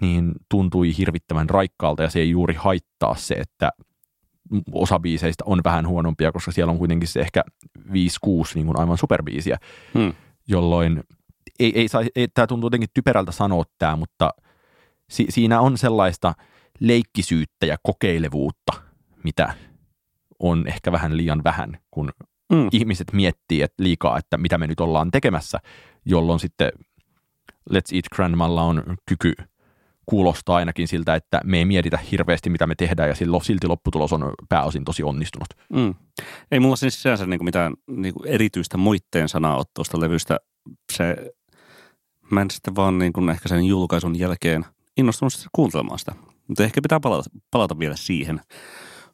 niin 0.01 0.31
tuntui 0.49 0.97
hirvittävän 0.97 1.49
raikkaalta 1.49 2.03
ja 2.03 2.09
se 2.09 2.19
ei 2.19 2.29
juuri 2.29 2.53
haittaa 2.53 3.15
se, 3.15 3.33
että 3.33 3.71
osa 4.73 4.99
biiseistä 4.99 5.43
on 5.47 5.61
vähän 5.63 5.87
huonompia, 5.87 6.31
koska 6.31 6.51
siellä 6.51 6.71
on 6.71 6.77
kuitenkin 6.77 7.07
se 7.07 7.19
ehkä 7.19 7.43
5-6 7.79 7.81
niin 8.55 8.65
kuin 8.65 8.79
aivan 8.79 8.97
superbiisiä, 8.97 9.57
Hmm. 9.93 10.13
jolloin 10.47 11.03
ei, 11.65 11.71
ei, 11.75 11.87
sai, 11.87 12.05
ei 12.15 12.27
tämä 12.27 12.47
tuntuu 12.47 12.65
jotenkin 12.65 12.89
typerältä 12.93 13.31
sanoa 13.31 13.63
tämä, 13.77 13.95
mutta 13.95 14.29
si, 15.09 15.25
siinä 15.29 15.61
on 15.61 15.77
sellaista 15.77 16.33
leikkisyyttä 16.79 17.65
ja 17.65 17.77
kokeilevuutta, 17.83 18.73
mitä 19.23 19.53
on 20.39 20.67
ehkä 20.67 20.91
vähän 20.91 21.17
liian 21.17 21.43
vähän, 21.43 21.77
kun 21.91 22.11
Mm. 22.51 22.67
ihmiset 22.71 23.13
miettii 23.13 23.61
että 23.61 23.83
liikaa, 23.83 24.17
että 24.17 24.37
mitä 24.37 24.57
me 24.57 24.67
nyt 24.67 24.79
ollaan 24.79 25.11
tekemässä, 25.11 25.59
jolloin 26.05 26.39
sitten 26.39 26.71
Let's 27.73 27.95
Eat 27.95 28.05
Grandmalla 28.15 28.63
on 28.63 28.83
kyky 29.05 29.33
kuulostaa 30.05 30.55
ainakin 30.55 30.87
siltä, 30.87 31.15
että 31.15 31.41
me 31.43 31.57
ei 31.57 31.65
mietitä 31.65 31.99
hirveästi, 32.11 32.49
mitä 32.49 32.67
me 32.67 32.75
tehdään, 32.75 33.09
ja 33.09 33.15
silloin 33.15 33.43
silti 33.43 33.67
lopputulos 33.67 34.13
on 34.13 34.33
pääosin 34.49 34.83
tosi 34.83 35.03
onnistunut. 35.03 35.47
Mm. 35.73 35.95
Ei 36.51 36.59
mulla 36.59 36.75
siis 36.75 37.01
sinänsä 37.01 37.25
niinku 37.25 37.43
mitään 37.43 37.73
niinku 37.87 38.23
erityistä 38.25 38.77
moitteen 38.77 39.29
sanaa 39.29 39.57
ole 39.57 39.65
tuosta 39.75 39.99
levystä. 39.99 40.39
Se, 40.93 41.31
mä 42.31 42.41
en 42.41 42.51
sitten 42.51 42.75
vaan 42.75 42.97
niinku 42.97 43.21
ehkä 43.31 43.49
sen 43.49 43.65
julkaisun 43.65 44.19
jälkeen 44.19 44.65
innostunut 44.97 45.33
sitten 45.33 45.49
kuuntelemaan 45.53 45.99
sitä. 45.99 46.15
Mutta 46.47 46.63
ehkä 46.63 46.81
pitää 46.81 46.99
palata, 46.99 47.29
palata 47.51 47.79
vielä 47.79 47.95
siihen 47.95 48.41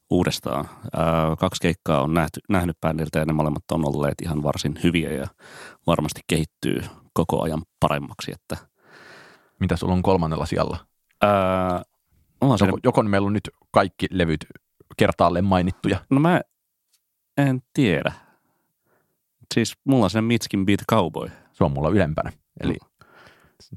uudestaan. 0.10 0.70
Ää, 0.94 1.36
kaksi 1.40 1.62
keikkaa 1.62 2.02
on 2.02 2.14
nähty, 2.14 2.40
nähnyt 2.50 2.78
bändiltä 2.82 3.20
ja 3.20 3.26
ne 3.26 3.34
molemmat 3.34 3.72
on 3.72 3.88
olleet 3.88 4.22
ihan 4.22 4.44
varsin 4.44 4.80
hyviä 4.84 5.12
ja 5.12 5.28
varmasti 5.88 6.22
kehittyy 6.28 6.84
koko 7.14 7.44
ajan 7.44 7.62
paremmaksi. 7.80 8.32
Että, 8.32 8.58
Mitä 9.60 9.76
sulla 9.76 9.94
on 9.94 10.02
kolmannella 10.04 10.46
sijalla? 10.46 10.78
ää, 11.22 11.84
ollaan 12.42 12.58
siinä, 12.60 12.70
Joko, 12.70 12.80
joko 12.84 13.04
meillä 13.04 13.26
on 13.26 13.34
nyt 13.34 13.50
kaikki 13.72 14.08
levyt 14.12 14.46
kertaalleen 14.98 15.46
mainittuja? 15.46 16.00
no 16.10 16.20
mä 16.20 16.42
en 17.38 17.62
tiedä. 17.74 18.12
Siis 19.54 19.74
mulla 19.84 20.04
on 20.04 20.10
sen 20.10 20.24
Mitskin 20.24 20.66
Beat 20.66 20.80
Cowboy. 20.92 21.30
Se 21.54 21.64
on 21.64 21.72
mulla 21.72 21.90
ylempänä. 21.90 22.32
Eli, 22.60 22.78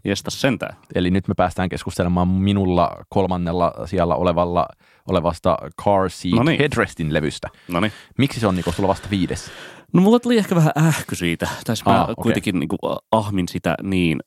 Jesta 0.05 0.31
sentään. 0.31 0.77
eli 0.95 1.11
nyt 1.11 1.29
me 1.29 1.35
päästään 1.37 1.69
keskustelemaan 1.69 2.29
minulla 2.29 3.05
kolmannella 3.09 3.73
siellä 3.85 4.15
olevalla, 4.15 4.67
olevasta 5.09 5.59
Car 5.83 6.11
Seat 6.11 6.35
No 6.35 6.43
niin. 6.43 6.59
Headrestin 6.59 7.13
levystä. 7.13 7.49
No 7.69 7.81
niin. 7.81 7.93
Miksi 8.19 8.41
se 8.41 8.47
on 8.47 8.57
Niko 8.57 8.73
sulla 8.73 8.89
vasta 8.89 9.11
viides? 9.11 9.51
No 9.93 10.03
mulla 10.03 10.21
tuli 10.21 10.39
ehkä 10.39 10.55
vähän 10.55 10.73
ähky 10.77 11.15
siitä. 11.15 11.49
Tässä 11.65 11.91
mä 11.91 12.01
ah, 12.01 12.03
okei. 12.03 12.15
kuitenkin 12.23 12.61
niin 12.61 12.69
kuin 12.69 12.79
ahmin 13.13 13.49
sitä 13.49 13.75
niin, 13.83 14.21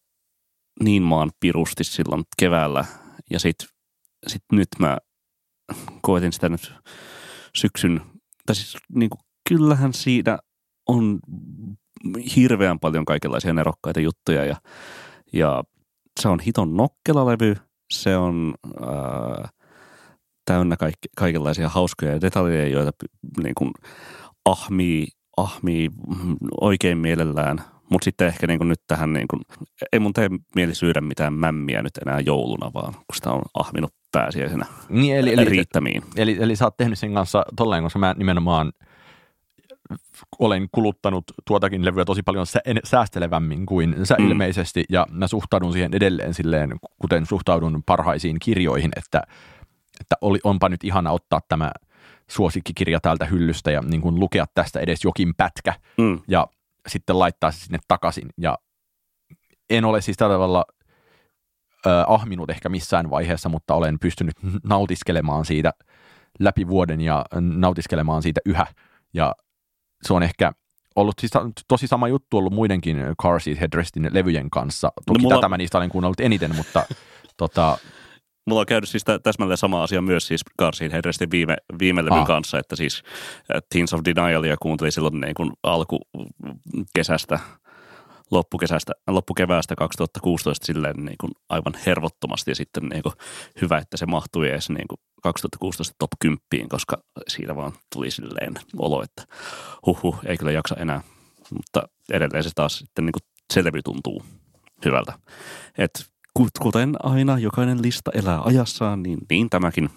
niin 0.83 1.03
maan 1.03 1.31
pirusti 1.39 1.83
silloin 1.83 2.23
keväällä. 2.37 2.85
Ja 3.31 3.39
sit, 3.39 3.55
sit 4.27 4.43
nyt 4.51 4.67
mä 4.79 4.97
koetin 6.01 6.33
sitä 6.33 6.49
nyt 6.49 6.73
syksyn. 7.55 8.01
Tai 8.45 8.55
siis 8.55 8.77
niin 8.95 9.09
kuin, 9.09 9.19
kyllähän 9.49 9.93
siinä 9.93 10.37
on 10.87 11.19
hirveän 12.35 12.79
paljon 12.79 13.05
kaikenlaisia 13.05 13.53
nerokkaita 13.53 13.99
juttuja. 13.99 14.45
Ja, 14.45 14.55
ja 15.33 15.63
se 16.21 16.27
on 16.27 16.39
hiton 16.39 16.77
nokkela 16.77 17.25
levy. 17.25 17.55
Se 17.93 18.17
on 18.17 18.53
ää, 18.81 19.49
täynnä 20.45 20.77
kaikki, 20.77 21.07
kaikenlaisia 21.17 21.69
hauskoja 21.69 22.21
detaljeja, 22.21 22.67
joita 22.67 22.91
niin 23.43 23.55
kuin 23.57 23.71
ahmii, 24.45 25.07
ahmii 25.37 25.89
oikein 26.61 26.97
mielellään. 26.97 27.61
Mutta 27.89 28.05
sitten 28.05 28.27
ehkä 28.27 28.47
niin 28.47 28.59
kuin 28.59 28.67
nyt 28.67 28.81
tähän, 28.87 29.13
niin 29.13 29.27
kuin, 29.27 29.41
ei 29.93 29.99
mun 29.99 30.13
tee 30.13 30.29
mieli 30.55 30.75
syödä 30.75 31.01
mitään 31.01 31.33
mämmiä 31.33 31.81
nyt 31.81 31.97
enää 31.97 32.19
jouluna, 32.19 32.71
vaan 32.73 32.93
kun 32.93 33.15
sitä 33.15 33.31
on 33.31 33.41
ahminut 33.53 33.93
pääsiäisenä 34.11 34.65
Niin, 34.89 35.15
eli, 35.15 35.33
eli, 35.33 35.45
riittämiin. 35.45 36.03
eli, 36.17 36.37
eli 36.39 36.55
sä 36.55 36.65
oot 36.65 36.77
tehnyt 36.77 36.99
sen 36.99 37.13
kanssa 37.13 37.45
tolleen, 37.55 37.83
koska 37.83 37.99
mä 37.99 38.15
nimenomaan 38.17 38.71
olen 40.39 40.67
kuluttanut 40.71 41.23
tuotakin 41.47 41.85
levyä 41.85 42.05
tosi 42.05 42.23
paljon 42.23 42.45
säästelevämmin 42.83 43.65
kuin 43.65 43.95
sä 44.03 44.15
Mm. 44.19 44.27
ilmeisesti, 44.27 44.83
ja 44.89 45.07
mä 45.11 45.27
suhtaudun 45.27 45.73
siihen 45.73 45.93
edelleen 45.93 46.33
silleen, 46.33 46.69
kuten 47.01 47.25
suhtaudun 47.25 47.83
parhaisiin 47.85 48.37
kirjoihin, 48.41 48.91
että, 48.95 49.21
että 50.01 50.15
oli, 50.21 50.39
onpa 50.43 50.69
nyt 50.69 50.83
ihana 50.83 51.11
ottaa 51.11 51.39
tämä 51.49 51.71
suosikkikirja 52.29 52.99
täältä 52.99 53.25
hyllystä 53.25 53.71
ja 53.71 53.81
niin 53.81 54.01
kuin 54.01 54.19
lukea 54.19 54.45
tästä 54.55 54.79
edes 54.79 55.03
jokin 55.03 55.33
pätkä 55.37 55.73
Mm. 55.97 56.19
ja 56.27 56.47
sitten 56.87 57.19
laittaa 57.19 57.51
se 57.51 57.59
sinne 57.59 57.79
takaisin. 57.87 58.29
Ja 58.37 58.57
en 59.69 59.85
ole 59.85 60.01
siis 60.01 60.17
tällä 60.17 60.35
tavalla 60.35 60.65
ö, 61.85 61.89
ahminut 62.07 62.49
ehkä 62.49 62.69
missään 62.69 63.09
vaiheessa, 63.09 63.49
mutta 63.49 63.73
olen 63.73 63.99
pystynyt 63.99 64.35
nautiskelemaan 64.63 65.45
siitä 65.45 65.73
läpi 66.39 66.67
vuoden 66.67 67.01
ja 67.01 67.25
nautiskelemaan 67.41 68.21
siitä 68.21 68.41
yhä. 68.45 68.65
Ja 69.13 69.35
se 70.07 70.13
on 70.13 70.23
ehkä 70.23 70.51
ollut 70.95 71.15
siis 71.19 71.31
tosi 71.67 71.87
sama 71.87 72.07
juttu 72.07 72.37
ollut 72.37 72.53
muidenkin 72.53 72.97
Car 73.21 73.39
Seat 73.39 73.59
Headrestin 73.59 74.09
levyjen 74.11 74.49
kanssa. 74.49 74.91
Toki 75.05 75.17
No 75.19 75.21
mulla- 75.21 75.35
tätä 75.35 75.49
mä 75.49 75.57
niistä 75.57 75.77
olen 75.77 75.89
kuunnellut 75.89 76.19
eniten, 76.19 76.55
mutta 76.55 76.85
tota, 77.37 77.77
Mulla 78.47 78.59
on 78.61 78.65
käynyt 78.65 78.89
siis 78.89 79.03
tä- 79.03 79.19
täsmälleen 79.19 79.57
sama 79.57 79.83
asia 79.83 80.01
myös 80.01 80.27
siis 80.27 80.41
Garsin 80.59 80.91
Hedrestin 80.91 81.31
viime, 81.31 81.57
viime 81.79 82.05
levyn 82.05 82.17
Ah. 82.19 82.27
kanssa, 82.27 82.59
että 82.59 82.75
siis 82.75 83.03
äh, 83.55 83.61
Teens 83.73 83.93
of 83.93 84.01
Denialia 84.05 84.55
kuuntelin 84.61 84.91
silloin 84.91 85.21
niin 85.21 85.33
kuin 85.33 85.51
alkukesästä, 85.63 87.39
loppukesästä, 88.33 88.93
loppukeväästä 89.07 89.75
2016 89.75 90.65
silleen 90.65 91.05
niin 91.05 91.17
kuin 91.19 91.31
aivan 91.49 91.73
hervottomasti 91.85 92.51
ja 92.51 92.55
sitten 92.55 92.83
niin 92.83 93.03
kuin 93.03 93.13
hyvä, 93.61 93.77
että 93.77 93.97
se 93.97 94.05
mahtui 94.05 94.49
edes 94.49 94.69
niin 94.69 94.87
kuin 94.87 94.97
2016 95.23 95.95
top 95.99 96.09
10, 96.19 96.69
koska 96.69 96.97
siitä 97.27 97.55
vaan 97.55 97.71
tuli 97.93 98.11
silleen 98.11 98.53
olo, 98.77 99.03
että 99.03 99.23
huhhuh, 99.85 100.19
ei 100.25 100.37
kyllä 100.37 100.51
jaksa 100.51 100.75
enää. 100.79 101.01
Mutta 101.53 101.83
edelleen 102.11 102.43
se 102.43 102.49
taas 102.55 102.77
sitten 102.77 103.05
niin 103.05 103.13
kuin 103.13 103.23
se 103.53 103.63
levy 103.63 103.81
tuntuu 103.81 104.23
hyvältä. 104.85 105.13
Et 105.77 106.05
kut- 106.39 106.61
kuten 106.61 106.95
aina, 107.03 107.39
jokainen 107.39 107.81
lista 107.81 108.11
elää 108.13 108.41
ajassaan, 108.41 109.03
niin, 109.03 109.19
niin 109.29 109.49
tämäkin 109.49 109.89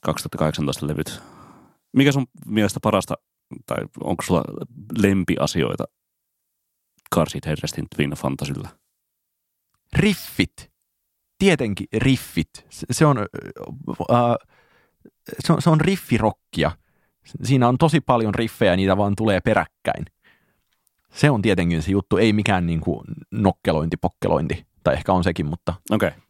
2018 0.00 0.86
levyt. 0.86 1.22
Mikä 1.96 2.12
sun 2.12 2.26
mielestä 2.46 2.80
parasta, 2.82 3.14
tai 3.66 3.76
onko 4.04 4.22
sulla 4.22 4.42
lempiasioita 5.02 5.84
Karsit 7.10 7.46
Herrestin 7.46 7.86
Twin 7.96 8.10
Fantasyllä? 8.10 8.68
riffit. 9.92 10.70
Tietenkin 11.38 11.86
riffit. 11.92 12.50
Se, 12.70 12.86
se 12.90 13.06
on, 13.06 13.18
äh, 13.18 14.34
se 15.40 15.52
on, 15.52 15.62
se 15.62 15.70
on 15.70 15.80
riffirokkia. 15.80 16.70
Siinä 17.44 17.68
on 17.68 17.78
tosi 17.78 18.00
paljon 18.00 18.34
riffejä 18.34 18.72
ja 18.72 18.76
niitä 18.76 18.96
vaan 18.96 19.16
tulee 19.16 19.40
peräkkäin. 19.40 20.04
Se 21.12 21.30
on 21.30 21.42
tietenkin 21.42 21.82
se 21.82 21.90
juttu, 21.90 22.16
ei 22.16 22.32
mikään 22.32 22.66
niin 22.66 22.80
kuin 22.80 23.04
nokkelointi, 23.30 23.96
pokkelointi, 23.96 24.66
tai 24.84 24.94
ehkä 24.94 25.12
on 25.12 25.24
sekin, 25.24 25.46
mutta... 25.46 25.74
Okei. 25.90 26.08
Okay. 26.08 26.20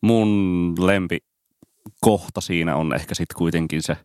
Mun 0.00 0.74
lempi 0.78 1.18
kohta 2.00 2.40
siinä 2.40 2.76
on 2.76 2.94
ehkä 2.94 3.14
sitten 3.14 3.38
kuitenkin 3.38 3.82
se 3.82 3.96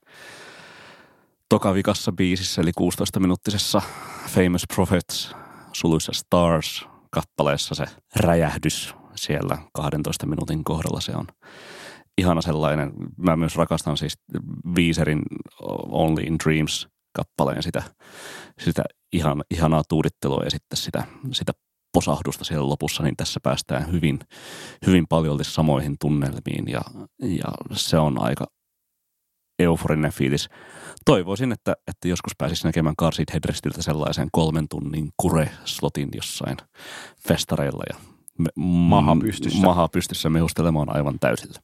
tokavikassa 1.50 2.12
biisissä, 2.12 2.62
eli 2.62 2.72
16-minuuttisessa 2.80 3.82
Famous 4.28 4.64
Prophets 4.76 5.36
suluissa 5.74 6.12
Stars 6.14 6.86
kappaleessa 7.12 7.76
se 7.76 7.86
räjähdys 8.16 8.96
siellä 9.16 9.58
12 9.74 10.26
minuutin 10.26 10.64
kohdalla. 10.64 11.02
Se 11.02 11.12
on 11.16 11.28
ihana 12.18 12.42
sellainen. 12.42 12.94
Mä 13.18 13.36
myös 13.36 13.56
rakastan 13.56 13.98
siis 13.98 14.14
Weezerin 14.76 15.22
Only 15.90 16.22
in 16.22 16.38
Dreams 16.44 16.88
kappaleen 17.14 17.64
sitä, 17.64 17.84
sitä 18.60 18.84
ihan, 19.14 19.44
ihanaa 19.52 19.84
tuudittelua 19.90 20.44
ja 20.44 20.52
sitten 20.52 20.78
sitä, 20.78 21.04
sitä 21.32 21.52
posahdusta 21.94 22.46
siellä 22.46 22.70
lopussa, 22.70 23.04
niin 23.04 23.16
tässä 23.18 23.40
päästään 23.44 23.92
hyvin, 23.92 24.20
hyvin 24.88 25.06
paljon 25.10 25.40
samoihin 25.42 25.96
tunnelmiin 26.02 26.68
ja, 26.68 26.82
ja 27.22 27.52
se 27.74 27.98
on 27.98 28.22
aika 28.22 28.46
euforinen 29.60 30.12
fiilis. 30.12 30.50
Toivoisin, 31.06 31.52
että, 31.52 31.76
että 31.88 32.08
joskus 32.08 32.34
pääsisi 32.38 32.68
näkemään 32.68 32.96
Car 32.96 33.14
Seat 33.14 33.34
Headrestiltä 33.34 33.82
sellaisen 33.82 34.28
kolmen 34.32 34.68
tunnin 34.70 35.10
kure-slotin 35.18 36.10
jossain 36.16 36.58
festareilla 37.28 37.84
ja 37.90 37.96
me, 38.38 38.50
maha 38.66 39.16
pystyssä. 39.16 39.62
maha 39.62 39.88
pystyssä 39.88 40.30
mehustelemaan 40.30 40.96
aivan 40.96 41.20
täysillä. 41.20 41.60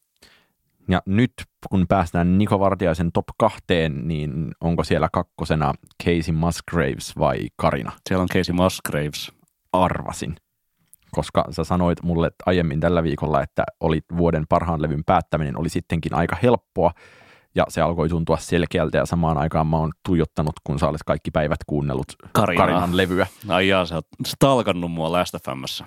Ja 0.88 1.02
nyt 1.06 1.34
kun 1.70 1.86
päästään 1.88 2.38
Niko 2.38 2.60
Vartiaisen 2.60 3.12
top 3.12 3.26
kahteen, 3.38 4.08
niin 4.08 4.52
onko 4.62 4.84
siellä 4.84 5.10
kakkosena 5.14 5.74
Casey 6.04 6.36
Musgraves 6.36 7.14
vai 7.20 7.38
Karina? 7.56 7.92
Siellä 8.10 8.22
on 8.22 8.30
Casey 8.30 8.56
Musgraves. 8.56 9.32
Arvasin, 9.74 10.36
koska 11.12 11.46
sä 11.50 11.64
sanoit 11.64 12.04
mulle 12.04 12.32
aiemmin 12.46 12.80
tällä 12.80 13.04
viikolla, 13.04 13.42
että 13.42 13.64
oli 13.80 14.02
vuoden 14.18 14.46
parhaan 14.50 14.82
levyn 14.82 15.04
päättäminen 15.06 15.60
oli 15.60 15.70
sittenkin 15.70 16.14
aika 16.16 16.38
helppoa, 16.44 16.92
ja 17.56 17.66
se 17.68 17.82
alkoi 17.82 18.10
tuntua 18.10 18.38
selkeältä 18.38 18.98
ja 18.98 19.06
samaan 19.06 19.38
aikaan 19.38 19.68
mä 19.68 19.78
oon 19.78 19.92
tuijottanut, 20.06 20.56
kun 20.64 20.80
sä 20.80 20.88
olet 20.88 21.04
kaikki 21.06 21.32
päivät 21.32 21.60
kuunnellut 21.68 22.08
Karinaa. 22.32 22.66
Karinan 22.68 22.98
levyä. 22.98 23.28
Ai 23.48 23.68
jaa, 23.68 23.86
sä 23.86 23.96
oot 23.96 24.08
stalkannut 24.28 24.92
mua 24.92 25.12
Last 25.12 25.36
FMssä. 25.46 25.86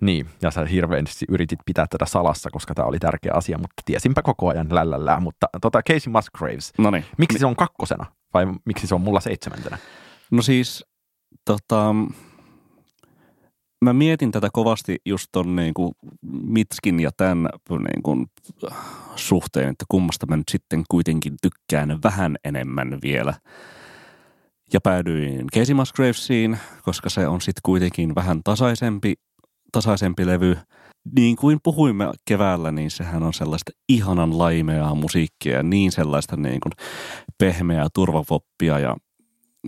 Niin, 0.00 0.26
ja 0.42 0.50
sä 0.50 0.64
hirveästi 0.64 1.24
yritit 1.28 1.58
pitää 1.66 1.86
tätä 1.90 2.06
salassa, 2.06 2.50
koska 2.50 2.74
tämä 2.74 2.88
oli 2.88 2.98
tärkeä 2.98 3.32
asia, 3.34 3.58
mutta 3.58 3.82
tiesinpä 3.84 4.22
koko 4.22 4.48
ajan 4.48 4.66
lällällään. 4.70 5.22
Mutta 5.22 5.46
tota, 5.62 5.82
Casey 5.82 6.12
Musgraves, 6.12 6.72
Noniin. 6.78 7.04
miksi 7.18 7.38
se 7.38 7.46
on 7.46 7.56
kakkosena 7.56 8.06
vai 8.34 8.46
miksi 8.64 8.86
se 8.86 8.94
on 8.94 9.00
mulla 9.00 9.20
seitsemäntenä? 9.20 9.78
No 10.30 10.42
siis, 10.42 10.84
tota, 11.44 11.94
mä 13.84 13.92
mietin 13.92 14.30
tätä 14.30 14.48
kovasti 14.52 14.96
just 15.06 15.28
ton 15.32 15.56
niin 15.56 15.74
kuin 15.74 15.92
Mitskin 16.46 17.00
ja 17.00 17.10
tämän 17.16 17.48
niin 17.70 18.02
kuin 18.02 18.26
suhteen, 19.16 19.68
että 19.68 19.84
kummasta 19.88 20.26
mä 20.26 20.36
nyt 20.36 20.48
sitten 20.50 20.84
kuitenkin 20.90 21.34
tykkään 21.42 21.98
vähän 22.04 22.36
enemmän 22.44 22.98
vielä. 23.02 23.34
Ja 24.72 24.80
päädyin 24.80 25.46
Casey 25.54 25.74
Musgravesiin, 25.74 26.58
koska 26.82 27.10
se 27.10 27.28
on 27.28 27.40
sitten 27.40 27.60
kuitenkin 27.62 28.14
vähän 28.14 28.40
tasaisempi 28.44 29.14
tasaisempi 29.74 30.26
levy. 30.26 30.56
Niin 31.16 31.36
kuin 31.36 31.58
puhuimme 31.62 32.12
keväällä, 32.24 32.72
niin 32.72 32.90
sehän 32.90 33.22
on 33.22 33.34
sellaista 33.34 33.72
ihanan 33.88 34.38
laimeaa 34.38 34.94
musiikkia 34.94 35.56
ja 35.56 35.62
niin 35.62 35.92
sellaista 35.92 36.36
niin 36.36 36.60
kuin 36.60 36.72
pehmeää 37.38 37.86
turvapoppia 37.94 38.78
ja 38.78 38.96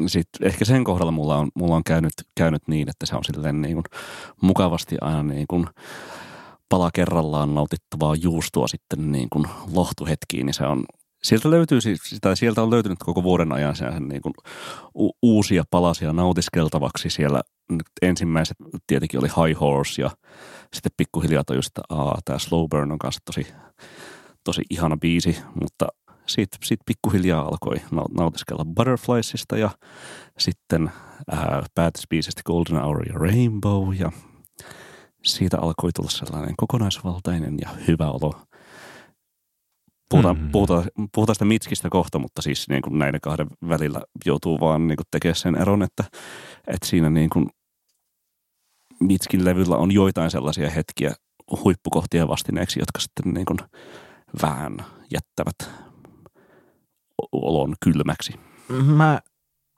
sitten 0.07 0.47
ehkä 0.47 0.65
sen 0.65 0.85
kohdalla 0.85 1.13
mulla 1.13 1.37
on, 1.37 1.49
mulla 1.55 1.77
on 1.77 1.85
käynyt, 1.85 2.13
käynyt 2.37 2.69
niin, 2.69 2.89
että 2.91 3.07
se 3.07 3.17
on 3.17 3.25
silleen 3.25 3.63
niin 3.63 3.75
kuin 3.75 3.85
mukavasti 4.43 4.97
aina 5.01 5.23
niin 5.23 5.47
kuin 5.49 5.67
pala 6.69 6.91
kerrallaan 6.95 7.55
nautittavaa 7.55 8.15
juustoa 8.15 8.69
sitten 8.69 9.13
niin 9.13 9.29
kuin 9.33 9.45
lohtuhetkiin, 9.73 10.47
niin 10.47 10.55
se 10.55 10.67
on, 10.67 10.85
sieltä 11.23 11.51
löytyy 11.51 11.81
siis, 11.81 12.01
tai 12.21 12.37
sieltä 12.37 12.63
on 12.63 12.71
löytynyt 12.71 12.99
koko 12.99 13.23
vuoden 13.23 13.53
ajan 13.53 13.75
niin 14.09 14.23
kuin 14.23 14.35
uusia 15.23 15.65
palasia 15.71 16.13
nautiskeltavaksi. 16.13 17.11
Siellä 17.11 17.41
nyt 17.71 17.87
ensimmäiset 18.03 18.57
tietenkin 18.87 19.21
oli 19.21 19.29
High 19.29 19.61
Horse 19.61 20.03
ja 20.03 20.11
sitten 20.75 20.93
pikkuhiljaa 20.97 21.45
tajusin, 21.45 21.69
että 21.69 21.83
tämä 22.25 22.39
Slow 22.39 22.67
Burn 22.71 22.93
on 22.93 22.99
kanssa 22.99 23.21
tosi, 23.25 23.47
tosi 24.45 24.63
ihana 24.71 24.97
biisi, 24.97 25.39
mutta 25.63 25.87
sitten 26.27 26.59
sit 26.63 26.81
pikkuhiljaa 26.87 27.43
alkoi 27.43 27.77
nautiskella 28.19 28.65
Butterfliesista 28.65 29.59
ja 29.59 29.71
sitten 30.39 30.91
ää, 31.31 31.63
päätösbiisistä 31.75 32.43
Golden 32.47 32.83
Hour 32.83 33.09
ja 33.09 33.15
Rainbow 33.15 33.95
ja 33.95 34.13
siitä 35.25 35.59
alkoi 35.61 35.91
tulla 35.93 36.11
sellainen 36.11 36.55
kokonaisvaltainen 36.57 37.55
ja 37.61 37.69
hyvä 37.89 38.11
olo. 38.11 38.35
Puhutaan, 40.11 40.39
mm. 40.39 40.51
puhutaan, 40.53 40.85
puhutaan 41.15 41.35
sitä 41.35 41.45
Mitskistä 41.45 41.89
kohta, 41.91 42.19
mutta 42.19 42.43
siis 42.43 42.69
niin 42.69 42.83
kuin 42.83 42.99
näiden 42.99 43.21
kahden 43.21 43.47
välillä 43.69 44.01
joutuu 44.25 44.61
vaan 44.61 44.87
niin 44.87 44.97
kuin 44.97 45.07
tekemään 45.11 45.37
sen 45.37 45.61
eron, 45.61 45.83
että, 45.83 46.05
että 46.67 46.87
siinä 46.87 47.11
niin 47.11 47.31
kuin 47.31 47.47
Mitskin 49.01 49.45
levyllä 49.45 49.77
on 49.77 49.93
joitain 49.93 50.31
sellaisia 50.31 50.71
hetkiä 50.71 51.15
huippukohtien 51.65 52.29
vastineeksi, 52.29 52.81
jotka 52.81 53.01
sitten 53.01 53.35
niin 53.35 53.47
kuin 53.47 53.59
vähän 54.43 54.77
jättävät 55.13 55.86
olon 57.33 57.75
kylmäksi. 57.85 58.35
Mä, 58.69 59.21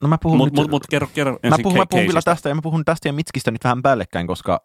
no 0.02 0.08
mä 0.08 0.18
puhun 0.18 0.38
mut, 0.38 0.46
nyt, 0.46 0.54
mut, 0.54 0.70
mut 0.70 0.86
kerro, 0.90 1.08
kerro 1.14 1.38
mä 1.50 1.56
puhun, 1.62 1.78
mä 1.78 1.86
puhun 1.86 2.06
kyllä 2.06 2.22
tästä 2.24 2.48
ja 2.48 2.54
mä 2.54 2.62
puhun 2.62 2.84
tästä 2.84 3.08
ja 3.08 3.12
Mitskistä 3.12 3.50
nyt 3.50 3.64
vähän 3.64 3.82
päällekkäin, 3.82 4.26
koska 4.26 4.60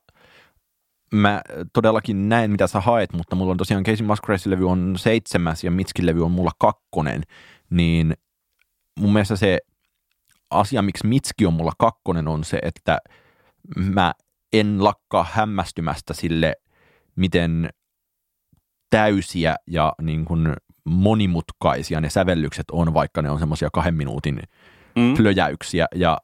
mä 1.13 1.41
todellakin 1.73 2.29
näen, 2.29 2.51
mitä 2.51 2.67
sä 2.67 2.81
haet, 2.81 3.13
mutta 3.13 3.35
mulla 3.35 3.51
on 3.51 3.57
tosiaan 3.57 3.83
Casey 3.83 4.05
Musgravesin 4.05 4.51
levy 4.51 4.69
on 4.69 4.93
seitsemäs 4.97 5.63
ja 5.63 5.71
Mitskin 5.71 6.05
levy 6.05 6.25
on 6.25 6.31
mulla 6.31 6.51
kakkonen, 6.59 7.21
niin 7.69 8.13
mun 8.99 9.13
mielestä 9.13 9.35
se 9.35 9.59
asia, 10.51 10.81
miksi 10.81 11.07
Mitski 11.07 11.45
on 11.45 11.53
mulla 11.53 11.71
kakkonen, 11.79 12.27
on 12.27 12.43
se, 12.43 12.59
että 12.61 12.97
mä 13.75 14.13
en 14.53 14.83
lakkaa 14.83 15.25
hämmästymästä 15.31 16.13
sille, 16.13 16.55
miten 17.15 17.69
täysiä 18.89 19.55
ja 19.67 19.93
niin 20.01 20.25
kuin 20.25 20.53
monimutkaisia 20.85 22.01
ne 22.01 22.09
sävellykset 22.09 22.65
on, 22.71 22.93
vaikka 22.93 23.21
ne 23.21 23.29
on 23.29 23.39
semmoisia 23.39 23.69
kahden 23.73 23.95
minuutin 23.95 24.41
mm. 24.95 25.13
plöjäyksiä. 25.17 25.87
Ja, 25.95 26.17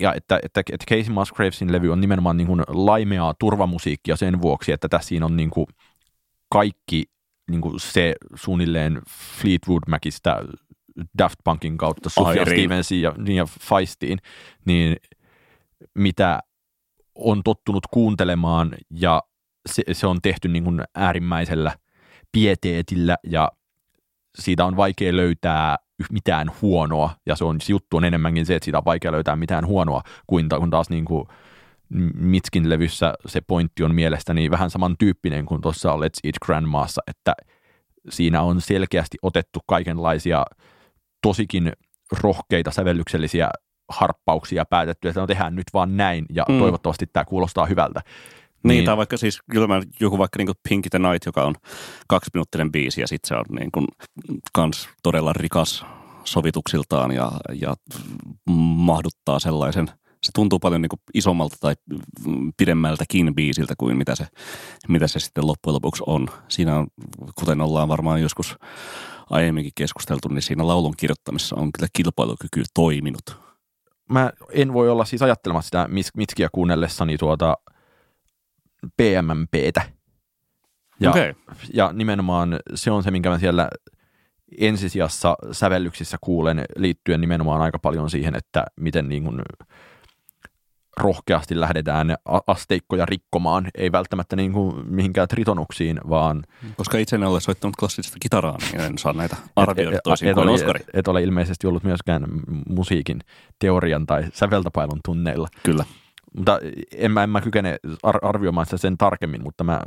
ja 0.00 0.14
että, 0.14 0.40
että, 0.42 0.60
että 0.72 0.86
Casey 0.88 1.12
Musgravesin 1.12 1.72
levy 1.72 1.92
on 1.92 2.00
nimenomaan 2.00 2.36
niin 2.36 2.46
kuin 2.46 2.62
laimeaa 2.68 3.34
turvamusiikkia 3.38 4.16
sen 4.16 4.42
vuoksi, 4.42 4.72
että 4.72 4.88
tässä 4.88 5.08
siinä 5.08 5.26
on 5.26 5.36
niin 5.36 5.50
kuin 5.50 5.66
kaikki 6.48 7.04
niin 7.50 7.60
kuin 7.60 7.80
se 7.80 8.14
suunnilleen 8.34 9.00
Fleetwood 9.10 9.82
Macistä 9.88 10.42
Daft 11.18 11.38
Punkin 11.44 11.78
kautta 11.78 12.10
Sofia 12.10 12.44
Stevensiin 12.44 13.02
ja, 13.02 13.14
niin 13.18 13.36
ja 13.36 13.46
Feistiin, 13.60 14.18
niin 14.64 14.96
mitä 15.94 16.40
on 17.14 17.42
tottunut 17.42 17.86
kuuntelemaan 17.90 18.74
ja 18.90 19.22
se, 19.68 19.82
se 19.92 20.06
on 20.06 20.18
tehty 20.22 20.48
niin 20.48 20.64
kuin 20.64 20.82
äärimmäisellä 20.94 21.72
pieteetillä 22.32 23.16
ja 23.26 23.52
siitä 24.38 24.64
on 24.64 24.76
vaikea 24.76 25.16
löytää 25.16 25.76
mitään 26.12 26.50
huonoa 26.62 27.10
ja 27.26 27.36
se 27.36 27.44
on, 27.44 27.60
se 27.60 27.72
juttu 27.72 27.96
on 27.96 28.04
enemmänkin 28.04 28.46
se, 28.46 28.54
että 28.54 28.64
siitä 28.64 28.78
on 28.78 28.84
vaikea 28.84 29.12
löytää 29.12 29.36
mitään 29.36 29.66
huonoa 29.66 30.02
kuin, 30.26 30.48
kun 30.48 30.70
taas 30.70 30.90
niin 30.90 31.04
kuin 31.04 31.26
Mitskin 32.14 32.70
levyssä 32.70 33.14
se 33.26 33.40
pointti 33.40 33.84
on 33.84 33.94
mielestäni 33.94 34.50
vähän 34.50 34.70
samantyyppinen 34.70 35.46
kuin 35.46 35.60
tuossa 35.60 35.96
Let's 35.96 36.20
Eat 36.24 36.34
Grandmaassa, 36.44 37.02
että 37.06 37.34
siinä 38.08 38.42
on 38.42 38.60
selkeästi 38.60 39.18
otettu 39.22 39.60
kaikenlaisia 39.66 40.44
tosikin 41.22 41.72
rohkeita 42.22 42.70
sävellyksellisiä 42.70 43.50
harppauksia 43.88 44.64
päätetty, 44.64 45.08
että 45.08 45.20
no 45.20 45.26
tehdään 45.26 45.56
nyt 45.56 45.66
vaan 45.74 45.96
näin 45.96 46.26
ja 46.30 46.44
mm. 46.48 46.58
toivottavasti 46.58 47.06
tämä 47.12 47.24
kuulostaa 47.24 47.66
hyvältä. 47.66 48.00
Niin, 48.68 48.76
niin, 48.76 48.84
tai 48.84 48.96
vaikka 48.96 49.16
siis 49.16 49.40
kyllä 49.50 49.66
joku 50.00 50.18
vaikka 50.18 50.38
niin 50.38 50.48
Pink 50.68 50.86
the 50.90 50.98
Night, 50.98 51.26
joka 51.26 51.44
on 51.44 51.54
kaksiminuuttinen 52.08 52.72
biisi 52.72 53.00
ja 53.00 53.06
sitten 53.06 53.28
se 53.28 53.34
on 53.34 53.44
niin 53.58 53.72
kuin 53.72 53.86
kans 54.52 54.88
todella 55.02 55.32
rikas 55.32 55.84
sovituksiltaan 56.24 57.12
ja, 57.12 57.32
ja 57.60 57.74
mahduttaa 58.76 59.38
sellaisen, 59.38 59.90
se 60.22 60.32
tuntuu 60.34 60.58
paljon 60.58 60.82
niin 60.82 60.88
kuin 60.88 61.00
isommalta 61.14 61.56
tai 61.60 61.74
pidemmältäkin 62.56 63.34
biisiltä 63.34 63.74
kuin 63.78 63.96
mitä 63.96 64.14
se, 64.14 64.26
mitä 64.88 65.08
se 65.08 65.18
sitten 65.18 65.46
loppujen 65.46 65.74
lopuksi 65.74 66.02
on. 66.06 66.28
Siinä 66.48 66.78
on, 66.78 66.86
kuten 67.34 67.60
ollaan 67.60 67.88
varmaan 67.88 68.22
joskus 68.22 68.56
aiemminkin 69.30 69.72
keskusteltu, 69.74 70.28
niin 70.28 70.42
siinä 70.42 70.66
laulun 70.66 70.94
kirjoittamisessa 70.96 71.56
on 71.56 71.72
kyllä 71.72 71.88
kilpailukyky 71.92 72.62
toiminut. 72.74 73.40
Mä 74.10 74.32
en 74.52 74.72
voi 74.72 74.90
olla 74.90 75.04
siis 75.04 75.22
ajattelemassa 75.22 75.66
sitä 75.66 75.88
Mitskiä 76.16 76.48
kuunnellessani 76.52 77.18
tuota 77.18 77.56
PMMPtä. 78.96 79.82
Ja, 81.00 81.10
okay. 81.10 81.34
ja 81.74 81.92
nimenomaan 81.92 82.58
se 82.74 82.90
on 82.90 83.02
se, 83.02 83.10
minkä 83.10 83.30
mä 83.30 83.38
siellä 83.38 83.68
ensisijassa 84.58 85.36
sävellyksissä 85.52 86.16
kuulen 86.20 86.64
liittyen 86.76 87.20
nimenomaan 87.20 87.60
aika 87.60 87.78
paljon 87.78 88.10
siihen, 88.10 88.34
että 88.34 88.64
miten 88.76 89.08
niin 89.08 89.24
kuin 89.24 89.42
rohkeasti 90.96 91.60
lähdetään 91.60 92.14
asteikkoja 92.46 93.06
rikkomaan, 93.06 93.68
ei 93.74 93.92
välttämättä 93.92 94.36
niin 94.36 94.52
kuin 94.52 94.94
mihinkään 94.94 95.28
tritonuksiin, 95.28 96.00
vaan... 96.08 96.42
Koska 96.76 96.98
itse 96.98 97.16
en 97.16 97.22
ole 97.22 97.40
soittanut 97.40 97.76
klassista 97.76 98.16
kitaraa, 98.20 98.58
niin 98.72 98.80
en 98.80 98.98
saa 98.98 99.12
näitä 99.12 99.36
arvioida 99.56 99.98
toisin 100.04 100.28
et, 100.28 100.34
kuin 100.34 100.48
ole, 100.48 100.54
Oskari. 100.54 100.84
Et 100.94 101.08
ole 101.08 101.22
ilmeisesti 101.22 101.66
ollut 101.66 101.84
myöskään 101.84 102.24
musiikin 102.68 103.20
teorian 103.58 104.06
tai 104.06 104.24
säveltäpailun 104.32 105.00
tunneilla. 105.04 105.48
Kyllä. 105.62 105.84
Mutta 106.36 106.58
en 106.92 107.10
mä, 107.10 107.22
en 107.22 107.30
mä 107.30 107.40
kykene 107.40 107.78
arvioimaan 108.22 108.66
sitä 108.66 108.76
sen 108.76 108.98
tarkemmin, 108.98 109.42
mutta 109.42 109.64
mä 109.64 109.80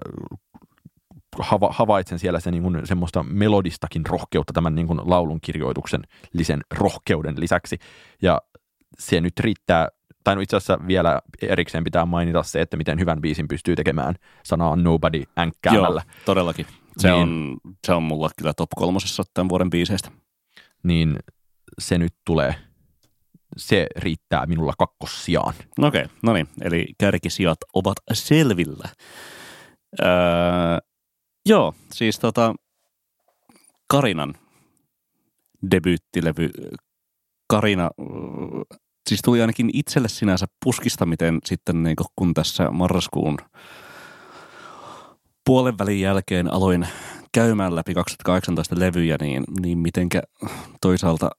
hava, 1.39 1.69
havaitsen 1.71 2.19
siellä 2.19 2.39
se, 2.39 2.51
niin 2.51 2.63
kuin, 2.63 2.87
semmoista 2.87 3.23
melodistakin 3.23 4.05
rohkeutta 4.05 4.53
tämän 4.53 4.75
niin 4.75 4.87
kuin 4.87 4.99
laulun 5.03 5.41
kirjoituksen 5.41 6.01
lisen 6.33 6.61
rohkeuden 6.71 7.35
lisäksi. 7.39 7.77
Ja 8.21 8.41
se 8.99 9.21
nyt 9.21 9.39
riittää, 9.39 9.87
tai 10.23 10.35
no 10.35 10.41
itse 10.41 10.57
asiassa 10.57 10.87
vielä 10.87 11.21
erikseen 11.41 11.83
pitää 11.83 12.05
mainita 12.05 12.43
se, 12.43 12.61
että 12.61 12.77
miten 12.77 12.99
hyvän 12.99 13.21
biisin 13.21 13.47
pystyy 13.47 13.75
tekemään 13.75 14.15
sanaa 14.43 14.75
nobody 14.75 15.23
änkkäämällä. 15.37 16.01
Joo, 16.05 16.15
todellakin. 16.25 16.65
Se, 16.97 17.11
niin, 17.11 17.21
on, 17.21 17.57
se 17.87 17.93
on 17.93 18.03
mulla 18.03 18.29
kyllä 18.37 18.53
top 18.53 18.69
kolmosessa 18.75 19.23
tämän 19.33 19.49
vuoden 19.49 19.69
biiseistä. 19.69 20.11
Niin 20.83 21.15
se 21.79 21.97
nyt 21.97 22.13
tulee, 22.25 22.55
se 23.57 23.87
riittää 23.95 24.45
minulla 24.45 24.73
kakkossijaan. 24.77 25.53
Okei, 25.79 26.01
okay, 26.01 26.15
no 26.23 26.33
niin, 26.33 26.47
eli 26.61 26.85
kärkisijat 26.97 27.57
ovat 27.73 27.97
selvillä. 28.13 28.89
Öö, 30.01 30.07
Joo, 31.45 31.73
siis 31.93 32.19
tota, 32.19 32.55
Karinan 33.87 34.35
debyyttilevy. 35.71 36.49
Karina, 37.47 37.89
siis 39.09 39.21
tuli 39.23 39.41
ainakin 39.41 39.69
itselle 39.73 40.07
sinänsä 40.07 40.45
puskista, 40.65 41.05
miten 41.05 41.39
sitten 41.45 41.83
niin 41.83 41.95
kun 42.15 42.33
tässä 42.33 42.71
marraskuun 42.71 43.37
puolen 45.45 45.77
välin 45.77 46.01
jälkeen 46.01 46.53
aloin 46.53 46.87
käymään 47.31 47.75
läpi 47.75 47.93
2018 47.93 48.79
levyjä, 48.79 49.17
niin, 49.21 49.43
niin 49.61 49.77
mitenkä 49.77 50.21
toisaalta 50.81 51.29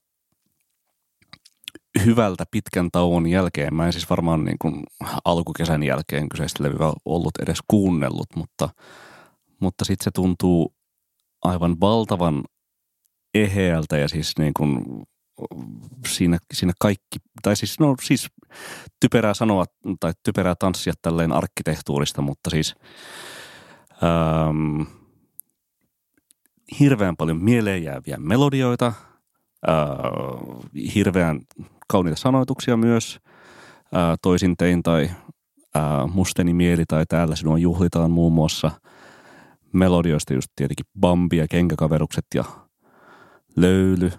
hyvältä 2.05 2.43
pitkän 2.51 2.89
tauon 2.91 3.27
jälkeen, 3.27 3.75
mä 3.75 3.85
en 3.85 3.93
siis 3.93 4.09
varmaan 4.09 4.43
niin 4.43 4.57
kuin 4.61 4.83
alkukesän 5.25 5.83
jälkeen 5.83 6.29
kyseistä 6.29 6.63
levyä 6.63 6.93
ollut 7.05 7.33
edes 7.41 7.59
kuunnellut, 7.67 8.35
mutta– 8.35 8.69
mutta 9.61 9.85
sitten 9.85 10.03
se 10.03 10.11
tuntuu 10.11 10.75
aivan 11.43 11.79
valtavan 11.79 12.43
eheältä 13.33 13.97
ja 13.97 14.07
siis 14.07 14.33
niin 14.37 14.53
kuin 14.53 14.83
siinä, 16.07 16.37
siinä 16.53 16.73
kaikki, 16.79 17.17
tai 17.41 17.55
siis 17.55 17.79
no 17.79 17.95
siis 18.03 18.27
typerää 18.99 19.33
sanoa 19.33 19.65
tai 19.99 20.13
typerää 20.23 20.55
tanssia 20.59 20.93
tälleen 21.01 21.31
arkkitehtuurista, 21.31 22.21
mutta 22.21 22.49
siis 22.49 22.75
ähm, 24.03 24.81
hirveän 26.79 27.17
paljon 27.17 27.43
mieleen 27.43 27.83
jääviä 27.83 28.17
melodioita, 28.17 28.87
äh, 28.87 28.95
hirveän 30.95 31.41
kauniita 31.91 32.19
sanoituksia 32.19 32.77
myös, 32.77 33.19
äh, 33.95 34.17
toisin 34.21 34.57
tein 34.57 34.83
tai 34.83 35.09
äh, 35.75 36.13
musteni 36.13 36.53
mieli 36.53 36.83
tai 36.87 37.05
täällä 37.09 37.35
sinua 37.35 37.57
juhlitaan 37.57 38.11
muun 38.11 38.33
muassa– 38.33 38.71
melodioista 39.73 40.33
just 40.33 40.47
tietenkin 40.55 40.85
Bambi 40.99 41.37
ja 41.37 41.47
Kenkäkaverukset 41.47 42.25
ja 42.35 42.43
Löyly. 43.55 44.11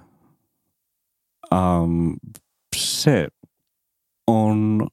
Um, 1.55 2.16
se 2.77 3.29
on, 4.27 4.89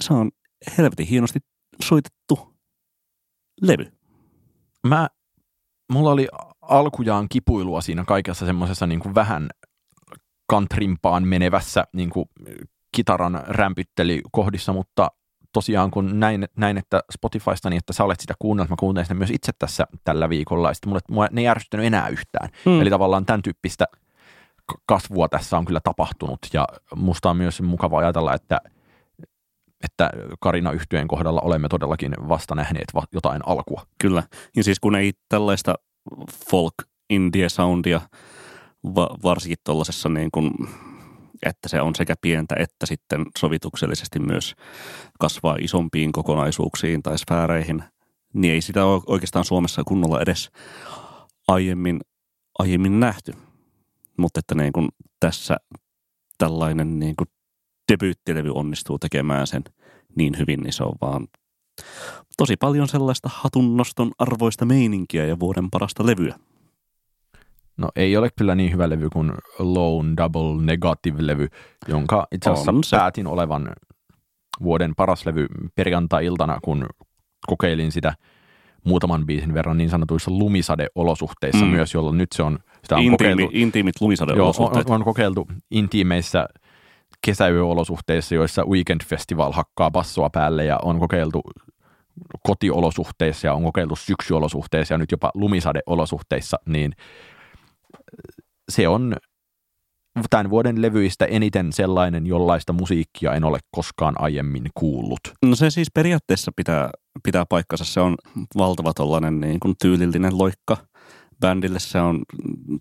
se 0.00 0.14
on 0.14 0.30
helvetin 0.78 1.06
hienosti 1.06 1.38
soitettu 1.82 2.54
levy. 3.62 3.92
Mä, 4.86 5.08
mulla 5.92 6.10
oli 6.10 6.28
alkujaan 6.62 7.28
kipuilua 7.28 7.80
siinä 7.80 8.04
kaikessa 8.04 8.46
semmoisessa 8.46 8.86
niin 8.86 9.00
kuin 9.00 9.14
vähän 9.14 9.50
kantrimpaan 10.46 11.28
menevässä 11.28 11.84
niin 11.92 12.10
kuin 12.10 12.26
kitaran 12.92 13.42
rämpyttelykohdissa, 13.46 14.72
mutta 14.72 15.10
tosiaan 15.52 15.90
kun 15.90 16.20
näin, 16.20 16.48
näin 16.56 16.78
että 16.78 17.00
Spotifysta, 17.12 17.70
niin 17.70 17.78
että 17.78 17.92
sä 17.92 18.04
olet 18.04 18.20
sitä 18.20 18.34
kuunnellut, 18.38 18.70
mä 18.70 18.76
kuuntelin 18.78 19.04
sitä 19.04 19.14
myös 19.14 19.30
itse 19.30 19.52
tässä 19.58 19.86
tällä 20.04 20.28
viikolla, 20.28 20.70
ja 20.70 20.74
sitten 20.74 20.88
mulle, 20.88 21.00
mulle 21.10 21.28
ne 21.32 21.40
ei 21.40 21.44
järjestynyt 21.44 21.86
enää 21.86 22.08
yhtään. 22.08 22.48
Hmm. 22.64 22.80
Eli 22.80 22.90
tavallaan 22.90 23.26
tämän 23.26 23.42
tyyppistä 23.42 23.84
kasvua 24.86 25.28
tässä 25.28 25.58
on 25.58 25.64
kyllä 25.64 25.80
tapahtunut, 25.84 26.38
ja 26.52 26.68
musta 26.96 27.30
on 27.30 27.36
myös 27.36 27.62
mukava 27.62 27.98
ajatella, 27.98 28.34
että 28.34 28.60
että 29.84 30.10
Karina 30.40 30.72
yhtyeen 30.72 31.08
kohdalla 31.08 31.40
olemme 31.40 31.68
todellakin 31.68 32.14
vasta 32.28 32.54
nähneet 32.54 32.84
jotain 33.12 33.42
alkua. 33.46 33.86
Kyllä, 33.98 34.22
ja 34.56 34.64
siis 34.64 34.80
kun 34.80 34.94
ei 34.94 35.12
tällaista 35.28 35.74
folk 36.50 36.74
indie 37.10 37.48
soundia 37.48 38.00
va- 38.84 39.16
varsinkin 39.22 39.58
tuollaisessa 39.64 40.08
niin 40.08 40.30
kuin 40.32 40.50
että 41.46 41.68
se 41.68 41.80
on 41.80 41.94
sekä 41.94 42.14
pientä 42.20 42.54
että 42.58 42.86
sitten 42.86 43.26
sovituksellisesti 43.38 44.18
myös 44.18 44.54
kasvaa 45.20 45.56
isompiin 45.60 46.12
kokonaisuuksiin 46.12 47.02
tai 47.02 47.18
sfääreihin, 47.18 47.84
niin 48.34 48.54
ei 48.54 48.60
sitä 48.60 48.84
ole 48.84 49.02
oikeastaan 49.06 49.44
Suomessa 49.44 49.82
kunnolla 49.84 50.20
edes 50.20 50.50
aiemmin, 51.48 52.00
aiemmin 52.58 53.00
nähty. 53.00 53.32
Mutta 54.18 54.40
että 54.40 54.54
niin 54.54 54.72
kuin 54.72 54.88
tässä 55.20 55.56
tällainen 56.38 56.98
niin 56.98 57.16
kuin 57.16 57.28
debyyttilevy 57.92 58.52
onnistuu 58.54 58.98
tekemään 58.98 59.46
sen 59.46 59.62
niin 60.16 60.38
hyvin, 60.38 60.60
niin 60.60 60.72
se 60.72 60.84
on 60.84 60.94
vaan 61.00 61.26
tosi 62.36 62.56
paljon 62.56 62.88
sellaista 62.88 63.30
hatunnoston 63.32 64.12
arvoista 64.18 64.64
meininkiä 64.64 65.26
ja 65.26 65.40
vuoden 65.40 65.70
parasta 65.70 66.06
levyä. 66.06 66.38
No 67.76 67.88
ei 67.96 68.16
ole 68.16 68.28
kyllä 68.38 68.54
niin 68.54 68.72
hyvä 68.72 68.90
levy 68.90 69.10
kuin 69.10 69.32
Lone 69.58 70.14
Double 70.16 70.62
Negative-levy, 70.62 71.48
jonka 71.88 72.26
itse 72.32 72.50
asiassa 72.50 72.96
päätin 72.96 73.26
olevan 73.26 73.72
vuoden 74.62 74.94
paras 74.96 75.26
levy 75.26 75.46
perjantai-iltana, 75.74 76.58
kun 76.62 76.86
kokeilin 77.46 77.92
sitä 77.92 78.14
muutaman 78.84 79.26
biisin 79.26 79.54
verran 79.54 79.78
niin 79.78 79.90
sanotuissa 79.90 80.30
lumisade-olosuhteissa 80.30 81.64
mm. 81.64 81.70
myös, 81.70 81.94
jolloin 81.94 82.18
nyt 82.18 82.32
se 82.32 82.42
on, 82.42 82.58
sitä 82.82 82.94
on 82.94 83.02
Intiimi, 83.02 83.34
kokeiltu. 83.34 83.56
Intiimit 83.56 84.00
lumisade-olosuhteet. 84.00 84.88
Joo, 84.88 84.94
on, 84.94 85.00
on 85.00 85.04
kokeiltu 85.04 85.46
intiimeissä 85.70 86.46
kesäyöolosuhteissa, 87.24 88.34
joissa 88.34 88.64
Weekend 88.66 89.00
Festival 89.04 89.52
hakkaa 89.52 89.90
bassoa 89.90 90.30
päälle 90.30 90.64
ja 90.64 90.78
on 90.82 90.98
kokeiltu 90.98 91.42
kotiolosuhteissa 92.46 93.46
ja 93.46 93.54
on 93.54 93.62
kokeiltu 93.62 93.96
syksyolosuhteissa 93.96 94.94
ja 94.94 94.98
nyt 94.98 95.10
jopa 95.10 95.30
lumisadeolosuhteissa, 95.34 96.56
niin 96.66 96.92
se 98.68 98.88
on 98.88 99.16
tämän 100.30 100.50
vuoden 100.50 100.82
levyistä 100.82 101.24
eniten 101.24 101.72
sellainen, 101.72 102.26
jollaista 102.26 102.72
musiikkia 102.72 103.34
en 103.34 103.44
ole 103.44 103.58
koskaan 103.70 104.14
aiemmin 104.18 104.64
kuullut. 104.74 105.20
No 105.46 105.56
se 105.56 105.70
siis 105.70 105.88
periaatteessa 105.94 106.52
pitää, 106.56 106.90
pitää 107.22 107.44
paikkansa. 107.48 107.84
Se 107.84 108.00
on 108.00 108.14
valtava 108.56 108.94
tollainen 108.94 109.40
niin 109.40 109.60
kuin 109.60 109.74
tyylillinen 109.82 110.38
loikka 110.38 110.76
bändille. 111.40 111.78
Se 111.78 112.00
on 112.00 112.22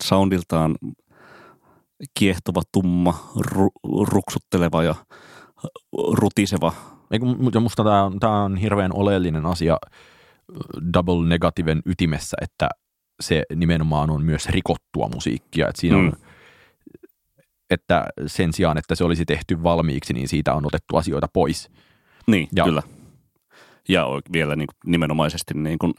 soundiltaan 0.03 0.75
kiehtova, 2.19 2.61
tumma, 2.71 3.29
ru- 3.37 4.05
ruksutteleva 4.11 4.83
ja 4.83 4.95
rutiseva. 6.13 6.73
Eikö, 7.11 7.25
musta 7.59 7.83
tämä 7.83 8.03
on, 8.03 8.19
tämä 8.19 8.43
on 8.43 8.57
hirveän 8.57 8.91
oleellinen 8.93 9.45
asia 9.45 9.77
Double 10.93 11.27
Negativen 11.27 11.81
ytimessä, 11.85 12.37
että 12.41 12.69
se 13.23 13.43
nimenomaan 13.55 14.09
on 14.09 14.23
myös 14.23 14.49
rikottua 14.49 15.09
musiikkia. 15.13 15.67
Että 15.67 15.81
siinä 15.81 15.97
mm. 15.97 16.07
on, 16.07 16.13
että 17.69 18.05
sen 18.27 18.53
sijaan, 18.53 18.77
että 18.77 18.95
se 18.95 19.03
olisi 19.03 19.25
tehty 19.25 19.63
valmiiksi, 19.63 20.13
niin 20.13 20.27
siitä 20.27 20.53
on 20.53 20.65
otettu 20.65 20.97
asioita 20.97 21.27
pois. 21.33 21.69
Niin, 22.27 22.47
ja, 22.55 22.63
kyllä. 22.63 22.83
Ja 23.89 24.05
vielä 24.33 24.55
niin 24.55 24.67
kuin 24.67 24.91
nimenomaisesti 24.91 25.53
niin 25.53 25.79
kuin, 25.79 25.93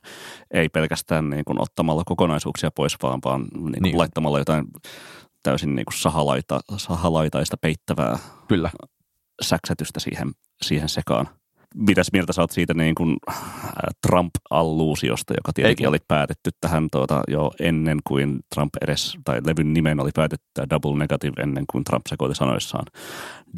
ei 0.51 0.69
pelkästään 0.69 1.31
niin 1.31 1.45
kuin 1.45 1.61
ottamalla 1.61 2.03
kokonaisuuksia 2.07 2.71
pois, 2.71 2.97
vaan, 3.03 3.21
vaan 3.25 3.41
niin 3.43 3.63
kuin 3.63 3.83
niin. 3.83 3.99
laittamalla 3.99 4.39
jotain 4.39 4.65
täysin 5.43 5.75
niin 5.75 5.87
kuin 5.87 5.99
sahalaita, 5.99 6.61
sahalaitaista 6.77 7.57
peittävää 7.57 8.19
Kyllä. 8.49 8.71
säksätystä 9.43 10.01
siihen, 10.01 10.33
siihen 10.63 10.89
sekaan 10.89 11.29
mitäs 11.75 12.07
mieltä 12.13 12.33
sä 12.33 12.43
oot 12.43 12.51
siitä 12.51 12.75
niin 12.75 12.95
kuin 12.95 13.17
äh, 13.29 13.37
Trump-alluusiosta, 14.07 15.35
joka 15.37 15.53
tietenkin 15.53 15.85
Eikö? 15.85 15.89
oli 15.89 15.99
päätetty 16.09 16.51
tähän 16.61 16.89
tuota, 16.93 17.23
jo 17.29 17.51
ennen 17.61 17.99
kuin 18.07 18.41
Trump 18.55 18.75
edes, 18.81 19.19
tai 19.25 19.41
levyn 19.47 19.73
nimen 19.73 20.01
oli 20.01 20.11
päätetty 20.15 20.47
Double 20.71 20.99
Negative 20.99 21.43
ennen 21.43 21.65
kuin 21.71 21.85
Trump 21.85 22.07
sekoili 22.09 22.35
sanoissaan 22.35 22.85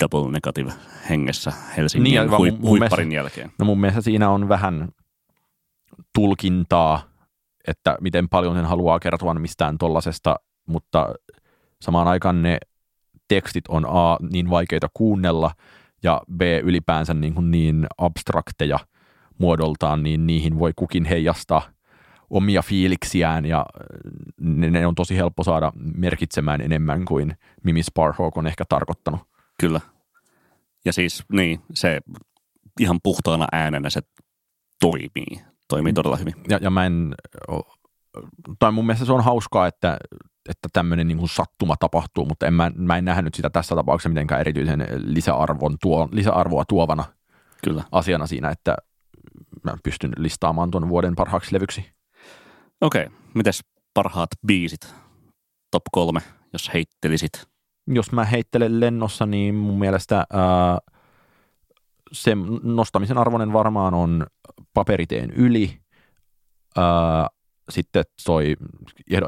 Double 0.01 0.33
Negative 0.33 0.73
hengessä 1.11 1.53
Helsingin 1.77 2.05
niin, 2.05 2.37
hui, 2.37 2.51
mun, 2.51 2.63
huipparin 2.63 3.09
mielestä, 3.09 3.41
jälkeen. 3.41 3.53
No 3.59 3.65
mun 3.65 3.81
mielestä 3.81 4.01
siinä 4.01 4.31
on 4.31 4.49
vähän 4.49 4.89
tulkintaa, 6.15 7.03
että 7.69 7.97
miten 8.01 8.29
paljon 8.29 8.57
sen 8.57 8.65
haluaa 8.65 8.99
kertoa 8.99 9.35
mistään 9.35 9.79
tuollaisesta 9.79 10.37
mutta 10.67 11.15
samaan 11.83 12.09
aikaan 12.09 12.43
ne 12.43 12.59
tekstit 13.29 13.65
on 13.69 13.87
A, 13.89 14.17
niin 14.31 14.51
vaikeita 14.51 14.89
kuunnella, 14.95 15.51
ja 16.03 16.21
B, 16.37 16.43
ylipäänsä 16.63 17.15
niin, 17.15 17.35
kuin 17.35 17.51
niin 17.51 17.87
abstrakteja 17.99 18.79
muodoltaan, 19.39 20.03
niin 20.03 20.27
niihin 20.27 20.59
voi 20.59 20.73
kukin 20.77 21.05
heijastaa 21.05 21.63
omia 22.31 22.63
fiiliksiään, 22.63 23.47
ja 23.47 23.67
ne, 24.41 24.71
ne 24.71 24.87
on 24.87 24.95
tosi 24.95 25.17
helppo 25.17 25.45
saada 25.45 25.73
merkitsemään 25.95 26.61
enemmän 26.61 27.05
kuin 27.05 27.37
Mimi 27.65 27.83
Sparhawk 27.83 28.37
on 28.37 28.47
ehkä 28.47 28.65
tarkoittanut. 28.69 29.21
Kyllä. 29.61 29.81
Ja 30.85 30.93
siis 30.93 31.25
niin, 31.33 31.61
se 31.75 32.01
ihan 32.81 33.01
puhtaana 33.03 33.47
äänenä 33.53 33.91
se 33.91 34.01
toimii. 34.81 35.45
Toimii 35.69 35.93
todella 35.93 36.17
hyvin. 36.17 36.35
Ja, 36.49 36.59
ja 36.63 36.71
mä 36.71 36.87
en, 36.87 37.15
tai 38.59 38.73
mun 38.73 38.87
mielestä 38.87 39.07
se 39.07 39.13
on 39.13 39.25
hauskaa, 39.25 39.67
että, 39.67 39.97
että 40.49 40.69
tämmöinen 40.73 41.09
niin 41.09 41.29
sattuma 41.29 41.77
tapahtuu, 41.81 42.27
mutta 42.27 42.47
en, 42.47 42.55
mä, 42.55 42.71
mä 42.75 42.97
en 42.97 43.05
nähnyt 43.05 43.35
sitä 43.35 43.51
tässä 43.51 43.75
tapauksessa 43.75 44.09
mitenkään 44.09 44.41
erityisen 44.41 44.87
lisäarvon 44.97 45.77
tuo, 45.83 46.09
lisäarvoa 46.13 46.65
tuovana 46.69 47.05
Kyllä. 47.65 47.85
asiana 47.93 48.27
siinä, 48.27 48.51
että 48.51 48.77
mä 49.65 49.75
pystyn 49.83 50.13
listaamaan 50.17 50.71
tuon 50.71 50.89
vuoden 50.89 51.15
parhaaksi 51.17 51.55
levyksi. 51.55 51.91
Okei, 52.81 53.07
okay. 53.07 53.19
mites 53.35 53.61
parhaat 53.95 54.31
biisit? 54.47 54.95
Top 55.71 55.83
kolme, 55.93 56.21
jos 56.53 56.71
heittelisit. 56.75 57.47
Jos 57.87 58.13
mä 58.13 58.25
heittelen 58.25 58.81
lennossa, 58.81 59.27
niin 59.27 59.55
mun 59.55 59.79
mielestä 59.79 60.17
ää, 60.17 60.79
se 62.13 62.33
nostamisen 62.63 63.19
arvoinen 63.19 63.53
varmaan 63.53 63.95
on 63.95 64.27
paperiteen 64.75 65.31
yli. 65.31 65.81
Ää, 66.77 67.29
sitten 67.71 68.05
toi 68.27 68.57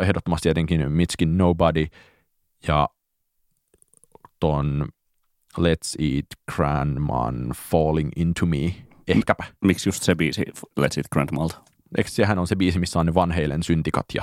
ehdottomasti 0.03 0.43
tietenkin 0.43 0.93
Mitskin 0.93 1.39
Nobody 1.39 1.87
ja 2.69 2.89
ton 4.41 4.89
Let's 5.59 5.97
Eat 5.99 6.27
Grandman 6.55 7.53
Falling 7.71 8.11
Into 8.17 8.47
Me, 8.47 8.75
ehkäpä. 9.09 9.45
Miksi 9.65 9.89
just 9.89 10.03
se 10.03 10.15
biisi 10.15 10.43
Let's 10.81 10.97
Eat 10.97 11.07
Grandmalta? 11.13 11.63
Eikö 11.99 12.11
sehän 12.11 12.39
on 12.39 12.47
se 12.47 12.57
biisi, 12.57 12.79
missä 12.79 13.01
on 13.01 13.07
ne 13.07 13.15
Van 13.15 13.33
Halen 13.33 13.63
syntikat 13.63 14.07
ja, 14.15 14.23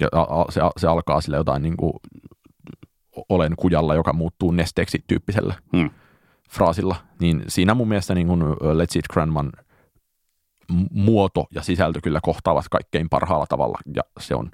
ja 0.00 0.08
se, 0.50 0.60
se 0.76 0.86
alkaa 0.86 1.20
sille 1.20 1.36
jotain 1.36 1.62
niin 1.62 1.76
kuin 1.76 1.92
olen 3.28 3.56
kujalla, 3.56 3.94
joka 3.94 4.12
muuttuu 4.12 4.50
nesteeksi 4.50 5.04
tyyppisellä 5.06 5.54
hmm. 5.76 5.90
fraasilla. 6.50 6.96
Niin 7.20 7.44
siinä 7.48 7.74
mun 7.74 7.88
mielestä 7.88 8.14
niin 8.14 8.26
kuin 8.26 8.42
Let's 8.42 8.96
Eat 8.96 9.08
Grandman– 9.12 9.52
muoto 10.90 11.46
ja 11.54 11.62
sisältö 11.62 12.00
kyllä 12.02 12.20
kohtaavat 12.22 12.68
kaikkein 12.70 13.08
parhaalla 13.08 13.46
tavalla 13.46 13.78
ja 13.94 14.02
se 14.20 14.34
on 14.34 14.50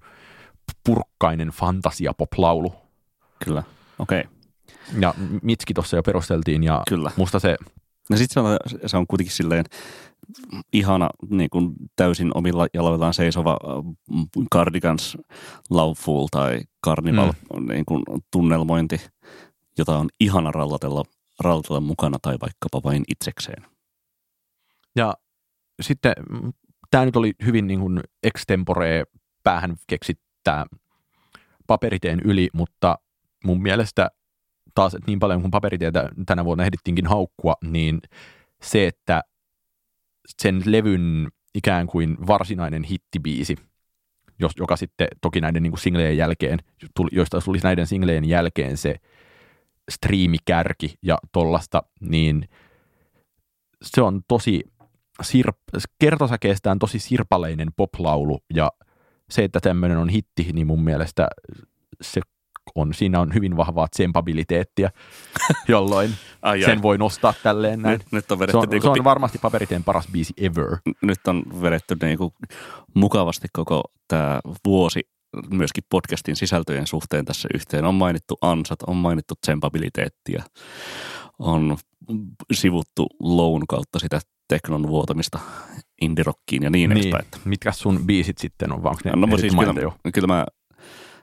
purkkainen 0.85 1.49
fantasia 1.49 2.13
pop-laulu. 2.15 2.75
Kyllä, 3.45 3.63
okei. 3.99 4.21
Okay. 4.21 4.33
Ja 5.01 5.15
Mitski 5.43 5.75
tuossa 5.75 5.97
jo 5.97 6.03
perusteltiin 6.03 6.63
ja 6.63 6.83
kyllä. 6.89 7.11
musta 7.17 7.39
se... 7.39 7.57
No 8.11 8.17
sit 8.17 8.31
se 8.31 8.41
on, 8.41 8.57
se 8.87 8.97
on 8.97 9.07
kuitenkin 9.07 9.35
silleen 9.35 9.65
ihana 10.73 11.11
niin 11.31 11.51
kuin 11.51 11.73
täysin 11.97 12.31
omilla 12.35 12.67
jaloillaan 12.75 13.15
seisova 13.15 13.53
äh, 13.53 14.25
Cardigans 14.55 15.19
Love 15.71 16.29
tai 16.31 16.61
Carnival 16.85 17.33
mm. 17.33 17.69
niin 17.69 17.85
kuin 17.85 18.03
tunnelmointi, 18.31 19.01
jota 19.79 19.99
on 19.99 20.09
ihana 20.21 20.51
rallatella, 20.53 21.05
rallatella 21.41 21.81
mukana 21.81 22.19
tai 22.23 22.37
vaikkapa 22.41 22.81
vain 22.85 23.05
itsekseen. 23.09 23.67
Ja 24.97 25.15
sitten 25.83 26.13
mm, 26.31 26.53
tämä 26.91 27.05
nyt 27.05 27.17
oli 27.17 27.33
hyvin 27.45 27.67
niin 27.67 27.81
kuin 27.81 28.01
extempore 28.23 29.05
päähän 29.43 29.77
keksittää 29.87 30.67
paperiteen 31.67 32.21
yli, 32.25 32.49
mutta 32.53 32.99
mun 33.45 33.63
mielestä 33.63 34.11
taas, 34.75 34.95
että 34.95 35.07
niin 35.07 35.19
paljon 35.19 35.41
kuin 35.41 35.51
paperitietä 35.51 36.09
tänä 36.27 36.45
vuonna 36.45 36.65
ehdittiinkin 36.65 37.07
haukkua, 37.07 37.55
niin 37.65 38.01
se, 38.63 38.87
että 38.87 39.23
sen 40.43 40.63
levyn 40.67 41.29
ikään 41.55 41.87
kuin 41.87 42.17
varsinainen 42.27 42.85
hittibiisi, 42.85 43.57
joka 44.59 44.77
sitten 44.77 45.09
toki 45.21 45.41
näiden 45.41 45.63
niin 45.63 45.71
kuin 45.71 45.81
singlejen 45.81 46.17
jälkeen, 46.17 46.59
joista 47.13 47.41
tulisi 47.41 47.65
näiden 47.65 47.87
singlejen 47.87 48.25
jälkeen 48.25 48.77
se 48.77 48.97
striimikärki 49.91 50.95
ja 51.03 51.19
tollasta, 51.33 51.83
niin 52.01 52.49
se 53.83 54.03
on 54.03 54.21
tosi 54.29 54.65
sirp, 55.23 55.59
kertosäkeestään 55.99 56.79
tosi 56.79 56.99
sirpaleinen 56.99 57.69
poplaulu 57.77 58.39
ja 58.55 58.71
se, 59.31 59.45
että 59.45 59.61
tämmöinen 59.61 59.99
on 59.99 60.09
hitti, 60.09 60.51
niin 60.53 60.67
mun 60.67 60.85
mielestä 60.85 61.29
se 62.01 62.21
on, 62.75 62.95
siinä 62.95 63.21
on 63.21 63.35
hyvin 63.35 63.57
vahvaa 63.57 63.89
tsempabiliteettia, 63.89 64.91
jolloin 65.69 66.11
ai, 66.43 66.61
sen 66.61 66.79
ai. 66.79 66.83
voi 66.83 66.99
nostaa 66.99 67.35
tälleen 67.43 67.83
näin. 67.83 67.99
Nyt, 67.99 68.13
nyt 68.13 68.33
on 68.33 68.39
se 68.39 68.57
on, 68.57 68.69
niinku, 68.69 68.95
se 68.95 69.01
on 69.01 69.05
varmasti 69.05 69.39
paperiteen 69.39 69.85
paras 69.85 70.09
biisi 70.13 70.35
ever. 70.37 70.77
Nyt 71.03 71.27
on 71.27 71.43
vedetty 71.63 71.97
niinku 72.03 72.35
mukavasti 72.95 73.49
koko 73.53 73.83
tämä 74.09 74.41
vuosi 74.67 75.09
myöskin 75.51 75.85
podcastin 75.91 76.37
sisältöjen 76.37 76.87
suhteen 76.87 77.25
tässä 77.25 77.49
yhteen. 77.55 77.85
On 77.85 77.95
mainittu 77.95 78.39
ansat, 78.41 78.83
on 78.87 78.97
mainittu 78.97 79.35
tsempabiliteettia, 79.35 80.45
on 81.39 81.77
sivuttu 82.53 83.07
loun 83.21 83.67
kautta 83.69 83.99
sitä 83.99 84.21
teknon 84.49 84.89
vuotamista 84.89 85.39
indirokkiin 86.01 86.63
ja 86.63 86.71
niin, 86.71 86.91
niin. 86.91 87.03
edespäin. 87.03 87.25
Mitkä 87.45 87.73
sun 87.73 88.07
biisit 88.07 88.39
sitten 88.39 88.73
on, 88.73 88.83
vaan 88.83 88.97
ne 89.05 89.13
no, 89.27 89.39
siis 89.39 89.55
kyllä, 89.55 89.81
jo? 89.81 89.95
kyllä 90.15 90.27
mä 90.27 90.47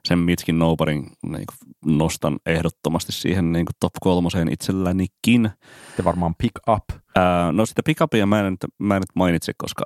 sen 0.08 0.20
Mitskin 0.20 0.60
Noborin 0.60 1.12
niin 1.26 1.46
nostan 1.86 2.40
ehdottomasti 2.46 3.12
siihen 3.12 3.52
niin 3.52 3.66
top 3.80 3.94
kolmoseen 4.02 4.54
itsellänikin. 4.54 5.50
Ja 5.98 6.04
varmaan 6.04 6.36
Pick 6.38 6.54
Up. 6.70 6.84
Ää, 7.16 7.52
no 7.52 7.66
sitä 7.66 7.82
Pick 7.86 8.02
Upia 8.02 8.26
mä 8.26 8.40
en, 8.40 8.58
mä 8.80 8.96
en 8.96 9.02
nyt 9.02 9.16
mainitse, 9.16 9.54
koska, 9.58 9.84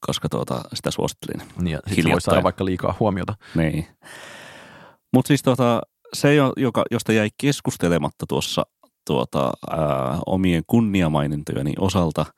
koska 0.00 0.28
tuota, 0.28 0.62
sitä 0.74 0.90
suosittelin. 0.90 1.42
Niin, 1.60 1.72
ja 1.72 1.80
sit 1.94 2.04
voi 2.04 2.20
saada 2.20 2.42
vaikka 2.42 2.64
liikaa 2.64 2.96
huomiota. 3.00 3.34
Niin. 3.54 3.86
Mutta 5.12 5.28
siis 5.28 5.42
tuota, 5.42 5.80
se, 6.12 6.34
joka, 6.56 6.84
josta 6.90 7.12
jäi 7.12 7.28
keskustelematta 7.40 8.26
tuossa 8.28 8.66
tuota, 9.06 9.52
ää, 9.70 10.18
omien 10.26 10.62
kunniamainintojeni 10.66 11.72
osalta– 11.78 12.26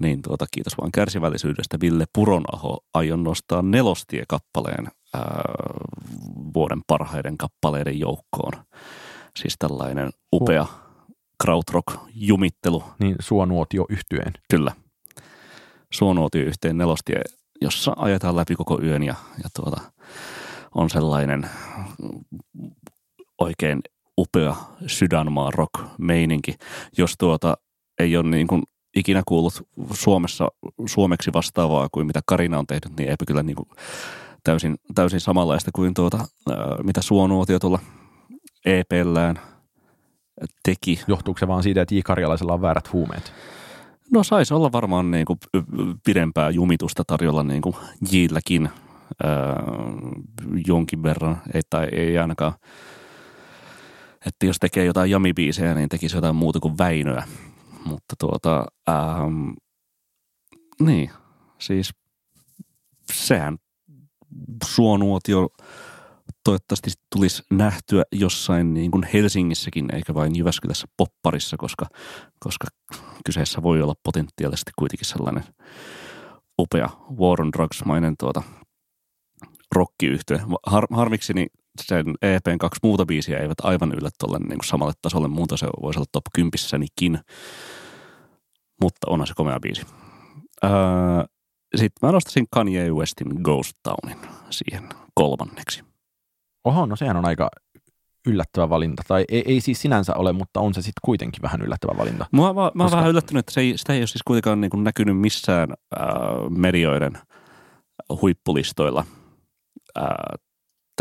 niin 0.00 0.22
tuota, 0.22 0.46
kiitos 0.50 0.78
vaan 0.78 0.92
kärsivällisyydestä 0.92 1.78
Ville 1.80 2.04
Puronaho. 2.14 2.78
Aion 2.94 3.24
nostaa 3.24 3.62
nelostie-kappaleen 3.62 4.88
ää, 5.14 5.42
vuoden 6.54 6.80
parhaiden 6.86 7.38
kappaleiden 7.38 7.98
joukkoon. 7.98 8.52
Siis 9.36 9.54
tällainen 9.58 10.10
upea 10.32 10.66
krautrock-jumittelu. 11.42 12.84
Niin 12.98 13.16
suonuotio 13.20 13.86
yhtyeen. 13.88 14.32
Kyllä. 14.50 14.72
Suonuotio 15.92 16.42
yhteen 16.42 16.78
nelostie, 16.78 17.20
jossa 17.60 17.92
ajetaan 17.96 18.36
läpi 18.36 18.56
koko 18.56 18.80
yön 18.82 19.02
ja, 19.02 19.14
ja 19.42 19.48
tuota, 19.54 19.80
on 20.74 20.90
sellainen 20.90 21.50
oikein 23.38 23.80
upea 24.18 24.56
sydänmaa 24.86 25.50
rock-meininki. 25.50 26.54
Jos 26.98 27.14
tuota 27.18 27.56
ei 27.98 28.16
ole 28.16 28.30
niin 28.30 28.46
kuin 28.46 28.62
ikinä 28.96 29.22
kuullut 29.28 29.68
Suomessa 29.92 30.48
suomeksi 30.86 31.32
vastaavaa 31.32 31.88
kuin 31.92 32.06
mitä 32.06 32.20
Karina 32.26 32.58
on 32.58 32.66
tehnyt, 32.66 32.98
niin 32.98 33.08
eipä 33.08 33.24
kyllä 33.26 33.42
niin 33.42 33.56
kuin 33.56 33.68
täysin, 34.44 34.76
täysin 34.94 35.20
samanlaista 35.20 35.70
kuin 35.74 35.94
tuota, 35.94 36.18
mitä 36.82 37.02
Suonuotio 37.02 37.58
tuolla 37.58 37.78
EPllään 38.64 39.40
teki. 40.62 41.00
Johtuuko 41.06 41.38
se 41.38 41.48
vaan 41.48 41.62
siitä, 41.62 41.82
että 41.82 41.94
J. 41.94 41.98
Karjalaisella 42.04 42.54
on 42.54 42.62
väärät 42.62 42.92
huumeet? 42.92 43.32
No 44.12 44.24
saisi 44.24 44.54
olla 44.54 44.72
varmaan 44.72 45.10
niin 45.10 45.26
kuin 45.26 45.38
pidempää 46.04 46.50
jumitusta 46.50 47.02
tarjolla 47.06 47.42
niin 47.42 47.62
kuin 47.62 47.76
Jilläkin 48.12 48.66
äh, 48.66 48.72
jonkin 50.66 51.02
verran, 51.02 51.42
ei, 51.54 51.60
tai 51.70 51.88
ei 51.92 52.18
ainakaan, 52.18 52.52
että 54.26 54.46
jos 54.46 54.56
tekee 54.60 54.84
jotain 54.84 55.10
jamibiisejä, 55.10 55.74
niin 55.74 55.88
tekisi 55.88 56.16
jotain 56.16 56.36
muuta 56.36 56.60
kuin 56.60 56.78
Väinöä. 56.78 57.24
Mutta 57.84 58.14
tuota, 58.18 58.64
ähm, 58.88 59.50
niin, 60.80 61.10
siis 61.58 61.90
sehän 63.12 63.58
suonuotio 64.64 65.48
toivottavasti 66.44 66.90
tulisi 67.14 67.42
nähtyä 67.50 68.02
jossain 68.12 68.74
niin 68.74 68.90
kuin 68.90 69.06
Helsingissäkin, 69.12 69.94
eikä 69.94 70.14
vain 70.14 70.36
Jyväskylässä 70.36 70.86
popparissa, 70.96 71.56
koska, 71.56 71.86
koska 72.40 72.66
kyseessä 73.24 73.62
voi 73.62 73.82
olla 73.82 73.94
potentiaalisesti 74.02 74.70
kuitenkin 74.78 75.06
sellainen 75.08 75.44
upea 76.58 76.88
War 77.18 77.42
on 77.42 77.52
Drugs-mainen 77.52 78.14
tuota, 78.18 78.42
rockiyhtye. 79.74 80.40
Har, 80.66 80.86
harmikseni 80.90 81.46
sen 81.86 82.04
EPn 82.22 82.58
kaksi 82.58 82.80
muuta 82.82 83.06
biisiä 83.06 83.38
eivät 83.38 83.60
aivan 83.62 83.92
yllä 83.92 84.10
tuolle 84.18 84.38
niin 84.38 84.48
kuin 84.58 84.68
samalle 84.68 84.92
tasolle. 85.02 85.28
Muuta 85.28 85.56
se 85.56 85.66
voisi 85.82 85.98
olla 85.98 86.06
top 86.12 86.24
10 86.34 87.24
Mutta 88.82 89.10
onhan 89.10 89.26
se 89.26 89.32
komea 89.36 89.60
biisi. 89.60 89.86
Öö, 90.64 90.70
Sitten 91.76 92.08
mä 92.08 92.12
nostasin 92.12 92.46
Kanye 92.50 92.90
Westin 92.90 93.40
Ghost 93.42 93.72
Townin 93.82 94.18
siihen 94.50 94.88
kolmanneksi. 95.14 95.84
Oho, 96.64 96.86
no 96.86 96.96
sehän 96.96 97.16
on 97.16 97.24
aika 97.24 97.50
yllättävä 98.26 98.68
valinta. 98.68 99.02
Tai 99.08 99.24
ei, 99.28 99.42
ei 99.46 99.60
siis 99.60 99.82
sinänsä 99.82 100.14
ole, 100.16 100.32
mutta 100.32 100.60
on 100.60 100.74
se 100.74 100.82
sitten 100.82 101.00
kuitenkin 101.04 101.42
vähän 101.42 101.62
yllättävä 101.62 101.98
valinta. 101.98 102.26
Mä, 102.32 102.42
mä, 102.42 102.52
mä 102.54 102.70
Koska- 102.70 102.82
oon 102.82 102.90
vähän 102.90 103.10
yllättynyt, 103.10 103.38
että 103.38 103.52
se 103.52 103.60
ei, 103.60 103.78
sitä 103.78 103.92
ei 103.92 104.00
ole 104.00 104.06
siis 104.06 104.22
kuitenkaan 104.26 104.60
niin 104.60 104.70
kuin 104.70 104.84
näkynyt 104.84 105.18
missään 105.18 105.70
äh, 105.70 106.06
medioiden 106.50 107.12
huippulistoilla 108.20 109.04
äh, 109.98 110.04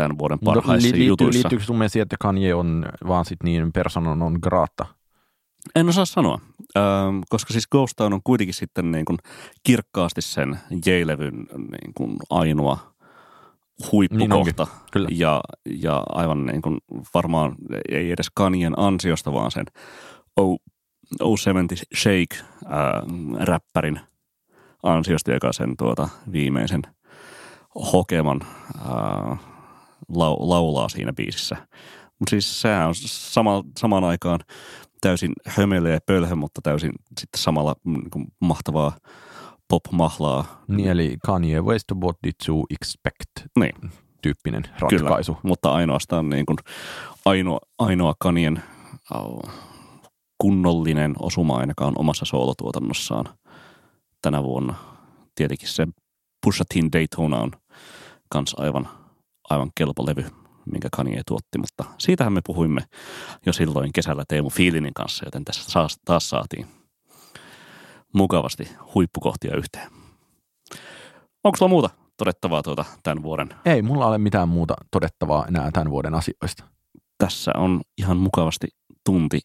tämän 0.01 0.17
vuoden 0.17 0.39
parhaissa 0.39 0.95
li- 0.95 1.07
jutuissa. 1.07 1.37
liittyykö 1.39 1.65
sun 1.65 1.77
mielestä 1.77 1.93
siihen, 1.93 2.03
että 2.03 2.15
Kanye 2.19 2.53
on 2.55 2.85
vaan 3.07 3.25
sit 3.25 3.43
niin 3.43 3.71
persona 3.73 4.11
on 4.11 4.39
graatta? 4.41 4.85
En 5.75 5.89
osaa 5.89 6.05
sanoa, 6.05 6.39
ähm, 6.77 7.19
koska 7.29 7.53
siis 7.53 7.67
Ghost 7.67 7.93
Town 7.95 8.13
on 8.13 8.21
kuitenkin 8.23 8.53
sitten 8.53 8.91
niin 8.91 9.05
kuin 9.05 9.17
kirkkaasti 9.63 10.21
sen 10.21 10.59
J-levyn 10.85 11.35
niin 11.57 11.93
kuin 11.97 12.15
ainoa 12.29 12.93
huippukohta. 13.91 14.67
kyllä. 14.91 15.07
ja, 15.11 15.41
ja 15.65 16.03
aivan 16.09 16.45
niin 16.45 16.61
kuin 16.61 16.77
varmaan 17.13 17.55
ei 17.89 18.11
edes 18.11 18.27
Kanyen 18.35 18.79
ansiosta, 18.79 19.33
vaan 19.33 19.51
sen 19.51 19.65
O, 20.39 20.55
O70 21.23 21.83
Shake 21.95 22.45
ää, 22.65 23.03
räppärin 23.39 23.99
ansiosta, 24.83 25.31
joka 25.31 25.53
sen 25.53 25.77
tuota 25.77 26.09
viimeisen 26.31 26.81
hokeman 27.93 28.41
ää, 28.85 29.37
lau, 29.37 29.37
laulaa 30.39 30.89
siinä 30.89 31.13
biisissä. 31.13 31.55
Mutta 32.19 32.29
siis 32.29 32.61
sehän 32.61 32.87
on 32.87 32.95
sama, 32.95 33.63
samaan 33.77 34.03
aikaan 34.03 34.39
täysin 35.01 35.33
hömelö 35.45 35.93
ja 35.93 35.99
pölhö, 36.05 36.35
mutta 36.35 36.61
täysin 36.63 36.91
sitten 37.19 37.41
samalla 37.41 37.75
niin 37.83 38.09
kuin 38.09 38.27
mahtavaa 38.39 38.97
pop-mahlaa. 39.67 40.63
Niin, 40.67 40.89
eli 40.89 41.17
Kanye 41.25 41.61
West, 41.61 41.91
what 42.03 42.17
did 42.23 42.33
you 42.47 42.65
expect? 42.69 43.49
Niin. 43.59 43.91
Tyyppinen 44.21 44.63
ratkaisu. 44.79 45.33
Kyllä, 45.33 45.49
mutta 45.49 45.73
ainoastaan 45.73 46.29
niin 46.29 46.45
kuin 46.45 46.57
ainoa, 47.25 47.59
ainoa 47.79 48.13
kanien 48.19 48.63
au, 49.13 49.39
kunnollinen 50.37 51.15
osuma 51.19 51.57
ainakaan 51.57 51.93
omassa 51.97 52.25
soolotuotannossaan 52.25 53.25
tänä 54.21 54.43
vuonna. 54.43 54.75
Tietenkin 55.35 55.69
se 55.69 55.87
Pusha 56.45 56.63
Daytona 56.93 57.37
on 57.37 57.51
kans 58.29 58.55
aivan, 58.57 58.87
aivan 59.49 59.71
kelpo 59.75 60.05
levy, 60.05 60.25
minkä 60.71 60.89
Kanye 60.91 61.21
tuotti, 61.27 61.57
mutta 61.57 61.83
siitähän 61.97 62.33
me 62.33 62.41
puhuimme 62.45 62.81
jo 63.45 63.53
silloin 63.53 63.93
kesällä 63.93 64.23
Teemu 64.27 64.49
Fiilinin 64.49 64.93
kanssa, 64.93 65.25
joten 65.25 65.45
tässä 65.45 65.79
taas 66.05 66.29
saatiin 66.29 66.67
mukavasti 68.13 68.69
huippukohtia 68.95 69.55
yhteen. 69.55 69.91
Onko 71.43 71.57
sulla 71.57 71.69
muuta 71.69 71.89
todettavaa 72.17 72.63
tuota 72.63 72.85
tämän 73.03 73.23
vuoden 73.23 73.49
Ei 73.65 73.81
mulla 73.81 74.05
ole 74.05 74.17
mitään 74.17 74.49
muuta 74.49 74.73
todettavaa 74.91 75.45
enää 75.47 75.71
tämän 75.71 75.91
vuoden 75.91 76.15
asioista. 76.15 76.63
tässä 77.17 77.51
on 77.57 77.81
ihan 77.97 78.17
mukavasti 78.17 78.67
tunti 79.05 79.39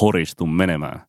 horistu 0.00 0.46
menemään. 0.46 1.06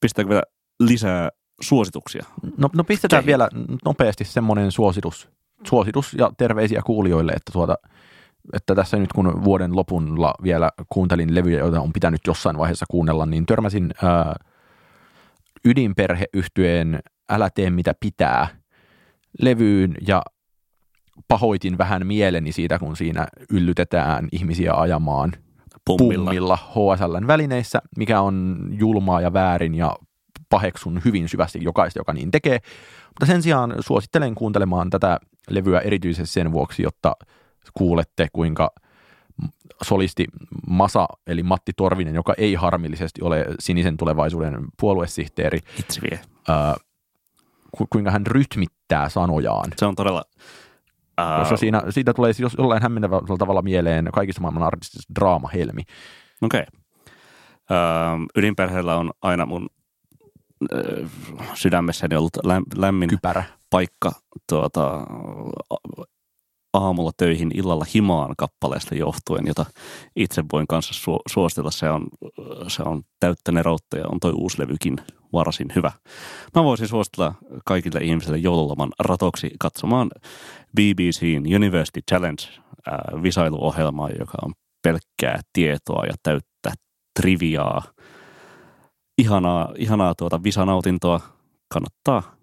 Pistääkö 0.00 0.28
vielä 0.28 0.42
lisää 0.80 1.30
suosituksia? 1.60 2.24
No, 2.58 2.68
no 2.76 2.84
pistetään 2.84 3.20
Okei. 3.20 3.26
vielä 3.26 3.48
nopeasti 3.84 4.24
semmoinen 4.24 4.72
suositus, 4.72 5.28
suositus 5.66 6.14
ja 6.18 6.30
terveisiä 6.38 6.82
kuulijoille, 6.86 7.32
että, 7.32 7.52
tuota, 7.52 7.76
että 8.52 8.74
tässä 8.74 8.96
nyt 8.96 9.12
kun 9.12 9.44
vuoden 9.44 9.76
lopulla 9.76 10.34
vielä 10.42 10.70
kuuntelin 10.88 11.34
levyjä, 11.34 11.58
joita 11.58 11.80
on 11.80 11.92
pitänyt 11.92 12.20
jossain 12.26 12.58
vaiheessa 12.58 12.86
kuunnella, 12.90 13.26
niin 13.26 13.46
törmäsin 13.46 13.90
ää, 14.02 14.36
ydinperheyhtyeen 15.64 17.00
Älä 17.30 17.50
tee 17.54 17.70
mitä 17.70 17.94
pitää 18.00 18.48
levyyn 19.40 19.94
ja 20.08 20.22
pahoitin 21.28 21.78
vähän 21.78 22.06
mieleni 22.06 22.52
siitä, 22.52 22.78
kun 22.78 22.96
siinä 22.96 23.26
yllytetään 23.50 24.28
ihmisiä 24.32 24.74
ajamaan 24.74 25.32
Pummilla. 25.84 26.24
pummilla 26.24 26.56
HSLn 26.56 27.26
välineissä, 27.26 27.82
mikä 27.98 28.20
on 28.20 28.58
julmaa 28.70 29.20
ja 29.20 29.32
väärin 29.32 29.74
ja 29.74 29.96
paheksun 30.48 31.00
hyvin 31.04 31.28
syvästi 31.28 31.58
jokaista, 31.62 32.00
joka 32.00 32.12
niin 32.12 32.30
tekee. 32.30 32.58
Mutta 33.06 33.26
sen 33.26 33.42
sijaan 33.42 33.74
suosittelen 33.80 34.34
kuuntelemaan 34.34 34.90
tätä 34.90 35.18
levyä 35.50 35.80
erityisesti 35.80 36.32
sen 36.34 36.52
vuoksi, 36.52 36.82
jotta 36.82 37.12
kuulette, 37.74 38.28
kuinka 38.32 38.70
solisti 39.82 40.26
Masa, 40.66 41.06
eli 41.26 41.42
Matti 41.42 41.72
Torvinen, 41.76 42.14
joka 42.14 42.34
ei 42.38 42.54
harmillisesti 42.54 43.22
ole 43.22 43.46
sinisen 43.58 43.96
tulevaisuuden 43.96 44.64
puoluesihteeri, 44.80 45.58
Itse 45.78 46.00
vie. 46.02 46.20
ää, 46.48 46.76
ku- 47.76 47.86
kuinka 47.90 48.10
hän 48.10 48.26
rytmittää 48.26 49.08
sanojaan. 49.08 49.72
Se 49.76 49.86
on 49.86 49.96
todella... 49.96 50.24
Ää, 51.18 51.38
Koska 51.38 51.56
siinä, 51.56 51.82
siitä 51.90 52.14
tulee 52.14 52.32
jos 52.38 52.54
jollain 52.58 52.82
hämmentävällä 52.82 53.36
tavalla 53.38 53.62
mieleen 53.62 54.08
kaikista 54.12 54.40
maailman 54.40 54.62
artistista 54.62 55.14
draama-helmi. 55.14 55.82
Okei. 56.42 56.60
Okay. 56.60 58.26
ydinperheellä 58.36 58.96
on 58.96 59.10
aina 59.22 59.46
mun 59.46 59.68
sydämessäni 61.54 62.16
ollut 62.16 62.36
läm- 62.46 62.80
lämmin 62.80 63.08
Kypärä. 63.08 63.44
paikka 63.70 64.12
tuota, 64.48 65.06
aamulla 66.74 67.10
töihin, 67.16 67.50
illalla 67.54 67.86
himaan 67.94 68.34
kappaleesta 68.38 68.94
johtuen, 68.94 69.46
jota 69.46 69.66
itse 70.16 70.44
voin 70.52 70.66
kanssa 70.66 70.94
su- 70.94 71.22
suositella. 71.32 71.70
Se 71.70 71.90
on, 71.90 72.06
se 72.68 72.82
on 72.82 73.02
täyttä 73.20 73.52
neroutta 73.52 73.98
ja 73.98 74.04
on 74.08 74.20
toi 74.20 74.32
uusi 74.34 74.60
levykin 74.62 74.96
varsin 75.32 75.68
hyvä. 75.76 75.92
Mä 76.54 76.64
voisin 76.64 76.88
suositella 76.88 77.34
kaikille 77.64 78.00
ihmisille 78.00 78.38
joululoman 78.38 78.92
ratoksi 78.98 79.50
katsomaan 79.58 80.10
BBCn 80.76 81.54
University 81.56 82.00
Challenge 82.10 82.42
äh, 82.48 83.22
visailuohjelmaa, 83.22 84.10
joka 84.18 84.38
on 84.42 84.52
pelkkää 84.82 85.40
tietoa 85.52 86.06
ja 86.06 86.14
täyttä 86.22 86.72
triviaa. 87.20 87.82
Ihanaa, 89.18 89.72
ihanaa 89.78 90.14
tuota 90.14 90.42
visanautintoa. 90.42 91.20
Kannattaa 91.68 92.36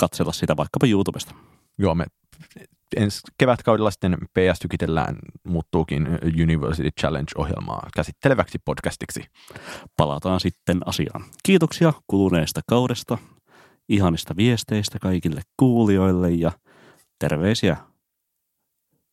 katsella 0.00 0.32
sitä 0.32 0.56
vaikkapa 0.56 0.86
YouTubesta. 0.86 1.34
Joo, 1.78 1.94
me 1.94 2.06
ensi 2.96 3.20
kevätkaudella 3.38 3.90
sitten 3.90 4.16
PS 4.18 4.60
Tykitellään 4.60 5.16
muuttuukin 5.44 6.08
University 6.42 6.90
Challenge-ohjelmaa 7.00 7.88
käsitteleväksi 7.94 8.58
podcastiksi. 8.64 9.24
Palataan 9.96 10.40
sitten 10.40 10.80
asiaan. 10.86 11.24
Kiitoksia 11.42 11.92
kuluneesta 12.06 12.60
kaudesta, 12.68 13.18
ihanista 13.88 14.36
viesteistä 14.36 14.98
kaikille 14.98 15.40
kuulijoille 15.56 16.30
ja 16.30 16.52
terveisiä 17.18 17.76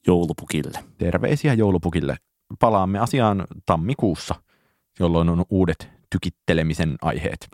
joulupukille. 0.08 0.84
Terveisiä 0.98 1.54
joulupukille. 1.54 2.18
Palaamme 2.60 3.00
asiaan 3.00 3.48
tammikuussa, 3.66 4.36
jolloin 5.00 5.30
on 5.30 5.46
uudet 5.50 5.99
tykittelemisen 6.12 6.96
aiheet. 7.02 7.48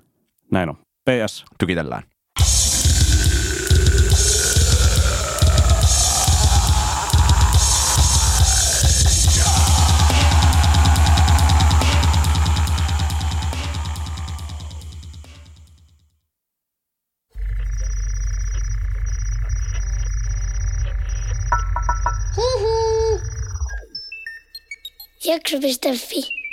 Näin 0.52 0.70
on. 0.70 0.76
PS. 0.78 1.46
Tykitellään. 1.60 2.04
Jakso.fi 25.26 26.45